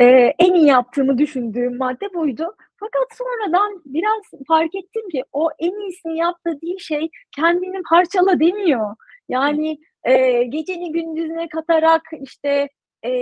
e, 0.00 0.04
en 0.38 0.54
iyi 0.54 0.66
yaptığımı 0.66 1.18
düşündüğüm 1.18 1.76
madde 1.76 2.14
buydu. 2.14 2.54
Fakat 2.76 3.18
sonradan 3.18 3.82
biraz 3.84 4.44
fark 4.48 4.74
ettim 4.74 5.08
ki 5.08 5.24
o 5.32 5.48
en 5.58 5.80
iyisini 5.80 6.18
yap 6.18 6.36
dediği 6.46 6.80
şey 6.80 7.10
kendini 7.36 7.82
parçala 7.90 8.40
demiyor. 8.40 8.96
Yani 9.28 9.78
e, 10.04 10.42
geceni 10.42 10.92
gündüzüne 10.92 11.48
katarak 11.48 12.02
işte 12.22 12.68
e, 13.04 13.12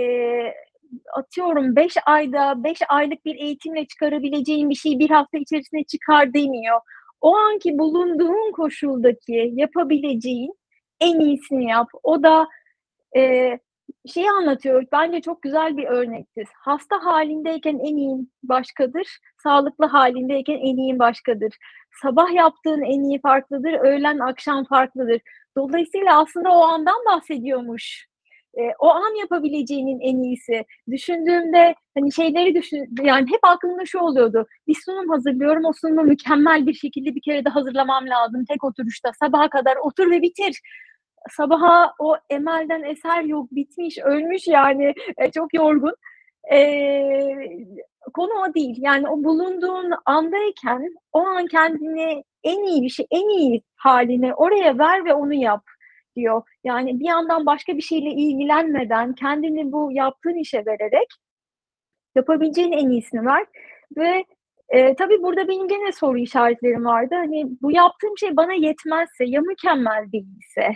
atıyorum 1.13 1.75
5 1.75 1.97
ayda 2.05 2.63
5 2.63 2.77
aylık 2.89 3.25
bir 3.25 3.35
eğitimle 3.35 3.85
çıkarabileceğin 3.85 4.69
bir 4.69 4.75
şey 4.75 4.99
bir 4.99 5.09
hafta 5.09 5.37
içerisinde 5.37 5.83
çıkar 5.83 6.33
demiyor. 6.33 6.79
O 7.21 7.35
anki 7.35 7.77
bulunduğun 7.77 8.51
koşuldaki 8.51 9.51
yapabileceğin 9.53 10.53
en 11.01 11.19
iyisini 11.19 11.69
yap. 11.69 11.87
O 12.03 12.23
da 12.23 12.47
e, 13.17 13.51
şeyi 14.13 14.31
anlatıyor. 14.31 14.85
Bence 14.91 15.21
çok 15.21 15.41
güzel 15.41 15.77
bir 15.77 15.87
örnektir. 15.87 16.47
Hasta 16.55 17.05
halindeyken 17.05 17.79
en 17.79 17.97
iyi 17.97 18.27
başkadır. 18.43 19.07
Sağlıklı 19.43 19.85
halindeyken 19.85 20.57
en 20.57 20.77
iyi 20.77 20.99
başkadır. 20.99 21.53
Sabah 22.01 22.33
yaptığın 22.33 22.81
en 22.81 23.03
iyi 23.03 23.21
farklıdır. 23.21 23.73
Öğlen 23.73 24.19
akşam 24.19 24.65
farklıdır. 24.65 25.21
Dolayısıyla 25.57 26.21
aslında 26.21 26.51
o 26.51 26.61
andan 26.61 27.05
bahsediyormuş. 27.05 28.07
E, 28.57 28.61
o 28.79 28.89
an 28.89 29.19
yapabileceğinin 29.19 29.99
en 29.99 30.23
iyisi. 30.23 30.65
Düşündüğümde 30.91 31.75
hani 31.97 32.13
şeyleri 32.13 32.55
düşün 32.55 32.89
yani 33.01 33.31
hep 33.31 33.39
aklımda 33.43 33.85
şu 33.85 33.99
oluyordu. 33.99 34.47
Bir 34.67 34.75
sunum 34.85 35.09
hazırlıyorum. 35.09 35.65
O 35.65 35.73
sunumu 35.73 36.03
mükemmel 36.03 36.67
bir 36.67 36.73
şekilde 36.73 37.15
bir 37.15 37.21
kere 37.21 37.45
de 37.45 37.49
hazırlamam 37.49 38.07
lazım. 38.09 38.45
Tek 38.45 38.63
oturuşta 38.63 39.11
sabaha 39.19 39.49
kadar 39.49 39.75
otur 39.75 40.11
ve 40.11 40.21
bitir 40.21 40.61
sabaha 41.29 41.93
o 41.99 42.15
emelden 42.29 42.83
eser 42.83 43.23
yok, 43.23 43.51
bitmiş, 43.51 43.97
ölmüş 43.97 44.47
yani 44.47 44.93
e, 45.17 45.31
çok 45.31 45.53
yorgun. 45.53 45.95
E, 46.51 46.59
konu 48.13 48.31
o 48.33 48.53
değil. 48.53 48.75
Yani 48.79 49.09
o 49.09 49.23
bulunduğun 49.23 49.91
andayken 50.05 50.95
o 51.13 51.19
an 51.19 51.47
kendini 51.47 52.23
en 52.43 52.63
iyi 52.63 52.81
bir 52.81 52.89
şey, 52.89 53.05
en 53.11 53.29
iyi 53.29 53.61
halini 53.75 54.33
oraya 54.33 54.77
ver 54.79 55.05
ve 55.05 55.13
onu 55.13 55.33
yap 55.33 55.63
diyor. 56.15 56.43
Yani 56.63 56.99
bir 56.99 57.05
yandan 57.05 57.45
başka 57.45 57.77
bir 57.77 57.81
şeyle 57.81 58.09
ilgilenmeden 58.09 59.13
kendini 59.13 59.71
bu 59.71 59.91
yaptığın 59.91 60.35
işe 60.35 60.65
vererek 60.65 61.07
yapabileceğin 62.15 62.71
en 62.71 62.89
iyisini 62.89 63.25
ver 63.25 63.45
ve 63.97 64.25
e, 64.69 64.95
tabii 64.95 65.21
burada 65.23 65.47
benim 65.47 65.67
gene 65.67 65.91
soru 65.91 66.17
işaretlerim 66.17 66.85
vardı. 66.85 67.15
Hani 67.15 67.45
bu 67.61 67.71
yaptığım 67.71 68.17
şey 68.17 68.37
bana 68.37 68.53
yetmezse, 68.53 69.25
ya 69.25 69.41
mükemmel 69.41 70.11
değilse, 70.11 70.71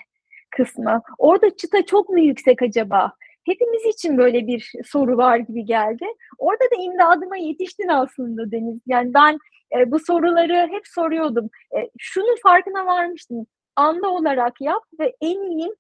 kısmı. 0.51 1.01
Orada 1.17 1.55
çıta 1.55 1.85
çok 1.85 2.09
mu 2.09 2.19
yüksek 2.19 2.61
acaba? 2.61 3.11
Hepimiz 3.45 3.85
için 3.85 4.17
böyle 4.17 4.47
bir 4.47 4.71
soru 4.85 5.17
var 5.17 5.37
gibi 5.37 5.65
geldi. 5.65 6.05
Orada 6.37 6.63
da 6.63 6.81
imdadıma 6.81 7.37
yetiştin 7.37 7.87
aslında 7.87 8.51
Deniz. 8.51 8.79
Yani 8.87 9.13
ben 9.13 9.37
e, 9.77 9.91
bu 9.91 9.99
soruları 9.99 10.67
hep 10.71 10.87
soruyordum. 10.87 11.49
E, 11.77 11.89
şunun 11.97 12.35
farkına 12.43 12.85
varmıştım. 12.85 13.47
Anda 13.75 14.09
olarak 14.09 14.61
yap 14.61 14.83
ve 14.99 15.15
en 15.21 15.51
iyim 15.51 15.71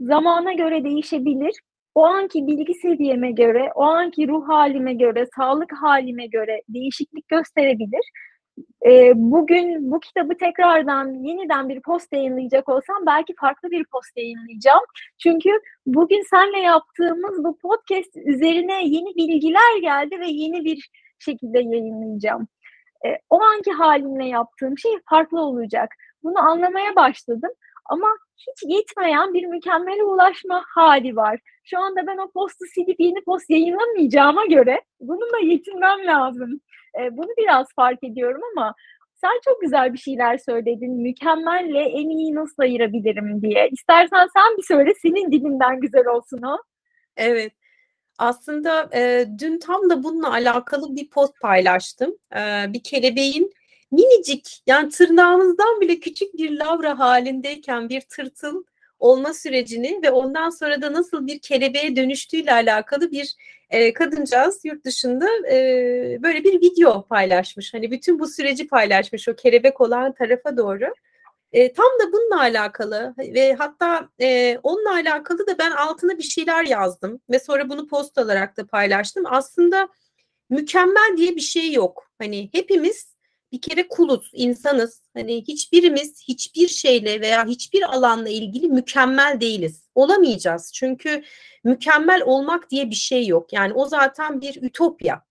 zamana 0.00 0.52
göre 0.52 0.84
değişebilir. 0.84 1.60
O 1.94 2.04
anki 2.04 2.46
bilgi 2.46 2.74
seviyeme 2.74 3.30
göre, 3.30 3.72
o 3.74 3.82
anki 3.82 4.28
ruh 4.28 4.48
halime 4.48 4.94
göre, 4.94 5.26
sağlık 5.36 5.72
halime 5.82 6.26
göre 6.26 6.62
değişiklik 6.68 7.28
gösterebilir. 7.28 8.10
E, 8.86 9.12
bugün 9.14 9.90
bu 9.90 10.00
kitabı 10.00 10.36
tekrardan 10.36 11.14
yeniden 11.14 11.68
bir 11.68 11.82
post 11.82 12.12
yayınlayacak 12.12 12.68
olsam 12.68 13.06
belki 13.06 13.34
farklı 13.40 13.70
bir 13.70 13.84
post 13.84 14.16
yayınlayacağım. 14.16 14.84
Çünkü 15.18 15.50
bugün 15.86 16.22
senle 16.30 16.58
yaptığımız 16.58 17.44
bu 17.44 17.58
podcast 17.58 18.16
üzerine 18.16 18.86
yeni 18.86 19.14
bilgiler 19.16 19.80
geldi 19.80 20.20
ve 20.20 20.26
yeni 20.26 20.64
bir 20.64 20.90
şekilde 21.18 21.58
yayınlayacağım. 21.58 22.48
E, 23.06 23.08
o 23.30 23.42
anki 23.42 23.72
halimle 23.72 24.24
yaptığım 24.24 24.78
şey 24.78 24.92
farklı 25.10 25.40
olacak. 25.40 25.88
Bunu 26.22 26.38
anlamaya 26.38 26.96
başladım 26.96 27.50
ama 27.84 28.08
hiç 28.36 28.76
yetmeyen 28.76 29.34
bir 29.34 29.46
mükemmele 29.46 30.02
ulaşma 30.02 30.64
hali 30.68 31.16
var. 31.16 31.40
Şu 31.64 31.78
anda 31.78 32.06
ben 32.06 32.18
o 32.18 32.30
postu 32.30 32.64
silip 32.74 33.00
yeni 33.00 33.24
post 33.24 33.50
yayınlamayacağıma 33.50 34.46
göre 34.46 34.82
bununla 35.00 35.38
yetinmem 35.42 36.06
lazım. 36.06 36.60
E, 37.00 37.16
bunu 37.16 37.28
biraz 37.38 37.66
fark 37.76 38.04
ediyorum 38.04 38.40
ama 38.52 38.74
sen 39.14 39.40
çok 39.44 39.60
güzel 39.60 39.92
bir 39.92 39.98
şeyler 39.98 40.38
söyledin. 40.38 40.92
Mükemmelle 40.92 41.80
en 41.80 42.08
iyi 42.08 42.34
nasıl 42.34 42.62
ayırabilirim 42.62 43.42
diye. 43.42 43.68
İstersen 43.72 44.28
sen 44.36 44.56
bir 44.56 44.62
söyle 44.62 44.92
senin 45.02 45.32
dilinden 45.32 45.80
güzel 45.80 46.06
olsun 46.06 46.42
o. 46.42 46.56
Evet. 47.16 47.52
Aslında 48.18 48.90
e, 48.94 49.26
dün 49.38 49.58
tam 49.58 49.90
da 49.90 50.02
bununla 50.04 50.32
alakalı 50.32 50.96
bir 50.96 51.10
post 51.10 51.40
paylaştım. 51.40 52.16
E, 52.36 52.72
bir 52.72 52.82
kelebeğin 52.82 53.52
minicik 53.90 54.62
yani 54.66 54.88
tırnağımızdan 54.90 55.80
bile 55.80 56.00
küçük 56.00 56.34
bir 56.34 56.58
lavra 56.58 56.98
halindeyken 56.98 57.88
bir 57.88 58.00
tırtıl 58.00 58.64
olma 58.98 59.34
sürecini 59.34 60.00
ve 60.02 60.10
ondan 60.10 60.50
sonra 60.50 60.82
da 60.82 60.92
nasıl 60.92 61.26
bir 61.26 61.38
kelebeğe 61.38 61.96
dönüştüğüyle 61.96 62.52
alakalı 62.52 63.10
bir 63.10 63.34
e, 63.70 63.92
kadıncağız 63.92 64.64
yurt 64.64 64.84
dışında 64.84 65.28
e, 65.50 66.18
böyle 66.22 66.44
bir 66.44 66.60
video 66.60 67.06
paylaşmış. 67.06 67.74
Hani 67.74 67.90
bütün 67.90 68.18
bu 68.18 68.28
süreci 68.28 68.66
paylaşmış 68.66 69.28
o 69.28 69.36
kelebek 69.36 69.80
olan 69.80 70.12
tarafa 70.12 70.56
doğru. 70.56 70.94
E, 71.52 71.72
tam 71.72 71.86
da 71.86 72.12
bununla 72.12 72.40
alakalı 72.40 73.14
ve 73.18 73.54
hatta 73.54 74.08
e, 74.20 74.58
onunla 74.62 74.92
alakalı 74.92 75.46
da 75.46 75.58
ben 75.58 75.70
altına 75.70 76.18
bir 76.18 76.22
şeyler 76.22 76.64
yazdım 76.64 77.20
ve 77.30 77.38
sonra 77.38 77.68
bunu 77.68 77.86
post 77.88 78.18
olarak 78.18 78.56
da 78.56 78.66
paylaştım. 78.66 79.24
Aslında 79.26 79.88
mükemmel 80.50 81.16
diye 81.16 81.36
bir 81.36 81.40
şey 81.40 81.72
yok. 81.72 82.10
Hani 82.18 82.48
hepimiz 82.52 83.14
bir 83.52 83.60
kere 83.60 83.88
kuluz, 83.88 84.30
insanız. 84.34 85.02
Hani 85.14 85.42
hiçbirimiz 85.42 86.22
hiçbir 86.28 86.68
şeyle 86.68 87.20
veya 87.20 87.46
hiçbir 87.46 87.82
alanla 87.82 88.28
ilgili 88.28 88.68
mükemmel 88.68 89.40
değiliz. 89.40 89.83
Olamayacağız. 89.94 90.72
Çünkü 90.74 91.22
mükemmel 91.64 92.22
olmak 92.24 92.70
diye 92.70 92.90
bir 92.90 92.94
şey 92.94 93.26
yok. 93.26 93.52
Yani 93.52 93.72
o 93.72 93.86
zaten 93.86 94.40
bir 94.40 94.62
ütopya. 94.62 95.22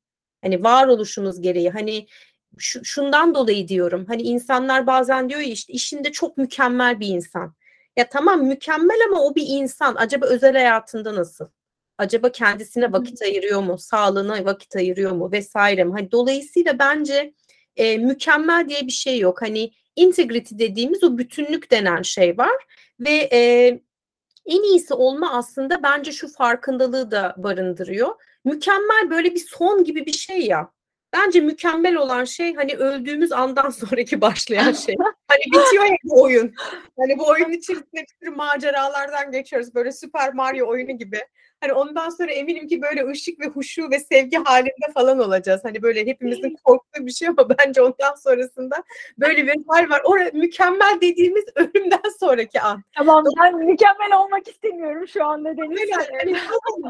Hani 0.41 0.63
varoluşumuz 0.63 1.41
gereği. 1.41 1.69
Hani 1.69 2.07
şu, 2.57 2.85
şundan 2.85 3.35
dolayı 3.35 3.67
diyorum. 3.67 4.05
Hani 4.07 4.21
insanlar 4.21 4.87
bazen 4.87 5.29
diyor 5.29 5.39
ya 5.39 5.47
işte 5.47 5.73
işinde 5.73 6.11
çok 6.11 6.37
mükemmel 6.37 6.99
bir 6.99 7.07
insan. 7.07 7.53
Ya 7.97 8.09
tamam 8.09 8.43
mükemmel 8.43 8.97
ama 9.09 9.21
o 9.21 9.35
bir 9.35 9.45
insan. 9.47 9.95
Acaba 9.95 10.25
özel 10.25 10.53
hayatında 10.53 11.15
nasıl? 11.15 11.47
Acaba 11.97 12.31
kendisine 12.31 12.91
vakit 12.91 13.21
ayırıyor 13.21 13.61
mu? 13.61 13.77
Sağlığına 13.77 14.45
vakit 14.45 14.75
ayırıyor 14.75 15.11
mu? 15.11 15.31
Vesaire 15.31 15.83
mi? 15.83 15.91
Hani 15.91 16.11
dolayısıyla 16.11 16.79
bence 16.79 17.33
e, 17.75 17.97
mükemmel 17.97 18.69
diye 18.69 18.81
bir 18.81 18.91
şey 18.91 19.19
yok. 19.19 19.41
Hani 19.41 19.71
integrity 19.95 20.55
dediğimiz 20.57 21.03
o 21.03 21.17
bütünlük 21.17 21.71
denen 21.71 22.01
şey 22.01 22.37
var 22.37 22.65
ve 22.99 23.29
e, 23.33 23.79
en 24.45 24.63
iyisi 24.63 24.93
olma 24.93 25.33
aslında 25.33 25.83
bence 25.83 26.11
şu 26.11 26.33
farkındalığı 26.33 27.11
da 27.11 27.33
barındırıyor. 27.37 28.15
Mükemmel 28.45 29.09
böyle 29.09 29.35
bir 29.35 29.45
son 29.49 29.83
gibi 29.83 30.05
bir 30.05 30.13
şey 30.13 30.45
ya. 30.45 30.71
Bence 31.13 31.41
mükemmel 31.41 31.95
olan 31.95 32.23
şey 32.23 32.55
hani 32.55 32.75
öldüğümüz 32.75 33.31
andan 33.31 33.69
sonraki 33.69 34.21
başlayan 34.21 34.71
şey. 34.71 34.95
hani 35.27 35.41
bitiyor 35.45 35.83
ya 35.83 35.95
bu 36.03 36.21
oyun. 36.21 36.53
Hani 36.99 37.17
bu 37.19 37.27
oyun 37.27 37.51
içerisinde 37.51 38.01
bir 38.01 38.15
sürü 38.19 38.35
maceralardan 38.35 39.31
geçiyoruz. 39.31 39.75
Böyle 39.75 39.91
Super 39.91 40.33
Mario 40.33 40.69
oyunu 40.69 40.97
gibi. 40.97 41.19
Hani 41.63 41.73
ondan 41.73 42.09
sonra 42.09 42.31
eminim 42.31 42.67
ki 42.67 42.81
böyle 42.81 43.07
ışık 43.07 43.39
ve 43.39 43.45
huşu 43.45 43.91
ve 43.91 43.99
sevgi 43.99 44.37
halinde 44.37 44.91
falan 44.93 45.19
olacağız. 45.19 45.61
Hani 45.63 45.81
böyle 45.81 46.05
hepimizin 46.05 46.57
korktuğu 46.63 47.05
bir 47.05 47.11
şey 47.11 47.27
ama 47.27 47.49
bence 47.59 47.81
ondan 47.81 48.15
sonrasında 48.23 48.83
böyle 49.17 49.47
bir 49.47 49.55
hal 49.67 49.89
var. 49.89 50.01
O 50.05 50.37
mükemmel 50.37 50.97
dediğimiz 51.01 51.43
ölümden 51.55 52.09
sonraki 52.19 52.61
an. 52.61 52.83
Tamam 52.97 53.23
ben 53.41 53.55
mükemmel 53.55 54.19
olmak 54.19 54.47
istemiyorum 54.47 55.07
şu 55.07 55.25
anda 55.25 55.57
Deniz. 55.57 55.89
Yani, 55.89 56.35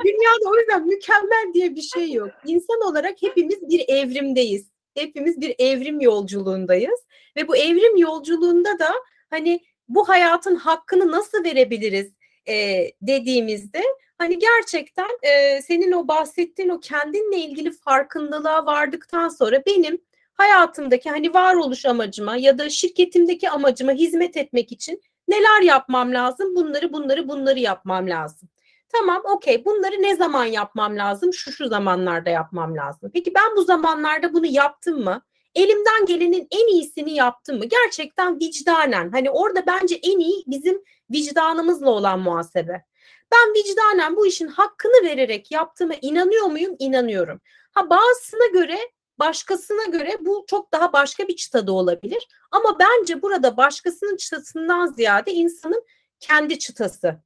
dünyada 0.03 0.49
o 0.49 0.55
yüzden 0.55 0.87
mükemmel 0.87 1.53
diye 1.53 1.75
bir 1.75 1.81
şey 1.81 2.11
yok. 2.11 2.29
İnsan 2.45 2.81
olarak 2.81 3.21
hepimiz 3.21 3.69
bir 3.69 3.85
evrimdeyiz. 3.87 4.67
Hepimiz 4.95 5.41
bir 5.41 5.55
evrim 5.59 6.01
yolculuğundayız. 6.01 6.99
Ve 7.37 7.47
bu 7.47 7.57
evrim 7.57 7.97
yolculuğunda 7.97 8.79
da 8.79 8.93
hani 9.29 9.59
bu 9.87 10.09
hayatın 10.09 10.55
hakkını 10.55 11.11
nasıl 11.11 11.43
verebiliriz 11.43 12.13
e, 12.47 12.85
dediğimizde 13.01 13.83
hani 14.23 14.39
gerçekten 14.39 15.09
e, 15.21 15.61
senin 15.61 15.91
o 15.91 16.07
bahsettiğin 16.07 16.69
o 16.69 16.79
kendinle 16.79 17.37
ilgili 17.37 17.71
farkındalığa 17.71 18.65
vardıktan 18.65 19.29
sonra 19.29 19.65
benim 19.65 20.01
hayatımdaki 20.33 21.09
hani 21.09 21.33
varoluş 21.33 21.85
amacıma 21.85 22.35
ya 22.35 22.57
da 22.57 22.69
şirketimdeki 22.69 23.49
amacıma 23.49 23.91
hizmet 23.91 24.37
etmek 24.37 24.71
için 24.71 25.01
neler 25.27 25.61
yapmam 25.61 26.13
lazım? 26.13 26.55
Bunları 26.55 26.93
bunları 26.93 27.27
bunları 27.27 27.59
yapmam 27.59 28.09
lazım. 28.09 28.49
Tamam 28.89 29.21
okey 29.25 29.65
bunları 29.65 30.01
ne 30.01 30.15
zaman 30.15 30.45
yapmam 30.45 30.97
lazım? 30.97 31.33
Şu 31.33 31.51
şu 31.51 31.67
zamanlarda 31.67 32.29
yapmam 32.29 32.75
lazım. 32.75 33.11
Peki 33.13 33.33
ben 33.35 33.55
bu 33.55 33.63
zamanlarda 33.63 34.33
bunu 34.33 34.45
yaptım 34.45 35.03
mı? 35.03 35.21
Elimden 35.55 36.05
gelenin 36.05 36.47
en 36.51 36.67
iyisini 36.67 37.13
yaptım 37.13 37.57
mı? 37.57 37.65
Gerçekten 37.65 38.39
vicdanen. 38.39 39.11
Hani 39.11 39.31
orada 39.31 39.63
bence 39.67 39.95
en 40.03 40.19
iyi 40.19 40.43
bizim 40.47 40.81
vicdanımızla 41.11 41.89
olan 41.89 42.19
muhasebe. 42.19 42.85
Ben 43.33 43.53
vicdanen 43.53 44.15
bu 44.15 44.27
işin 44.27 44.47
hakkını 44.47 45.07
vererek 45.09 45.51
yaptığıma 45.51 45.93
inanıyor 46.01 46.45
muyum? 46.45 46.75
İnanıyorum. 46.79 47.41
Ha 47.71 47.89
bazısına 47.89 48.45
göre 48.53 48.77
başkasına 49.19 49.83
göre 49.85 50.17
bu 50.19 50.45
çok 50.47 50.71
daha 50.71 50.93
başka 50.93 51.27
bir 51.27 51.35
çıtada 51.35 51.71
olabilir. 51.71 52.27
Ama 52.51 52.79
bence 52.79 53.21
burada 53.21 53.57
başkasının 53.57 54.17
çıtasından 54.17 54.87
ziyade 54.87 55.33
insanın 55.33 55.85
kendi 56.19 56.59
çıtası. 56.59 57.17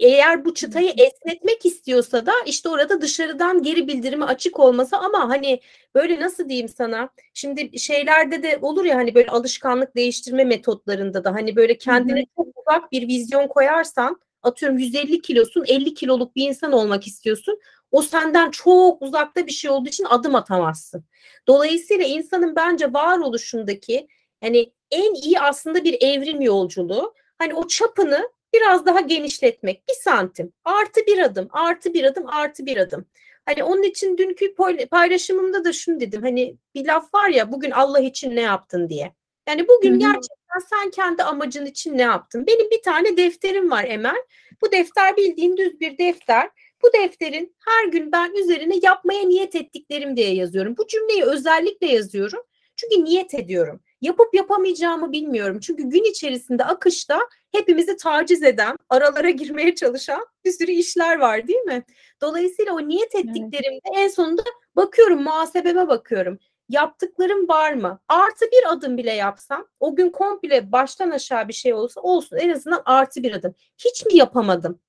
Eğer 0.00 0.44
bu 0.44 0.54
çıtayı 0.54 0.92
esnetmek 0.96 1.66
istiyorsa 1.66 2.26
da 2.26 2.32
işte 2.46 2.68
orada 2.68 3.00
dışarıdan 3.00 3.62
geri 3.62 3.88
bildirimi 3.88 4.24
açık 4.24 4.60
olması 4.60 4.96
ama 4.96 5.28
hani 5.28 5.60
böyle 5.94 6.20
nasıl 6.20 6.48
diyeyim 6.48 6.68
sana 6.68 7.08
şimdi 7.34 7.78
şeylerde 7.78 8.42
de 8.42 8.58
olur 8.62 8.84
ya 8.84 8.96
hani 8.96 9.14
böyle 9.14 9.30
alışkanlık 9.30 9.96
değiştirme 9.96 10.44
metotlarında 10.44 11.24
da 11.24 11.32
hani 11.34 11.56
böyle 11.56 11.78
kendine 11.78 12.26
çok 12.36 12.46
uzak 12.56 12.92
bir 12.92 13.08
vizyon 13.08 13.48
koyarsan 13.48 14.20
atıyorum 14.46 14.78
150 14.78 15.20
kilosun 15.22 15.64
50 15.68 15.94
kiloluk 15.94 16.36
bir 16.36 16.48
insan 16.48 16.72
olmak 16.72 17.06
istiyorsun. 17.06 17.60
O 17.90 18.02
senden 18.02 18.50
çok 18.50 19.02
uzakta 19.02 19.46
bir 19.46 19.52
şey 19.52 19.70
olduğu 19.70 19.88
için 19.88 20.04
adım 20.04 20.34
atamazsın. 20.34 21.04
Dolayısıyla 21.46 22.04
insanın 22.04 22.56
bence 22.56 22.92
varoluşundaki 22.92 24.08
hani 24.40 24.72
en 24.90 25.14
iyi 25.14 25.40
aslında 25.40 25.84
bir 25.84 25.96
evrim 26.00 26.40
yolculuğu. 26.40 27.14
Hani 27.38 27.54
o 27.54 27.68
çapını 27.68 28.28
biraz 28.54 28.86
daha 28.86 29.00
genişletmek. 29.00 29.88
Bir 29.88 29.94
santim 29.94 30.52
artı 30.64 31.00
bir 31.06 31.18
adım 31.18 31.48
artı 31.50 31.94
bir 31.94 32.04
adım 32.04 32.26
artı 32.26 32.66
bir 32.66 32.76
adım. 32.76 33.06
Hani 33.46 33.64
onun 33.64 33.82
için 33.82 34.18
dünkü 34.18 34.54
paylaşımımda 34.90 35.64
da 35.64 35.72
şunu 35.72 36.00
dedim. 36.00 36.22
Hani 36.22 36.56
bir 36.74 36.86
laf 36.86 37.14
var 37.14 37.28
ya 37.28 37.52
bugün 37.52 37.70
Allah 37.70 38.00
için 38.00 38.36
ne 38.36 38.40
yaptın 38.40 38.88
diye. 38.88 39.12
Yani 39.48 39.68
bugün 39.68 39.90
Hı-hı. 39.90 39.98
gerçekten 39.98 40.35
sen 40.70 40.90
kendi 40.90 41.22
amacın 41.22 41.66
için 41.66 41.98
ne 41.98 42.02
yaptın? 42.02 42.46
Benim 42.46 42.70
bir 42.70 42.82
tane 42.82 43.16
defterim 43.16 43.70
var 43.70 43.84
Emel. 43.84 44.22
Bu 44.62 44.72
defter 44.72 45.16
bildiğin 45.16 45.56
düz 45.56 45.80
bir 45.80 45.98
defter. 45.98 46.50
Bu 46.82 46.92
defterin 46.92 47.56
her 47.66 47.88
gün 47.88 48.12
ben 48.12 48.34
üzerine 48.34 48.74
yapmaya 48.82 49.22
niyet 49.22 49.54
ettiklerim 49.54 50.16
diye 50.16 50.34
yazıyorum. 50.34 50.76
Bu 50.76 50.86
cümleyi 50.86 51.24
özellikle 51.24 51.86
yazıyorum. 51.86 52.42
Çünkü 52.76 53.04
niyet 53.04 53.34
ediyorum. 53.34 53.80
Yapıp 54.00 54.34
yapamayacağımı 54.34 55.12
bilmiyorum. 55.12 55.60
Çünkü 55.60 55.82
gün 55.82 56.10
içerisinde 56.10 56.64
akışta 56.64 57.20
hepimizi 57.52 57.96
taciz 57.96 58.42
eden, 58.42 58.76
aralara 58.88 59.30
girmeye 59.30 59.74
çalışan 59.74 60.26
bir 60.44 60.52
sürü 60.52 60.70
işler 60.70 61.18
var 61.18 61.48
değil 61.48 61.60
mi? 61.60 61.84
Dolayısıyla 62.20 62.72
o 62.72 62.88
niyet 62.88 63.14
ettiklerimde 63.14 63.88
en 63.94 64.08
sonunda 64.08 64.42
bakıyorum, 64.76 65.22
muhasebeme 65.22 65.88
bakıyorum 65.88 66.38
yaptıklarım 66.68 67.48
var 67.48 67.72
mı? 67.72 68.00
Artı 68.08 68.44
bir 68.44 68.72
adım 68.72 68.98
bile 68.98 69.12
yapsam 69.12 69.66
o 69.80 69.96
gün 69.96 70.10
komple 70.10 70.72
baştan 70.72 71.10
aşağı 71.10 71.48
bir 71.48 71.52
şey 71.52 71.74
olsa 71.74 72.00
olsun 72.00 72.36
en 72.36 72.50
azından 72.50 72.82
artı 72.84 73.22
bir 73.22 73.32
adım. 73.32 73.54
Hiç 73.78 74.06
mi 74.06 74.16
yapamadım? 74.16 74.80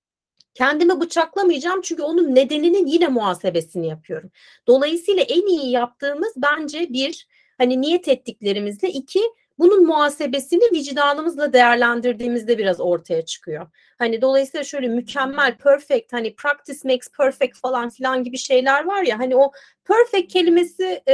Kendimi 0.53 0.99
bıçaklamayacağım 0.99 1.81
çünkü 1.81 2.03
onun 2.03 2.35
nedeninin 2.35 2.85
yine 2.85 3.07
muhasebesini 3.07 3.87
yapıyorum. 3.87 4.31
Dolayısıyla 4.67 5.23
en 5.23 5.47
iyi 5.47 5.71
yaptığımız 5.71 6.33
bence 6.37 6.89
bir 6.89 7.27
hani 7.57 7.81
niyet 7.81 8.07
ettiklerimizle 8.07 8.89
iki 8.89 9.21
bunun 9.59 9.85
muhasebesini 9.85 10.71
vicdanımızla 10.73 11.53
değerlendirdiğimizde 11.53 12.57
biraz 12.57 12.79
ortaya 12.79 13.25
çıkıyor. 13.25 13.67
Hani 13.97 14.21
dolayısıyla 14.21 14.63
şöyle 14.63 14.87
mükemmel, 14.87 15.57
perfect, 15.57 16.13
hani 16.13 16.35
practice 16.35 16.79
makes 16.83 17.09
perfect 17.17 17.57
falan 17.57 17.89
filan 17.89 18.23
gibi 18.23 18.37
şeyler 18.37 18.85
var 18.85 19.03
ya 19.03 19.19
hani 19.19 19.35
o 19.35 19.51
perfect 19.85 20.33
kelimesi 20.33 21.01
e, 21.07 21.13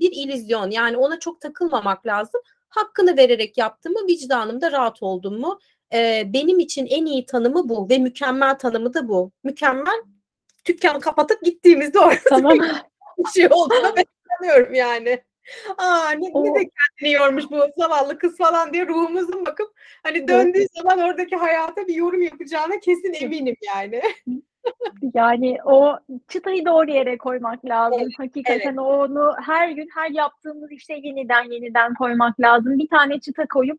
bir 0.00 0.12
illüzyon 0.12 0.70
yani 0.70 0.96
ona 0.96 1.18
çok 1.18 1.40
takılmamak 1.40 2.06
lazım. 2.06 2.40
Hakkını 2.68 3.16
vererek 3.16 3.58
yaptım 3.58 3.92
mı 3.92 4.06
vicdanımda 4.08 4.72
rahat 4.72 5.02
oldum 5.02 5.40
mu 5.40 5.58
e, 5.92 6.22
benim 6.26 6.58
için 6.58 6.86
en 6.86 7.06
iyi 7.06 7.26
tanımı 7.26 7.68
bu 7.68 7.88
ve 7.88 7.98
mükemmel 7.98 8.58
tanımı 8.58 8.94
da 8.94 9.08
bu. 9.08 9.32
Mükemmel 9.44 10.02
dükkanı 10.66 11.00
kapatıp 11.00 11.42
gittiğimizde 11.42 11.98
orada 11.98 12.20
tamam. 12.28 12.58
bir 13.18 13.30
şey 13.34 13.48
olduğuna 13.50 13.94
ben 14.42 14.74
yani. 14.74 15.22
Aa 15.78 16.10
ne, 16.10 16.28
ne 16.34 16.54
de 16.54 16.70
kendini 16.70 17.14
yormuş 17.14 17.44
bu 17.50 17.56
zavallı 17.76 18.18
kız 18.18 18.36
falan 18.36 18.72
diye 18.72 18.86
ruhumuzun 18.86 19.46
bakıp 19.46 19.68
hani 20.02 20.28
döndüğü 20.28 20.66
zaman 20.76 20.98
oradaki 20.98 21.36
hayata 21.36 21.86
bir 21.86 21.94
yorum 21.94 22.22
yapacağına 22.22 22.80
kesin 22.80 23.24
eminim 23.24 23.56
yani. 23.74 24.02
yani 25.14 25.58
o 25.64 25.98
çıtayı 26.28 26.66
doğru 26.66 26.90
yere 26.90 27.18
koymak 27.18 27.64
lazım. 27.64 28.00
Evet, 28.02 28.12
Hakikaten 28.18 28.68
evet. 28.68 28.78
onu 28.78 29.34
her 29.46 29.68
gün 29.68 29.88
her 29.94 30.10
yaptığımız 30.10 30.72
işte 30.72 30.94
yeniden 31.02 31.52
yeniden 31.52 31.94
koymak 31.94 32.40
lazım. 32.40 32.78
Bir 32.78 32.88
tane 32.88 33.20
çıta 33.20 33.46
koyup 33.46 33.78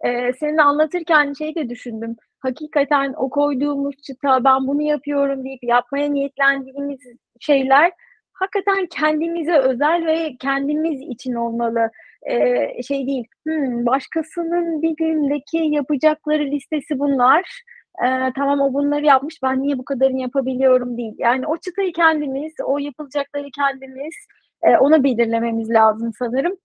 e, 0.00 0.32
senin 0.32 0.58
anlatırken 0.58 1.32
şey 1.32 1.54
de 1.54 1.68
düşündüm. 1.68 2.16
Hakikaten 2.40 3.14
o 3.16 3.30
koyduğumuz 3.30 3.96
çıta 3.96 4.44
ben 4.44 4.66
bunu 4.66 4.82
yapıyorum 4.82 5.44
deyip 5.44 5.64
yapmaya 5.64 6.08
niyetlendiğimiz 6.08 7.00
şeyler 7.40 7.92
hakikaten 8.42 8.86
kendimize 8.86 9.58
özel 9.58 10.06
ve 10.06 10.36
kendimiz 10.40 11.00
için 11.00 11.34
olmalı. 11.34 11.90
Ee, 12.30 12.82
şey 12.82 13.06
değil, 13.06 13.24
hmm, 13.46 13.86
başkasının 13.86 14.82
bir 14.82 14.96
gündeki 14.96 15.58
yapacakları 15.58 16.44
listesi 16.44 16.98
bunlar. 16.98 17.62
Ee, 18.04 18.32
tamam 18.36 18.60
o 18.60 18.74
bunları 18.74 19.04
yapmış, 19.06 19.42
ben 19.42 19.62
niye 19.62 19.78
bu 19.78 19.84
kadarını 19.84 20.20
yapabiliyorum 20.20 20.96
değil. 20.96 21.14
Yani 21.18 21.46
o 21.46 21.56
çıtayı 21.56 21.92
kendimiz, 21.92 22.52
o 22.64 22.78
yapılacakları 22.78 23.46
kendimiz 23.56 24.14
e, 24.62 24.76
ona 24.76 25.04
belirlememiz 25.04 25.70
lazım 25.70 26.12
sanırım. 26.18 26.56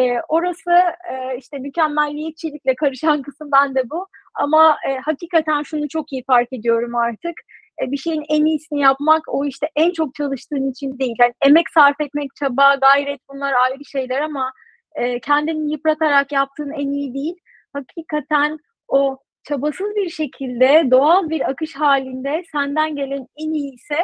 E, 0.00 0.20
orası 0.28 0.70
e, 1.10 1.36
işte 1.38 1.58
mükemmelliyetçilikle 1.58 2.74
karışan 2.74 3.22
kısım 3.26 3.48
bende 3.52 3.90
bu. 3.90 4.06
Ama 4.34 4.76
e, 4.88 4.96
hakikaten 4.96 5.62
şunu 5.62 5.88
çok 5.88 6.12
iyi 6.12 6.24
fark 6.24 6.52
ediyorum 6.52 6.94
artık 6.94 7.34
bir 7.80 7.96
şeyin 7.96 8.24
en 8.28 8.44
iyisini 8.44 8.80
yapmak 8.80 9.22
o 9.28 9.44
işte 9.44 9.68
en 9.76 9.90
çok 9.90 10.14
çalıştığın 10.14 10.70
için 10.70 10.98
değil. 10.98 11.14
Yani 11.20 11.32
emek 11.46 11.70
sarf 11.70 12.00
etmek, 12.00 12.30
çaba, 12.36 12.74
gayret 12.74 13.20
bunlar 13.30 13.52
ayrı 13.52 13.84
şeyler 13.84 14.20
ama 14.20 14.52
e, 14.94 15.20
kendini 15.20 15.72
yıpratarak 15.72 16.32
yaptığın 16.32 16.70
en 16.70 16.88
iyi 16.88 17.14
değil. 17.14 17.34
Hakikaten 17.72 18.58
o 18.88 19.18
çabasız 19.44 19.96
bir 19.96 20.10
şekilde 20.10 20.88
doğal 20.90 21.30
bir 21.30 21.50
akış 21.50 21.74
halinde 21.76 22.42
senden 22.52 22.96
gelen 22.96 23.26
en 23.36 23.52
iyi 23.52 23.74
ise 23.74 23.98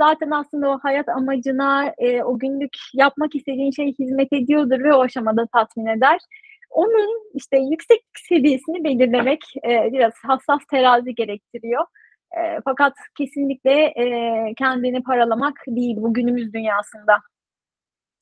zaten 0.00 0.30
aslında 0.30 0.70
o 0.70 0.78
hayat 0.82 1.08
amacına 1.08 1.94
e, 1.98 2.22
o 2.22 2.38
günlük 2.38 2.76
yapmak 2.94 3.34
istediğin 3.34 3.70
şey 3.70 3.94
hizmet 3.98 4.32
ediyordur 4.32 4.84
ve 4.84 4.94
o 4.94 5.02
aşamada 5.02 5.46
tatmin 5.46 5.86
eder. 5.86 6.18
Onun 6.70 7.30
işte 7.34 7.58
yüksek 7.58 8.00
seviyesini 8.28 8.84
belirlemek 8.84 9.40
e, 9.64 9.92
biraz 9.92 10.12
hassas 10.22 10.60
terazi 10.70 11.14
gerektiriyor. 11.14 11.84
E, 12.32 12.60
fakat 12.64 12.92
kesinlikle 13.18 13.72
e, 13.72 14.54
kendini 14.58 15.02
paralamak 15.02 15.54
değil 15.66 15.96
bu 15.96 16.14
günümüz 16.14 16.52
dünyasında. 16.52 17.18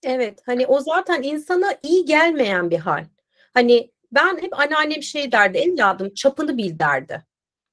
Evet 0.04 0.40
hani 0.46 0.66
o 0.66 0.80
zaten 0.80 1.22
insana 1.22 1.66
iyi 1.82 2.04
gelmeyen 2.04 2.70
bir 2.70 2.78
hal. 2.78 3.04
Hani 3.54 3.90
ben 4.12 4.42
hep 4.42 4.60
anneannem 4.60 5.02
şey 5.02 5.32
derdi 5.32 5.58
evladım 5.58 6.14
çapını 6.14 6.58
bil 6.58 6.78
derdi. 6.78 7.24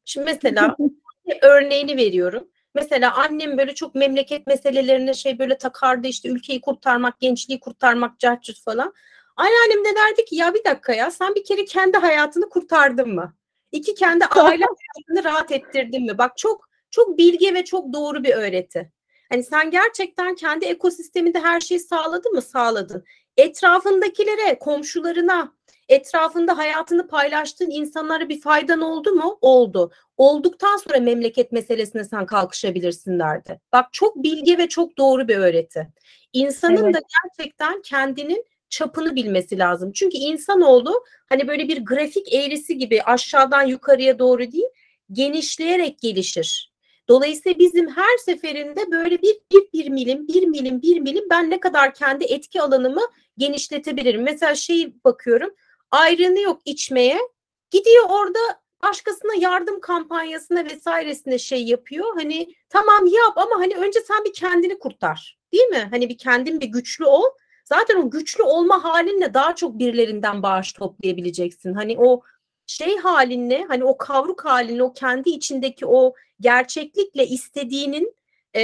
Şimdi 0.06 0.26
mesela 0.26 0.76
örneğini 1.42 1.98
veriyorum. 1.98 2.48
Mesela 2.76 3.16
annem 3.16 3.58
böyle 3.58 3.76
çok 3.76 3.96
memleket 3.96 4.48
meselelerine 4.48 5.14
şey 5.14 5.40
böyle 5.40 5.58
takardı 5.58 6.08
işte 6.08 6.30
ülkeyi 6.30 6.62
kurtarmak, 6.62 7.20
gençliği 7.20 7.60
kurtarmak, 7.60 8.20
cahçut 8.20 8.64
falan. 8.64 8.94
Anneannem 9.36 9.86
de 9.86 9.96
derdi 9.96 10.26
ki 10.26 10.36
ya 10.36 10.54
bir 10.54 10.64
dakika 10.64 10.94
ya 10.94 11.12
sen 11.12 11.36
bir 11.36 11.44
kere 11.44 11.66
kendi 11.66 11.98
hayatını 11.98 12.50
kurtardın 12.50 13.16
mı? 13.16 13.34
İki 13.72 13.96
kendi 13.96 14.26
aile 14.36 14.66
hayatını 14.66 15.24
rahat 15.24 15.52
ettirdin 15.52 16.06
mi? 16.06 16.18
Bak 16.18 16.38
çok 16.38 16.70
çok 16.92 17.18
bilge 17.18 17.54
ve 17.54 17.66
çok 17.66 17.94
doğru 17.94 18.24
bir 18.24 18.34
öğreti. 18.34 18.92
Hani 19.30 19.44
sen 19.44 19.72
gerçekten 19.72 20.36
kendi 20.36 20.66
ekosisteminde 20.66 21.40
her 21.40 21.60
şeyi 21.60 21.80
sağladın 21.80 22.34
mı? 22.34 22.42
Sağladın. 22.42 23.04
Etrafındakilere, 23.38 24.60
komşularına, 24.60 25.54
etrafında 25.90 26.58
hayatını 26.58 27.08
paylaştığın 27.08 27.70
insanlara 27.70 28.30
bir 28.30 28.42
faydan 28.42 28.82
oldu 28.82 29.12
mu? 29.12 29.38
Oldu. 29.42 29.92
Olduktan 30.18 30.78
sonra 30.78 31.00
memleket 31.00 31.52
meselesine 31.52 32.04
sen 32.04 32.26
kalkışabilirsin 32.26 33.20
derdi. 33.20 33.60
Bak 33.74 33.94
çok 33.94 34.24
bilge 34.24 34.58
ve 34.58 34.70
çok 34.70 34.98
doğru 34.98 35.28
bir 35.28 35.38
öğreti. 35.38 35.88
İnsanın 36.34 36.84
evet. 36.84 36.96
da 36.96 37.00
gerçekten 37.24 37.82
kendinin 37.82 38.46
çapını 38.72 39.16
bilmesi 39.16 39.58
lazım. 39.60 39.92
Çünkü 39.92 40.18
insanoğlu 40.18 41.06
hani 41.30 41.48
böyle 41.48 41.68
bir 41.68 41.86
grafik 41.86 42.34
eğrisi 42.34 42.78
gibi 42.78 43.04
aşağıdan 43.04 43.68
yukarıya 43.68 44.20
doğru 44.20 44.52
değil, 44.52 44.70
genişleyerek 45.12 46.00
gelişir. 46.00 46.72
Dolayısıyla 47.10 47.60
bizim 47.60 47.90
her 47.90 48.18
seferinde 48.18 48.92
böyle 48.92 49.22
bir, 49.22 49.36
bir, 49.54 49.62
bir 49.74 49.90
milim, 49.90 50.28
bir 50.28 50.48
milim, 50.48 50.82
bir 50.82 51.00
milim 51.00 51.24
ben 51.30 51.50
ne 51.50 51.60
kadar 51.60 51.94
kendi 51.94 52.24
etki 52.24 52.62
alanımı 52.62 53.02
genişletebilirim. 53.38 54.24
Mesela 54.24 54.56
şey 54.56 54.94
bakıyorum, 55.06 55.56
ayrını 55.92 56.40
yok 56.40 56.62
içmeye, 56.66 57.20
gidiyor 57.72 58.06
orada 58.10 58.40
başkasına 58.84 59.34
yardım 59.40 59.80
kampanyasına 59.80 60.66
vesairesine 60.66 61.40
şey 61.40 61.64
yapıyor. 61.64 62.16
Hani 62.16 62.56
tamam 62.70 63.06
yap 63.06 63.38
ama 63.38 63.56
hani 63.56 63.76
önce 63.76 64.00
sen 64.00 64.26
bir 64.26 64.34
kendini 64.34 64.80
kurtar. 64.80 65.38
Değil 65.54 65.68
mi? 65.68 65.88
Hani 65.92 66.10
bir 66.10 66.18
kendin 66.18 66.62
bir 66.62 66.68
güçlü 66.68 67.06
ol. 67.06 67.26
Zaten 67.74 67.96
o 67.96 68.12
güçlü 68.12 68.44
olma 68.44 68.84
halinle 68.84 69.34
daha 69.34 69.56
çok 69.56 69.80
birilerinden 69.80 70.44
bağış 70.44 70.74
toplayabileceksin. 70.74 71.74
Hani 71.74 71.98
o 72.00 72.22
şey 72.68 72.98
halinle, 72.98 73.66
hani 73.68 73.84
o 73.84 73.98
kavruk 73.98 74.46
halinle, 74.46 74.84
o 74.84 74.94
kendi 74.94 75.30
içindeki 75.30 75.86
o 75.86 76.14
gerçeklikle 76.40 77.28
istediğinin 77.28 78.16
e, 78.56 78.62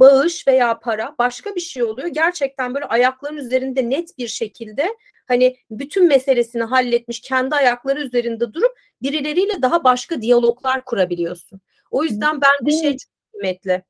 bağış 0.00 0.48
veya 0.48 0.78
para 0.78 1.14
başka 1.18 1.54
bir 1.54 1.60
şey 1.60 1.82
oluyor. 1.82 2.08
Gerçekten 2.08 2.74
böyle 2.74 2.84
ayakların 2.84 3.36
üzerinde 3.36 3.90
net 3.90 4.18
bir 4.18 4.28
şekilde 4.28 4.96
hani 5.28 5.56
bütün 5.70 6.08
meselesini 6.08 6.62
halletmiş 6.62 7.20
kendi 7.20 7.54
ayakları 7.54 8.00
üzerinde 8.00 8.52
durup 8.54 8.78
birileriyle 9.02 9.62
daha 9.62 9.84
başka 9.84 10.22
diyaloglar 10.22 10.84
kurabiliyorsun. 10.84 11.60
O 11.90 12.04
yüzden 12.04 12.40
ben 12.40 12.66
bir 12.66 12.72
şey 12.72 12.96
çok 12.96 13.12
kıymetli. 13.32 13.82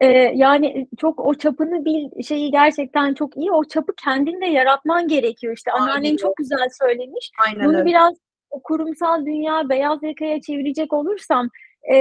Ee, 0.00 0.06
yani 0.34 0.88
çok 0.98 1.20
o 1.20 1.34
çapını 1.34 1.84
bil 1.84 2.22
şeyi 2.22 2.50
gerçekten 2.50 3.14
çok 3.14 3.36
iyi. 3.36 3.52
O 3.52 3.64
çapı 3.64 3.92
kendinde 4.04 4.46
yaratman 4.46 5.08
gerekiyor 5.08 5.56
işte. 5.56 5.72
Anneannen 5.72 6.16
çok 6.16 6.36
güzel 6.36 6.68
söylemiş. 6.82 7.30
Aynen 7.46 7.66
Bunu 7.66 7.76
öyle. 7.76 7.86
biraz 7.86 8.14
o 8.50 8.62
kurumsal 8.62 9.26
dünya 9.26 9.68
beyaz 9.68 10.02
yakaya 10.02 10.40
çevirecek 10.40 10.92
olursam 10.92 11.48
e, 11.92 11.94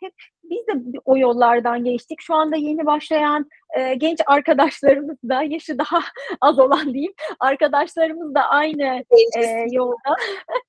hep 0.00 0.12
biz 0.42 0.66
de 0.66 0.98
o 1.04 1.16
yollardan 1.16 1.84
geçtik. 1.84 2.20
Şu 2.20 2.34
anda 2.34 2.56
yeni 2.56 2.86
başlayan 2.86 3.48
e, 3.78 3.94
genç 3.94 4.18
arkadaşlarımız 4.26 5.16
da 5.28 5.42
yaşı 5.42 5.78
daha 5.78 6.00
az 6.40 6.58
olan 6.58 6.94
diyeyim 6.94 7.12
arkadaşlarımız 7.40 8.34
da 8.34 8.40
aynı 8.40 9.04
e, 9.38 9.66
yolda. 9.70 10.16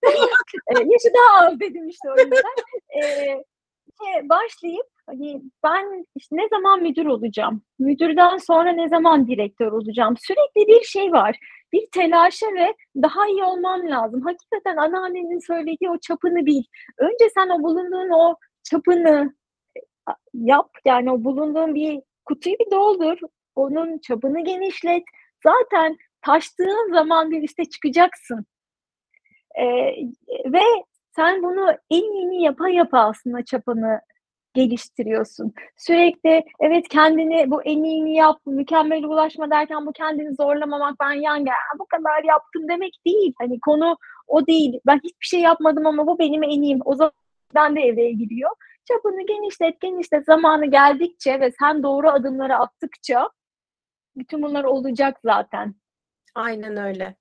e, 0.68 0.74
yaşı 0.74 1.14
daha 1.14 1.48
az 1.48 1.60
dedim 1.60 1.88
işte 1.88 2.12
o 2.12 2.18
yüzden. 2.18 2.44
E, 3.04 4.30
başlayıp 4.30 4.88
hani 5.12 5.42
ben 5.64 6.06
işte 6.16 6.36
ne 6.36 6.48
zaman 6.50 6.82
müdür 6.82 7.06
olacağım? 7.06 7.62
Müdürden 7.80 8.38
sonra 8.38 8.72
ne 8.72 8.90
zaman 8.90 9.28
direktör 9.28 9.72
olacağım? 9.72 10.16
Sürekli 10.18 10.68
bir 10.68 10.84
şey 10.84 11.12
var. 11.12 11.38
Bir 11.74 11.88
telaşa 11.92 12.46
ve 12.48 12.76
daha 12.96 13.28
iyi 13.28 13.44
olmam 13.44 13.90
lazım. 13.90 14.22
Hakikaten 14.22 14.78
anneannenin 14.78 15.48
söylediği 15.48 15.90
o 15.90 15.98
çapını 15.98 16.46
bil. 16.46 16.64
Önce 16.98 17.30
sen 17.36 17.50
o 17.50 17.64
bulunduğun 17.64 18.10
o 18.10 18.36
çapını 18.64 19.34
yap. 20.34 20.70
Yani 20.86 21.12
o 21.12 21.24
bulunduğun 21.24 21.76
bir 21.76 22.02
kutuyu 22.26 22.56
bir 22.60 22.72
doldur. 22.72 23.18
Onun 23.56 23.98
çapını 24.00 24.44
genişlet. 24.44 25.04
Zaten 25.44 25.98
taştığın 26.22 26.94
zaman 26.94 27.32
bir 27.32 27.44
üste 27.44 27.66
çıkacaksın. 27.66 28.46
Ee, 29.60 29.66
ve 30.46 30.64
sen 31.16 31.44
bunu 31.44 31.72
en 31.90 32.14
iyini 32.14 32.44
yapa 32.44 32.70
yapa 32.70 33.00
aslında 33.00 33.46
çapanı 33.46 34.02
geliştiriyorsun. 34.54 35.54
Sürekli 35.78 36.44
evet 36.60 36.88
kendini 36.88 37.52
bu 37.52 37.64
en 37.64 37.84
iyini 37.84 38.16
yap, 38.16 38.40
mükemmel 38.46 39.04
ulaşma 39.04 39.52
derken 39.52 39.86
bu 39.86 39.94
kendini 39.94 40.36
zorlamamak 40.36 41.00
ben 41.00 41.12
yan 41.12 41.46
gel, 41.46 41.54
bu 41.80 41.86
kadar 41.86 42.24
yaptım 42.24 42.70
demek 42.70 42.94
değil. 43.06 43.34
Hani 43.38 43.60
konu 43.60 43.98
o 44.28 44.48
değil. 44.48 44.80
Ben 44.88 44.98
hiçbir 45.04 45.26
şey 45.26 45.40
yapmadım 45.40 45.86
ama 45.86 46.08
bu 46.08 46.20
benim 46.20 46.44
en 46.44 46.62
iyiyim. 46.62 46.80
O 46.86 46.96
zaman 46.96 47.14
ben 47.56 47.76
de 47.76 47.82
evreye 47.82 48.12
giriyor. 48.12 48.52
Çapını 48.88 49.26
genişlet, 49.26 49.82
genişlet. 49.82 50.26
Zamanı 50.26 50.66
geldikçe 50.66 51.40
ve 51.40 51.52
sen 51.60 51.84
doğru 51.84 52.10
adımları 52.10 52.56
attıkça 52.56 53.30
bütün 54.16 54.42
bunlar 54.42 54.64
olacak 54.64 55.18
zaten. 55.24 55.76
Aynen 56.36 56.78
öyle. 56.78 57.16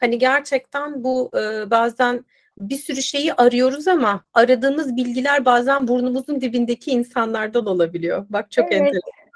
Hani 0.00 0.18
gerçekten 0.18 1.04
bu 1.04 1.30
e, 1.34 1.70
bazen 1.70 2.24
bir 2.58 2.76
sürü 2.76 3.02
şeyi 3.02 3.34
arıyoruz 3.34 3.88
ama 3.88 4.24
aradığımız 4.34 4.96
bilgiler 4.96 5.44
bazen 5.44 5.88
burnumuzun 5.88 6.40
dibindeki 6.40 6.90
insanlardan 6.90 7.66
olabiliyor. 7.66 8.26
Bak 8.30 8.50
çok 8.50 8.64
evet. 8.64 8.74
enteresan. 8.74 9.26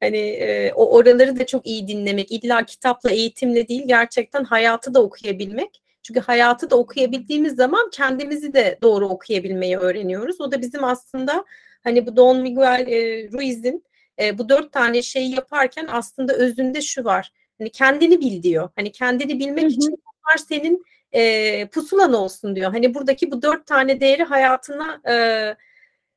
Hani 0.00 0.18
e, 0.18 0.72
o 0.72 0.96
oraları 0.96 1.38
da 1.38 1.46
çok 1.46 1.66
iyi 1.66 1.88
dinlemek. 1.88 2.32
İlla 2.32 2.66
kitapla, 2.66 3.10
eğitimle 3.10 3.68
değil 3.68 3.82
gerçekten 3.86 4.44
hayatı 4.44 4.94
da 4.94 5.02
okuyabilmek. 5.02 5.82
Çünkü 6.02 6.20
hayatı 6.20 6.70
da 6.70 6.76
okuyabildiğimiz 6.76 7.54
zaman 7.56 7.90
kendimizi 7.90 8.52
de 8.52 8.78
doğru 8.82 9.08
okuyabilmeyi 9.08 9.76
öğreniyoruz. 9.76 10.40
O 10.40 10.52
da 10.52 10.60
bizim 10.60 10.84
aslında 10.84 11.44
hani 11.84 12.06
bu 12.06 12.16
Don 12.16 12.40
Miguel 12.40 12.86
e, 12.88 13.28
Ruiz'in 13.32 13.84
e, 14.20 14.38
bu 14.38 14.48
dört 14.48 14.72
tane 14.72 15.02
şeyi 15.02 15.34
yaparken 15.34 15.86
aslında 15.90 16.34
özünde 16.34 16.80
şu 16.80 17.04
var. 17.04 17.32
Hani 17.58 17.70
kendini 17.70 18.20
bil 18.20 18.42
diyor. 18.42 18.70
Hani 18.76 18.92
kendini 18.92 19.38
bilmek 19.38 19.64
Hı-hı. 19.64 19.70
için 19.70 19.90
bunlar 19.90 20.36
senin 20.48 20.84
e, 21.12 21.66
pusulan 21.66 22.12
olsun 22.12 22.56
diyor. 22.56 22.72
Hani 22.72 22.94
buradaki 22.94 23.30
bu 23.30 23.42
dört 23.42 23.66
tane 23.66 24.00
değeri 24.00 24.24
hayatına 24.24 25.00
e, 25.08 25.14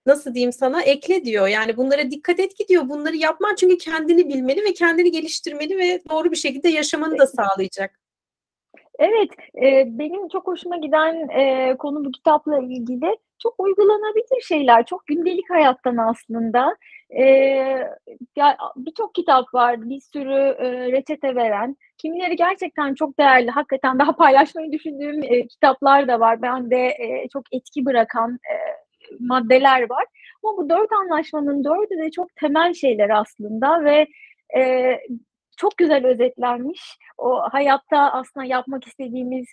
nasıl 0.05 0.33
diyeyim 0.33 0.53
sana 0.53 0.81
ekle 0.81 1.25
diyor. 1.25 1.47
Yani 1.47 1.77
bunlara 1.77 2.11
dikkat 2.11 2.39
et 2.39 2.53
ki 2.53 2.67
diyor. 2.67 2.89
Bunları 2.89 3.15
yapman 3.15 3.55
çünkü 3.55 3.77
kendini 3.77 4.29
bilmeli 4.29 4.63
ve 4.63 4.73
kendini 4.73 5.11
geliştirmeli 5.11 5.77
ve 5.77 6.01
doğru 6.09 6.31
bir 6.31 6.35
şekilde 6.35 6.69
yaşamanı 6.69 7.19
da 7.19 7.27
sağlayacak. 7.27 7.99
Evet, 8.99 9.29
e, 9.63 9.85
benim 9.99 10.27
çok 10.27 10.47
hoşuma 10.47 10.77
giden 10.77 11.29
e, 11.29 11.75
konu 11.77 12.05
bu 12.05 12.11
kitapla 12.11 12.59
ilgili. 12.59 13.17
Çok 13.39 13.59
uygulanabilir 13.59 14.41
şeyler, 14.41 14.85
çok 14.85 15.07
gündelik 15.07 15.49
hayattan 15.49 15.97
aslında. 15.97 16.75
E, 17.09 17.23
ya 18.35 18.57
birçok 18.75 19.15
kitap 19.15 19.53
var, 19.53 19.89
bir 19.89 20.01
sürü 20.01 20.55
e, 20.59 20.91
reçete 20.91 21.35
veren. 21.35 21.77
Kimileri 22.01 22.35
gerçekten 22.35 22.93
çok 22.95 23.19
değerli, 23.19 23.51
hakikaten 23.51 23.99
daha 23.99 24.15
paylaşmayı 24.15 24.71
düşündüğüm 24.71 25.23
e, 25.23 25.47
kitaplar 25.47 26.07
da 26.07 26.19
var. 26.19 26.41
Ben 26.41 26.71
de 26.71 26.87
e, 26.87 27.27
çok 27.33 27.43
etki 27.53 27.85
bırakan 27.85 28.31
e, 28.31 28.55
maddeler 29.19 29.89
var. 29.89 30.05
Ama 30.43 30.57
bu 30.57 30.69
dört 30.69 30.91
anlaşmanın 30.91 31.63
dördü 31.63 31.97
de 32.03 32.11
çok 32.11 32.35
temel 32.35 32.73
şeyler 32.73 33.09
aslında 33.09 33.83
ve 33.83 34.07
e, 34.57 34.91
çok 35.57 35.77
güzel 35.77 36.05
özetlenmiş. 36.05 36.97
O 37.17 37.41
hayatta 37.51 38.11
aslında 38.13 38.45
yapmak 38.45 38.87
istediğimiz 38.87 39.45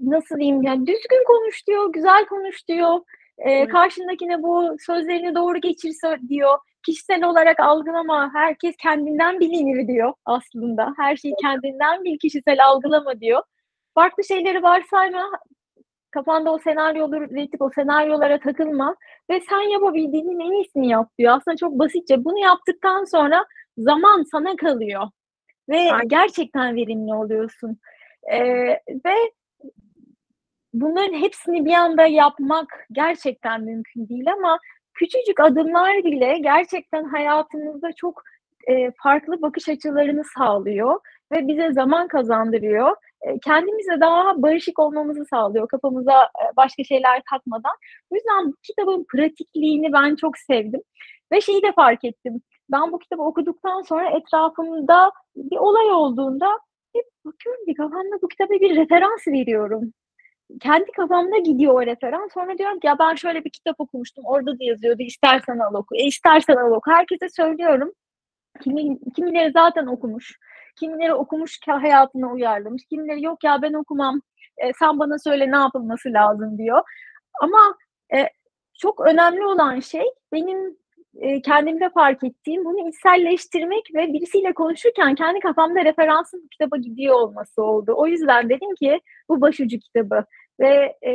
nasıl 0.00 0.36
diyeyim 0.36 0.62
yani 0.62 0.86
düzgün 0.86 1.24
konuş 1.26 1.66
diyor, 1.66 1.92
güzel 1.92 2.26
konuş 2.26 2.68
diyor. 2.68 3.00
Ee, 3.38 3.68
karşındakine 3.68 4.42
bu 4.42 4.76
sözlerini 4.86 5.34
doğru 5.34 5.60
geçirse 5.60 6.16
diyor. 6.28 6.58
Kişisel 6.86 7.24
olarak 7.24 7.60
algılama, 7.60 8.30
herkes 8.34 8.76
kendinden 8.76 9.40
bilinir 9.40 9.88
diyor 9.88 10.12
aslında. 10.24 10.94
Her 10.96 11.16
şeyi 11.16 11.34
kendinden 11.42 12.04
bil, 12.04 12.18
kişisel 12.18 12.64
algılama 12.64 13.20
diyor. 13.20 13.42
Farklı 13.94 14.24
şeyleri 14.24 14.62
varsayma, 14.62 15.30
kafanda 16.10 16.52
o 16.52 16.58
senaryoları 16.58 17.24
üretip 17.24 17.62
o 17.62 17.70
senaryolara 17.74 18.40
takılma 18.40 18.96
ve 19.30 19.40
sen 19.40 19.60
yapabildiğinin 19.60 20.40
en 20.40 20.52
iyisini 20.52 20.88
yap 20.88 21.08
diyor. 21.18 21.36
Aslında 21.36 21.56
çok 21.56 21.78
basitçe 21.78 22.24
bunu 22.24 22.38
yaptıktan 22.38 23.04
sonra 23.04 23.44
zaman 23.78 24.24
sana 24.30 24.56
kalıyor 24.56 25.02
ve 25.68 25.78
Aynen. 25.78 26.08
gerçekten 26.08 26.76
verimli 26.76 27.14
oluyorsun. 27.14 27.78
Ee, 28.32 28.68
ve 29.04 29.32
bunların 30.72 31.14
hepsini 31.14 31.64
bir 31.64 31.72
anda 31.72 32.06
yapmak 32.06 32.86
gerçekten 32.92 33.60
mümkün 33.62 34.08
değil 34.08 34.32
ama 34.32 34.58
küçücük 34.96 35.40
adımlar 35.40 36.04
bile 36.04 36.38
gerçekten 36.38 37.04
hayatımızda 37.04 37.92
çok 37.92 38.22
e, 38.68 38.90
farklı 39.02 39.42
bakış 39.42 39.68
açılarını 39.68 40.22
sağlıyor 40.38 41.00
ve 41.32 41.48
bize 41.48 41.72
zaman 41.72 42.08
kazandırıyor. 42.08 42.96
E, 43.22 43.38
kendimize 43.38 44.00
daha 44.00 44.42
barışık 44.42 44.78
olmamızı 44.78 45.24
sağlıyor 45.24 45.68
kafamıza 45.68 46.24
e, 46.24 46.56
başka 46.56 46.84
şeyler 46.84 47.22
takmadan. 47.30 47.76
O 48.10 48.14
yüzden 48.14 48.46
bu 48.46 48.54
kitabın 48.62 49.06
pratikliğini 49.12 49.92
ben 49.92 50.16
çok 50.16 50.38
sevdim. 50.38 50.80
Ve 51.32 51.40
şeyi 51.40 51.62
de 51.62 51.72
fark 51.72 52.04
ettim. 52.04 52.42
Ben 52.70 52.92
bu 52.92 52.98
kitabı 52.98 53.22
okuduktan 53.22 53.82
sonra 53.82 54.10
etrafımda 54.10 55.12
bir 55.36 55.56
olay 55.56 55.90
olduğunda 55.90 56.58
hep 56.94 57.04
bakıyorum 57.24 57.64
ki 57.64 57.74
kafamda 57.74 58.22
bu 58.22 58.28
kitaba 58.28 58.52
bir 58.52 58.76
referans 58.76 59.28
veriyorum. 59.28 59.92
Kendi 60.60 60.92
kafamda 60.92 61.38
gidiyor 61.38 61.74
o 61.74 61.86
referans. 61.86 62.32
Sonra 62.34 62.58
diyorum 62.58 62.80
ki 62.80 62.86
ya 62.86 62.98
ben 62.98 63.14
şöyle 63.14 63.44
bir 63.44 63.50
kitap 63.50 63.80
okumuştum. 63.80 64.24
Orada 64.26 64.52
da 64.52 64.64
yazıyordu 64.64 65.02
istersen 65.02 65.58
al 65.58 65.74
oku. 65.74 65.96
E 65.96 66.04
istersen 66.04 66.56
al 66.56 66.70
oku. 66.70 66.90
Herkese 66.90 67.28
söylüyorum. 67.28 67.92
Kimi, 68.62 68.98
kimileri 69.16 69.52
zaten 69.52 69.86
okumuş. 69.86 70.38
Kimileri 70.76 71.14
okumuş 71.14 71.58
hayatına 71.66 72.32
uyarlamış. 72.32 72.84
Kimileri 72.90 73.22
yok 73.24 73.44
ya 73.44 73.62
ben 73.62 73.72
okumam. 73.72 74.20
E, 74.58 74.72
sen 74.72 74.98
bana 74.98 75.18
söyle 75.18 75.52
ne 75.52 75.56
yapılması 75.56 76.12
lazım 76.12 76.58
diyor. 76.58 76.82
Ama 77.42 77.76
e, 78.14 78.28
çok 78.78 79.00
önemli 79.06 79.46
olan 79.46 79.80
şey 79.80 80.04
benim 80.32 80.76
e, 81.26 81.42
kendimde 81.42 81.90
fark 81.90 82.24
ettiğim 82.24 82.64
bunu 82.64 82.88
içselleştirmek 82.88 83.94
ve 83.94 84.12
birisiyle 84.12 84.52
konuşurken 84.52 85.14
kendi 85.14 85.40
kafamda 85.40 85.84
referansın 85.84 86.42
bu 86.44 86.48
kitaba 86.48 86.76
gidiyor 86.76 87.14
olması 87.14 87.62
oldu. 87.62 87.92
O 87.96 88.06
yüzden 88.06 88.48
dedim 88.48 88.74
ki 88.74 89.00
bu 89.28 89.40
başucu 89.40 89.78
kitabı 89.78 90.24
ve 90.60 90.96
e, 91.06 91.12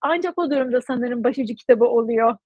ancak 0.00 0.38
o 0.38 0.50
durumda 0.50 0.80
sanırım 0.80 1.24
başucu 1.24 1.54
kitabı 1.54 1.84
oluyor 1.84 2.36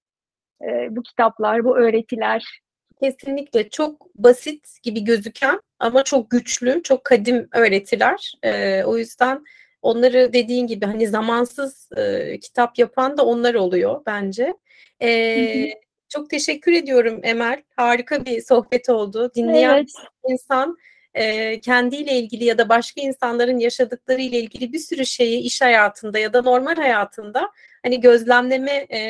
e, 0.62 0.96
bu 0.96 1.02
kitaplar, 1.02 1.64
bu 1.64 1.78
öğretiler. 1.78 2.60
Kesinlikle 3.00 3.68
çok 3.68 4.14
basit 4.14 4.82
gibi 4.82 5.04
gözüken 5.04 5.60
ama 5.78 6.04
çok 6.04 6.30
güçlü, 6.30 6.82
çok 6.82 7.04
kadim 7.04 7.48
öğretiler. 7.52 8.32
E, 8.42 8.84
o 8.84 8.98
yüzden 8.98 9.44
onları 9.82 10.32
dediğin 10.32 10.66
gibi 10.66 10.86
hani 10.86 11.06
zamansız 11.06 11.88
e, 11.96 12.38
kitap 12.40 12.78
yapan 12.78 13.18
da 13.18 13.26
onlar 13.26 13.54
oluyor 13.54 14.02
bence. 14.06 14.54
E, 15.02 15.85
çok 16.08 16.30
teşekkür 16.30 16.72
ediyorum 16.72 17.20
Emel. 17.22 17.62
Harika 17.76 18.24
bir 18.24 18.40
sohbet 18.40 18.88
oldu. 18.88 19.32
Dinleyen 19.34 19.74
evet. 19.74 19.92
insan 20.28 20.76
e, 21.14 21.60
kendiyle 21.60 22.12
ilgili 22.12 22.44
ya 22.44 22.58
da 22.58 22.68
başka 22.68 23.00
insanların 23.00 23.58
yaşadıkları 23.58 24.20
ile 24.20 24.38
ilgili 24.38 24.72
bir 24.72 24.78
sürü 24.78 25.06
şeyi 25.06 25.40
iş 25.40 25.62
hayatında 25.62 26.18
ya 26.18 26.32
da 26.32 26.42
normal 26.42 26.76
hayatında 26.76 27.50
hani 27.82 28.00
gözlemleme 28.00 28.72
e, 28.72 29.00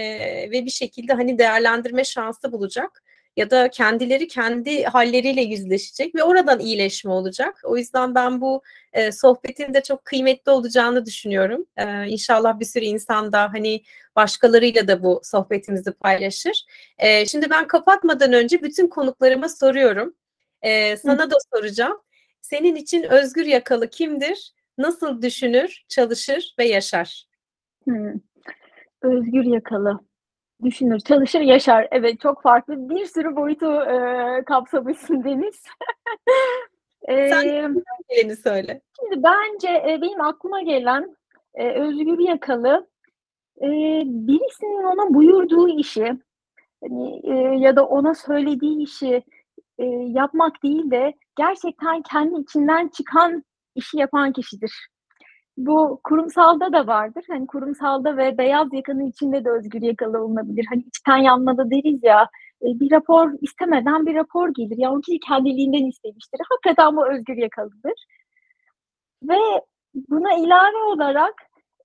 ve 0.51 0.65
bir 0.65 0.71
şekilde 0.71 1.13
hani 1.13 1.39
değerlendirme 1.39 2.05
şansı 2.05 2.53
bulacak 2.53 3.03
ya 3.37 3.51
da 3.51 3.71
kendileri 3.71 4.29
kendi 4.29 4.85
halleriyle 4.85 5.43
yüzleşecek 5.43 6.15
ve 6.15 6.23
oradan 6.23 6.61
iyileşme 6.61 7.13
olacak. 7.13 7.61
O 7.65 7.77
yüzden 7.77 8.15
ben 8.15 8.41
bu 8.41 8.63
e, 8.93 9.13
sohbetin 9.13 9.75
de 9.75 9.83
çok 9.83 10.05
kıymetli 10.05 10.53
olacağını 10.53 11.07
düşünüyorum. 11.07 11.67
E, 11.77 12.07
inşallah 12.09 12.61
bir 12.61 12.65
sürü 12.65 12.85
insan 12.85 13.33
da 13.33 13.53
hani 13.53 13.83
başkalarıyla 14.17 14.89
da 14.89 15.03
bu 15.03 15.21
sohbetimizi 15.25 15.93
paylaşır. 15.93 16.65
E, 16.99 17.27
şimdi 17.27 17.51
ben 17.51 17.67
kapatmadan 17.67 18.33
önce 18.33 18.63
bütün 18.63 18.89
konuklarıma 18.89 19.49
soruyorum. 19.49 20.15
E, 20.63 20.97
sana 20.97 21.31
da 21.31 21.37
soracağım. 21.55 22.01
Senin 22.43 22.77
için 22.77 23.03
Özgür 23.03 23.47
Yakalı 23.47 23.91
kimdir? 23.91 24.53
Nasıl 24.79 25.23
düşünür, 25.23 25.85
çalışır 25.89 26.55
ve 26.59 26.65
yaşar? 26.65 27.27
Hı. 27.89 28.15
Özgür 29.03 29.45
Yakalı 29.45 30.01
düşünür, 30.65 31.01
çalışır, 31.01 31.41
yaşar. 31.41 31.89
Evet 31.91 32.21
çok 32.21 32.43
farklı 32.43 32.91
bir 32.91 33.05
sürü 33.05 33.37
boyutu 33.37 33.83
e, 33.83 34.45
kapsamışsın 34.45 35.25
Deniz. 35.25 35.63
e, 37.03 37.29
Sen 37.31 37.83
geleni 38.09 38.37
söyle. 38.37 38.81
Şimdi 39.01 39.23
bence 39.23 39.69
e, 39.69 40.03
benim 40.03 40.21
aklıma 40.21 40.63
gelen 40.63 41.17
e, 41.55 41.71
Özgür 41.71 42.19
Yakalı 42.19 42.89
e, 43.61 43.67
birisinin 44.07 44.83
ona 44.83 45.15
buyurduğu 45.15 45.69
işi 45.69 46.13
hani, 46.85 47.21
e, 47.25 47.59
ya 47.59 47.77
da 47.77 47.87
ona 47.87 48.15
söylediği 48.15 48.83
işi 48.83 49.23
e, 49.79 49.85
yapmak 50.07 50.63
değil 50.63 50.91
de 50.91 51.15
gerçekten 51.37 52.03
kendi 52.03 52.41
içinden 52.41 52.89
çıkan 52.89 53.45
işi 53.75 53.99
yapan 53.99 54.33
kişidir 54.33 54.89
bu 55.57 56.01
kurumsalda 56.05 56.73
da 56.73 56.87
vardır. 56.87 57.25
Hani 57.29 57.47
kurumsalda 57.47 58.17
ve 58.17 58.39
beyaz 58.39 58.73
yakanın 58.73 59.07
içinde 59.07 59.45
de 59.45 59.51
özgür 59.51 59.83
yakalı 59.83 60.25
olunabilir. 60.25 60.67
Hani 60.69 60.83
içten 60.83 61.17
yanmada 61.17 61.71
deriz 61.71 62.01
ya 62.03 62.23
e, 62.63 62.67
bir 62.81 62.91
rapor 62.91 63.33
istemeden 63.41 64.07
bir 64.07 64.15
rapor 64.15 64.49
gelir. 64.55 64.79
Ya 64.79 64.93
o 64.93 65.01
kişi 65.01 65.21
kendiliğinden 65.21 65.89
istemiştir. 65.89 66.41
Hakikaten 66.51 66.97
bu 66.97 67.13
özgür 67.13 67.37
yakalıdır. 67.37 68.07
Ve 69.23 69.39
buna 69.95 70.35
ilave 70.35 70.77
olarak 70.77 71.35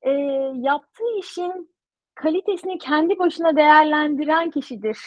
e, 0.02 0.12
yaptığı 0.56 1.18
işin 1.20 1.70
kalitesini 2.16 2.78
kendi 2.78 3.20
başına 3.20 3.56
değerlendiren 3.56 4.52
kişidir 4.52 4.98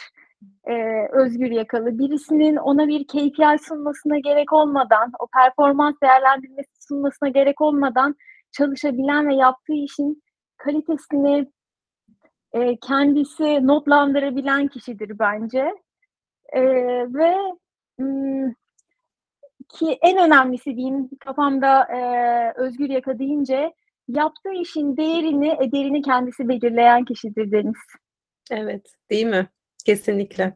e, 0.64 0.74
özgür 1.12 1.50
yakalı. 1.50 1.98
Birisinin 1.98 2.56
ona 2.56 2.88
bir 2.88 3.06
KPI 3.06 3.64
sunmasına 3.68 4.18
gerek 4.18 4.52
olmadan, 4.52 5.12
o 5.18 5.26
performans 5.26 5.94
değerlendirmesi 6.02 6.70
sunmasına 6.88 7.28
gerek 7.28 7.60
olmadan 7.60 8.14
çalışabilen 8.56 9.28
ve 9.28 9.34
yaptığı 9.34 9.72
işin 9.72 10.22
kalitesini 10.56 11.50
e, 12.52 12.76
kendisi 12.76 13.66
notlandırabilen 13.66 14.68
kişidir 14.68 15.18
bence. 15.18 15.74
E, 16.52 16.62
ve 17.14 17.34
ki 19.68 19.98
en 20.02 20.18
önemlisi 20.18 20.76
diyeyim 20.76 21.10
kafamda 21.20 21.82
e, 21.82 21.98
özgür 22.56 22.90
yaka 22.90 23.18
deyince 23.18 23.72
yaptığı 24.08 24.52
işin 24.52 24.96
değerini, 24.96 25.56
ederini 25.60 26.02
kendisi 26.02 26.48
belirleyen 26.48 27.04
kişidir 27.04 27.52
Deniz. 27.52 27.74
Evet, 28.50 28.94
değil 29.10 29.26
mi? 29.26 29.48
Kesinlikle. 29.86 30.54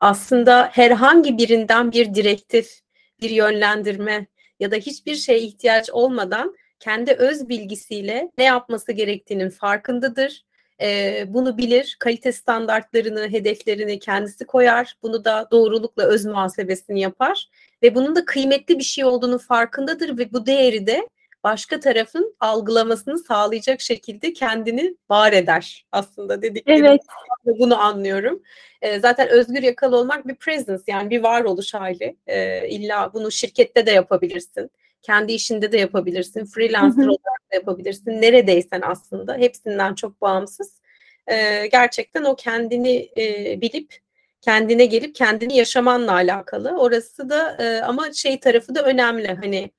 Aslında 0.00 0.70
herhangi 0.72 1.38
birinden 1.38 1.92
bir 1.92 2.14
direktif, 2.14 2.80
bir 3.22 3.30
yönlendirme 3.30 4.26
ya 4.60 4.70
da 4.70 4.76
hiçbir 4.76 5.14
şeye 5.14 5.38
ihtiyaç 5.38 5.90
olmadan 5.90 6.54
kendi 6.80 7.12
öz 7.12 7.48
bilgisiyle 7.48 8.30
ne 8.38 8.44
yapması 8.44 8.92
gerektiğinin 8.92 9.50
farkındadır. 9.50 10.44
Ee, 10.82 11.24
bunu 11.28 11.58
bilir, 11.58 11.96
kalite 11.98 12.32
standartlarını, 12.32 13.28
hedeflerini 13.28 13.98
kendisi 13.98 14.46
koyar. 14.46 14.94
Bunu 15.02 15.24
da 15.24 15.48
doğrulukla 15.50 16.02
öz 16.02 16.24
muhasebesini 16.24 17.00
yapar 17.00 17.48
ve 17.82 17.94
bunun 17.94 18.16
da 18.16 18.24
kıymetli 18.24 18.78
bir 18.78 18.84
şey 18.84 19.04
olduğunu 19.04 19.38
farkındadır 19.38 20.18
ve 20.18 20.32
bu 20.32 20.46
değeri 20.46 20.86
de 20.86 21.08
başka 21.44 21.80
tarafın 21.80 22.36
algılamasını 22.40 23.18
sağlayacak 23.18 23.80
şekilde 23.80 24.32
kendini 24.32 24.96
var 25.10 25.32
eder 25.32 25.86
aslında 25.92 26.42
dediklerim. 26.42 26.84
Evet. 26.84 27.00
Bunu 27.44 27.80
anlıyorum. 27.80 28.42
E, 28.82 29.00
zaten 29.00 29.28
özgür 29.28 29.62
yakalı 29.62 29.96
olmak 29.96 30.28
bir 30.28 30.34
presence 30.34 30.82
yani 30.86 31.10
bir 31.10 31.22
varoluş 31.22 31.74
hali. 31.74 32.16
E, 32.26 32.68
illa 32.68 33.10
bunu 33.14 33.30
şirkette 33.30 33.86
de 33.86 33.90
yapabilirsin. 33.90 34.70
Kendi 35.02 35.32
işinde 35.32 35.72
de 35.72 35.78
yapabilirsin. 35.78 36.44
Freelancer 36.44 37.06
olarak 37.06 37.50
da 37.52 37.54
yapabilirsin. 37.54 38.10
Neredeysen 38.10 38.80
aslında 38.84 39.34
hepsinden 39.36 39.94
çok 39.94 40.20
bağımsız. 40.20 40.80
E, 41.26 41.66
gerçekten 41.66 42.24
o 42.24 42.36
kendini 42.36 43.10
e, 43.16 43.58
bilip 43.60 43.94
kendine 44.40 44.86
gelip 44.86 45.14
kendini 45.14 45.56
yaşamanla 45.56 46.12
alakalı. 46.12 46.78
Orası 46.78 47.30
da 47.30 47.56
e, 47.60 47.82
ama 47.82 48.12
şey 48.12 48.40
tarafı 48.40 48.74
da 48.74 48.82
önemli. 48.82 49.28
Hani 49.28 49.70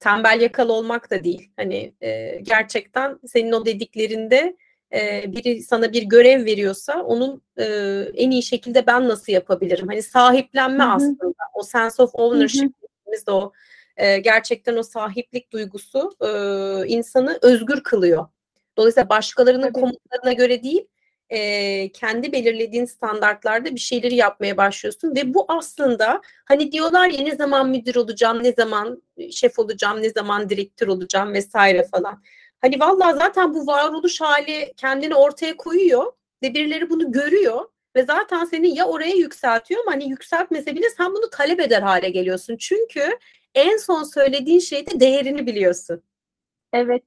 tembel 0.00 0.40
yakalı 0.40 0.72
olmak 0.72 1.10
da 1.10 1.24
değil. 1.24 1.50
Hani 1.56 1.94
e, 2.00 2.40
gerçekten 2.42 3.18
senin 3.26 3.52
o 3.52 3.66
dediklerinde 3.66 4.56
e, 4.94 5.24
biri 5.26 5.62
sana 5.62 5.92
bir 5.92 6.02
görev 6.02 6.44
veriyorsa 6.44 7.02
onun 7.02 7.42
e, 7.58 7.64
en 8.14 8.30
iyi 8.30 8.42
şekilde 8.42 8.86
ben 8.86 9.08
nasıl 9.08 9.32
yapabilirim? 9.32 9.88
Hani 9.88 10.02
sahiplenme 10.02 10.84
Hı-hı. 10.84 10.92
aslında. 10.92 11.34
O 11.54 11.62
sense 11.62 12.02
of 12.02 12.10
ownership 12.14 12.72
de 13.26 13.30
o 13.30 13.52
e, 13.96 14.18
gerçekten 14.18 14.76
o 14.76 14.82
sahiplik 14.82 15.52
duygusu 15.52 16.16
e, 16.20 16.28
insanı 16.88 17.38
özgür 17.42 17.82
kılıyor. 17.82 18.26
Dolayısıyla 18.76 19.08
başkalarının 19.08 19.62
Tabii. 19.62 19.80
komutlarına 19.80 20.32
göre 20.32 20.62
değil, 20.62 20.86
e, 21.30 21.92
kendi 21.92 22.32
belirlediğin 22.32 22.84
standartlarda 22.84 23.74
bir 23.74 23.80
şeyleri 23.80 24.14
yapmaya 24.14 24.56
başlıyorsun 24.56 25.16
ve 25.16 25.34
bu 25.34 25.44
aslında 25.48 26.20
hani 26.44 26.72
diyorlar 26.72 27.08
ya 27.08 27.22
ne 27.24 27.36
zaman 27.36 27.68
müdür 27.68 27.94
olacağım, 27.96 28.42
ne 28.42 28.52
zaman 28.52 29.02
şef 29.30 29.58
olacağım, 29.58 30.02
ne 30.02 30.10
zaman 30.10 30.50
direktör 30.50 30.86
olacağım 30.86 31.34
vesaire 31.34 31.88
falan. 31.94 32.22
Hani 32.60 32.80
vallahi 32.80 33.18
zaten 33.18 33.54
bu 33.54 33.66
varoluş 33.66 34.20
hali 34.20 34.72
kendini 34.76 35.14
ortaya 35.14 35.56
koyuyor 35.56 36.12
ve 36.42 36.54
birileri 36.54 36.90
bunu 36.90 37.12
görüyor 37.12 37.64
ve 37.96 38.02
zaten 38.02 38.44
seni 38.44 38.76
ya 38.76 38.86
oraya 38.86 39.14
yükseltiyor 39.14 39.80
ama 39.80 39.92
hani 39.92 40.08
yükseltmese 40.08 40.76
bile 40.76 40.90
sen 40.96 41.14
bunu 41.14 41.30
talep 41.30 41.60
eder 41.60 41.82
hale 41.82 42.10
geliyorsun. 42.10 42.56
Çünkü 42.56 43.18
en 43.54 43.76
son 43.76 44.02
söylediğin 44.02 44.58
şeyde 44.58 45.00
değerini 45.00 45.46
biliyorsun. 45.46 46.02
Evet. 46.72 47.04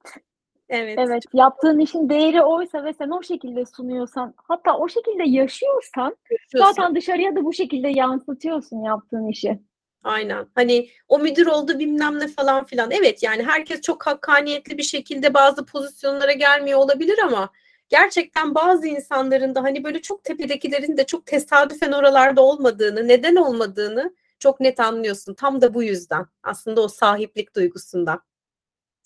Evet. 0.68 0.98
Evet. 0.98 1.22
Yaptığın 1.32 1.78
işin 1.78 2.08
değeri 2.08 2.42
oysa 2.42 2.84
ve 2.84 2.92
sen 2.92 3.10
o 3.10 3.22
şekilde 3.22 3.66
sunuyorsan, 3.66 4.34
hatta 4.36 4.78
o 4.78 4.88
şekilde 4.88 5.22
yaşıyorsan, 5.26 6.16
yaşıyorsan. 6.30 6.72
zaten 6.72 6.94
dışarıya 6.94 7.36
da 7.36 7.44
bu 7.44 7.52
şekilde 7.52 7.88
yansıtıyorsun 7.88 8.82
yaptığın 8.82 9.28
işi. 9.28 9.58
Aynen. 10.04 10.46
Hani 10.54 10.88
o 11.08 11.18
müdür 11.18 11.46
oldu 11.46 11.78
bilmem 11.78 12.20
ne 12.20 12.28
falan 12.28 12.64
filan. 12.64 12.90
Evet 12.90 13.22
yani 13.22 13.42
herkes 13.42 13.80
çok 13.80 14.06
hakkaniyetli 14.06 14.78
bir 14.78 14.82
şekilde 14.82 15.34
bazı 15.34 15.66
pozisyonlara 15.66 16.32
gelmiyor 16.32 16.78
olabilir 16.78 17.18
ama 17.18 17.50
gerçekten 17.88 18.54
bazı 18.54 18.86
insanların 18.86 19.54
da 19.54 19.62
hani 19.62 19.84
böyle 19.84 20.02
çok 20.02 20.24
tepedekilerin 20.24 20.96
de 20.96 21.06
çok 21.06 21.26
tesadüfen 21.26 21.92
oralarda 21.92 22.42
olmadığını, 22.42 23.08
neden 23.08 23.36
olmadığını 23.36 24.14
çok 24.38 24.60
net 24.60 24.80
anlıyorsun. 24.80 25.34
Tam 25.34 25.60
da 25.60 25.74
bu 25.74 25.82
yüzden. 25.82 26.26
Aslında 26.42 26.80
o 26.80 26.88
sahiplik 26.88 27.56
duygusundan. 27.56 28.20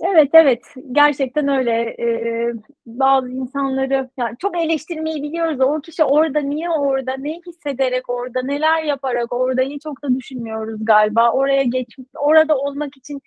Evet 0.03 0.31
evet 0.33 0.63
gerçekten 0.93 1.49
öyle 1.49 1.73
ee, 1.99 2.53
bazı 2.87 3.31
insanları 3.31 4.11
yani 4.17 4.37
çok 4.39 4.59
eleştirmeyi 4.59 5.23
biliyoruz 5.23 5.61
o 5.61 5.81
kişi 5.81 6.05
orada 6.05 6.41
niye 6.41 6.71
orada 6.71 7.17
ne 7.17 7.41
hissederek 7.47 8.11
orada 8.11 8.43
neler 8.43 8.83
yaparak 8.83 9.33
oradayı 9.33 9.79
çok 9.79 10.03
da 10.03 10.15
düşünmüyoruz 10.15 10.85
galiba 10.85 11.33
oraya 11.33 11.63
geç 11.63 11.97
orada 12.19 12.57
olmak 12.59 12.97
için 12.97 13.23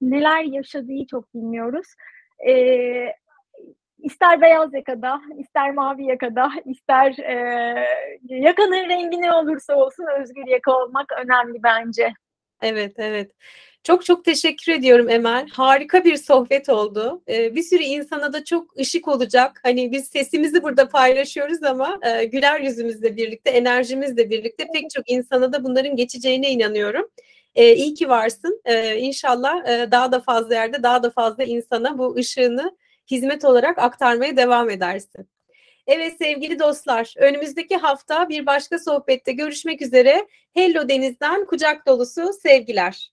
neler 0.00 0.42
yaşadığı 0.42 1.06
çok 1.10 1.34
bilmiyoruz 1.34 1.86
ee, 2.48 3.12
ister 4.02 4.40
beyaz 4.40 4.74
yakada 4.74 5.20
ister 5.38 5.74
mavi 5.74 6.04
yakada 6.04 6.50
ister 6.64 7.18
e, 7.18 7.86
yakanın 8.28 8.88
rengi 8.88 9.20
ne 9.20 9.32
olursa 9.32 9.74
olsun 9.74 10.06
özgür 10.20 10.46
yaka 10.46 10.72
olmak 10.72 11.12
önemli 11.24 11.62
bence. 11.62 12.12
Evet 12.62 12.94
evet. 12.98 13.32
Çok 13.84 14.04
çok 14.04 14.24
teşekkür 14.24 14.72
ediyorum 14.72 15.08
Emel. 15.08 15.48
Harika 15.48 16.04
bir 16.04 16.16
sohbet 16.16 16.68
oldu. 16.68 17.22
Ee, 17.28 17.54
bir 17.54 17.62
sürü 17.62 17.82
insana 17.82 18.32
da 18.32 18.44
çok 18.44 18.76
ışık 18.78 19.08
olacak. 19.08 19.60
Hani 19.62 19.92
biz 19.92 20.08
sesimizi 20.08 20.62
burada 20.62 20.88
paylaşıyoruz 20.88 21.62
ama 21.62 21.98
e, 22.02 22.24
güler 22.24 22.60
yüzümüzle 22.60 23.16
birlikte, 23.16 23.50
enerjimizle 23.50 24.30
birlikte 24.30 24.66
pek 24.74 24.90
çok 24.90 25.10
insana 25.10 25.52
da 25.52 25.64
bunların 25.64 25.96
geçeceğine 25.96 26.50
inanıyorum. 26.50 27.08
Ee, 27.54 27.74
iyi 27.74 27.94
ki 27.94 28.08
varsın. 28.08 28.62
Ee, 28.64 28.96
inşallah 28.96 29.68
e, 29.68 29.90
daha 29.90 30.12
da 30.12 30.20
fazla 30.20 30.54
yerde, 30.54 30.82
daha 30.82 31.02
da 31.02 31.10
fazla 31.10 31.44
insana 31.44 31.98
bu 31.98 32.16
ışığını 32.16 32.76
hizmet 33.10 33.44
olarak 33.44 33.78
aktarmaya 33.78 34.36
devam 34.36 34.70
edersin. 34.70 35.28
Evet 35.86 36.14
sevgili 36.18 36.58
dostlar, 36.58 37.14
önümüzdeki 37.16 37.76
hafta 37.76 38.28
bir 38.28 38.46
başka 38.46 38.78
sohbette 38.78 39.32
görüşmek 39.32 39.82
üzere. 39.82 40.26
Hello 40.54 40.88
Deniz'den 40.88 41.46
kucak 41.46 41.86
dolusu 41.86 42.32
sevgiler. 42.42 43.12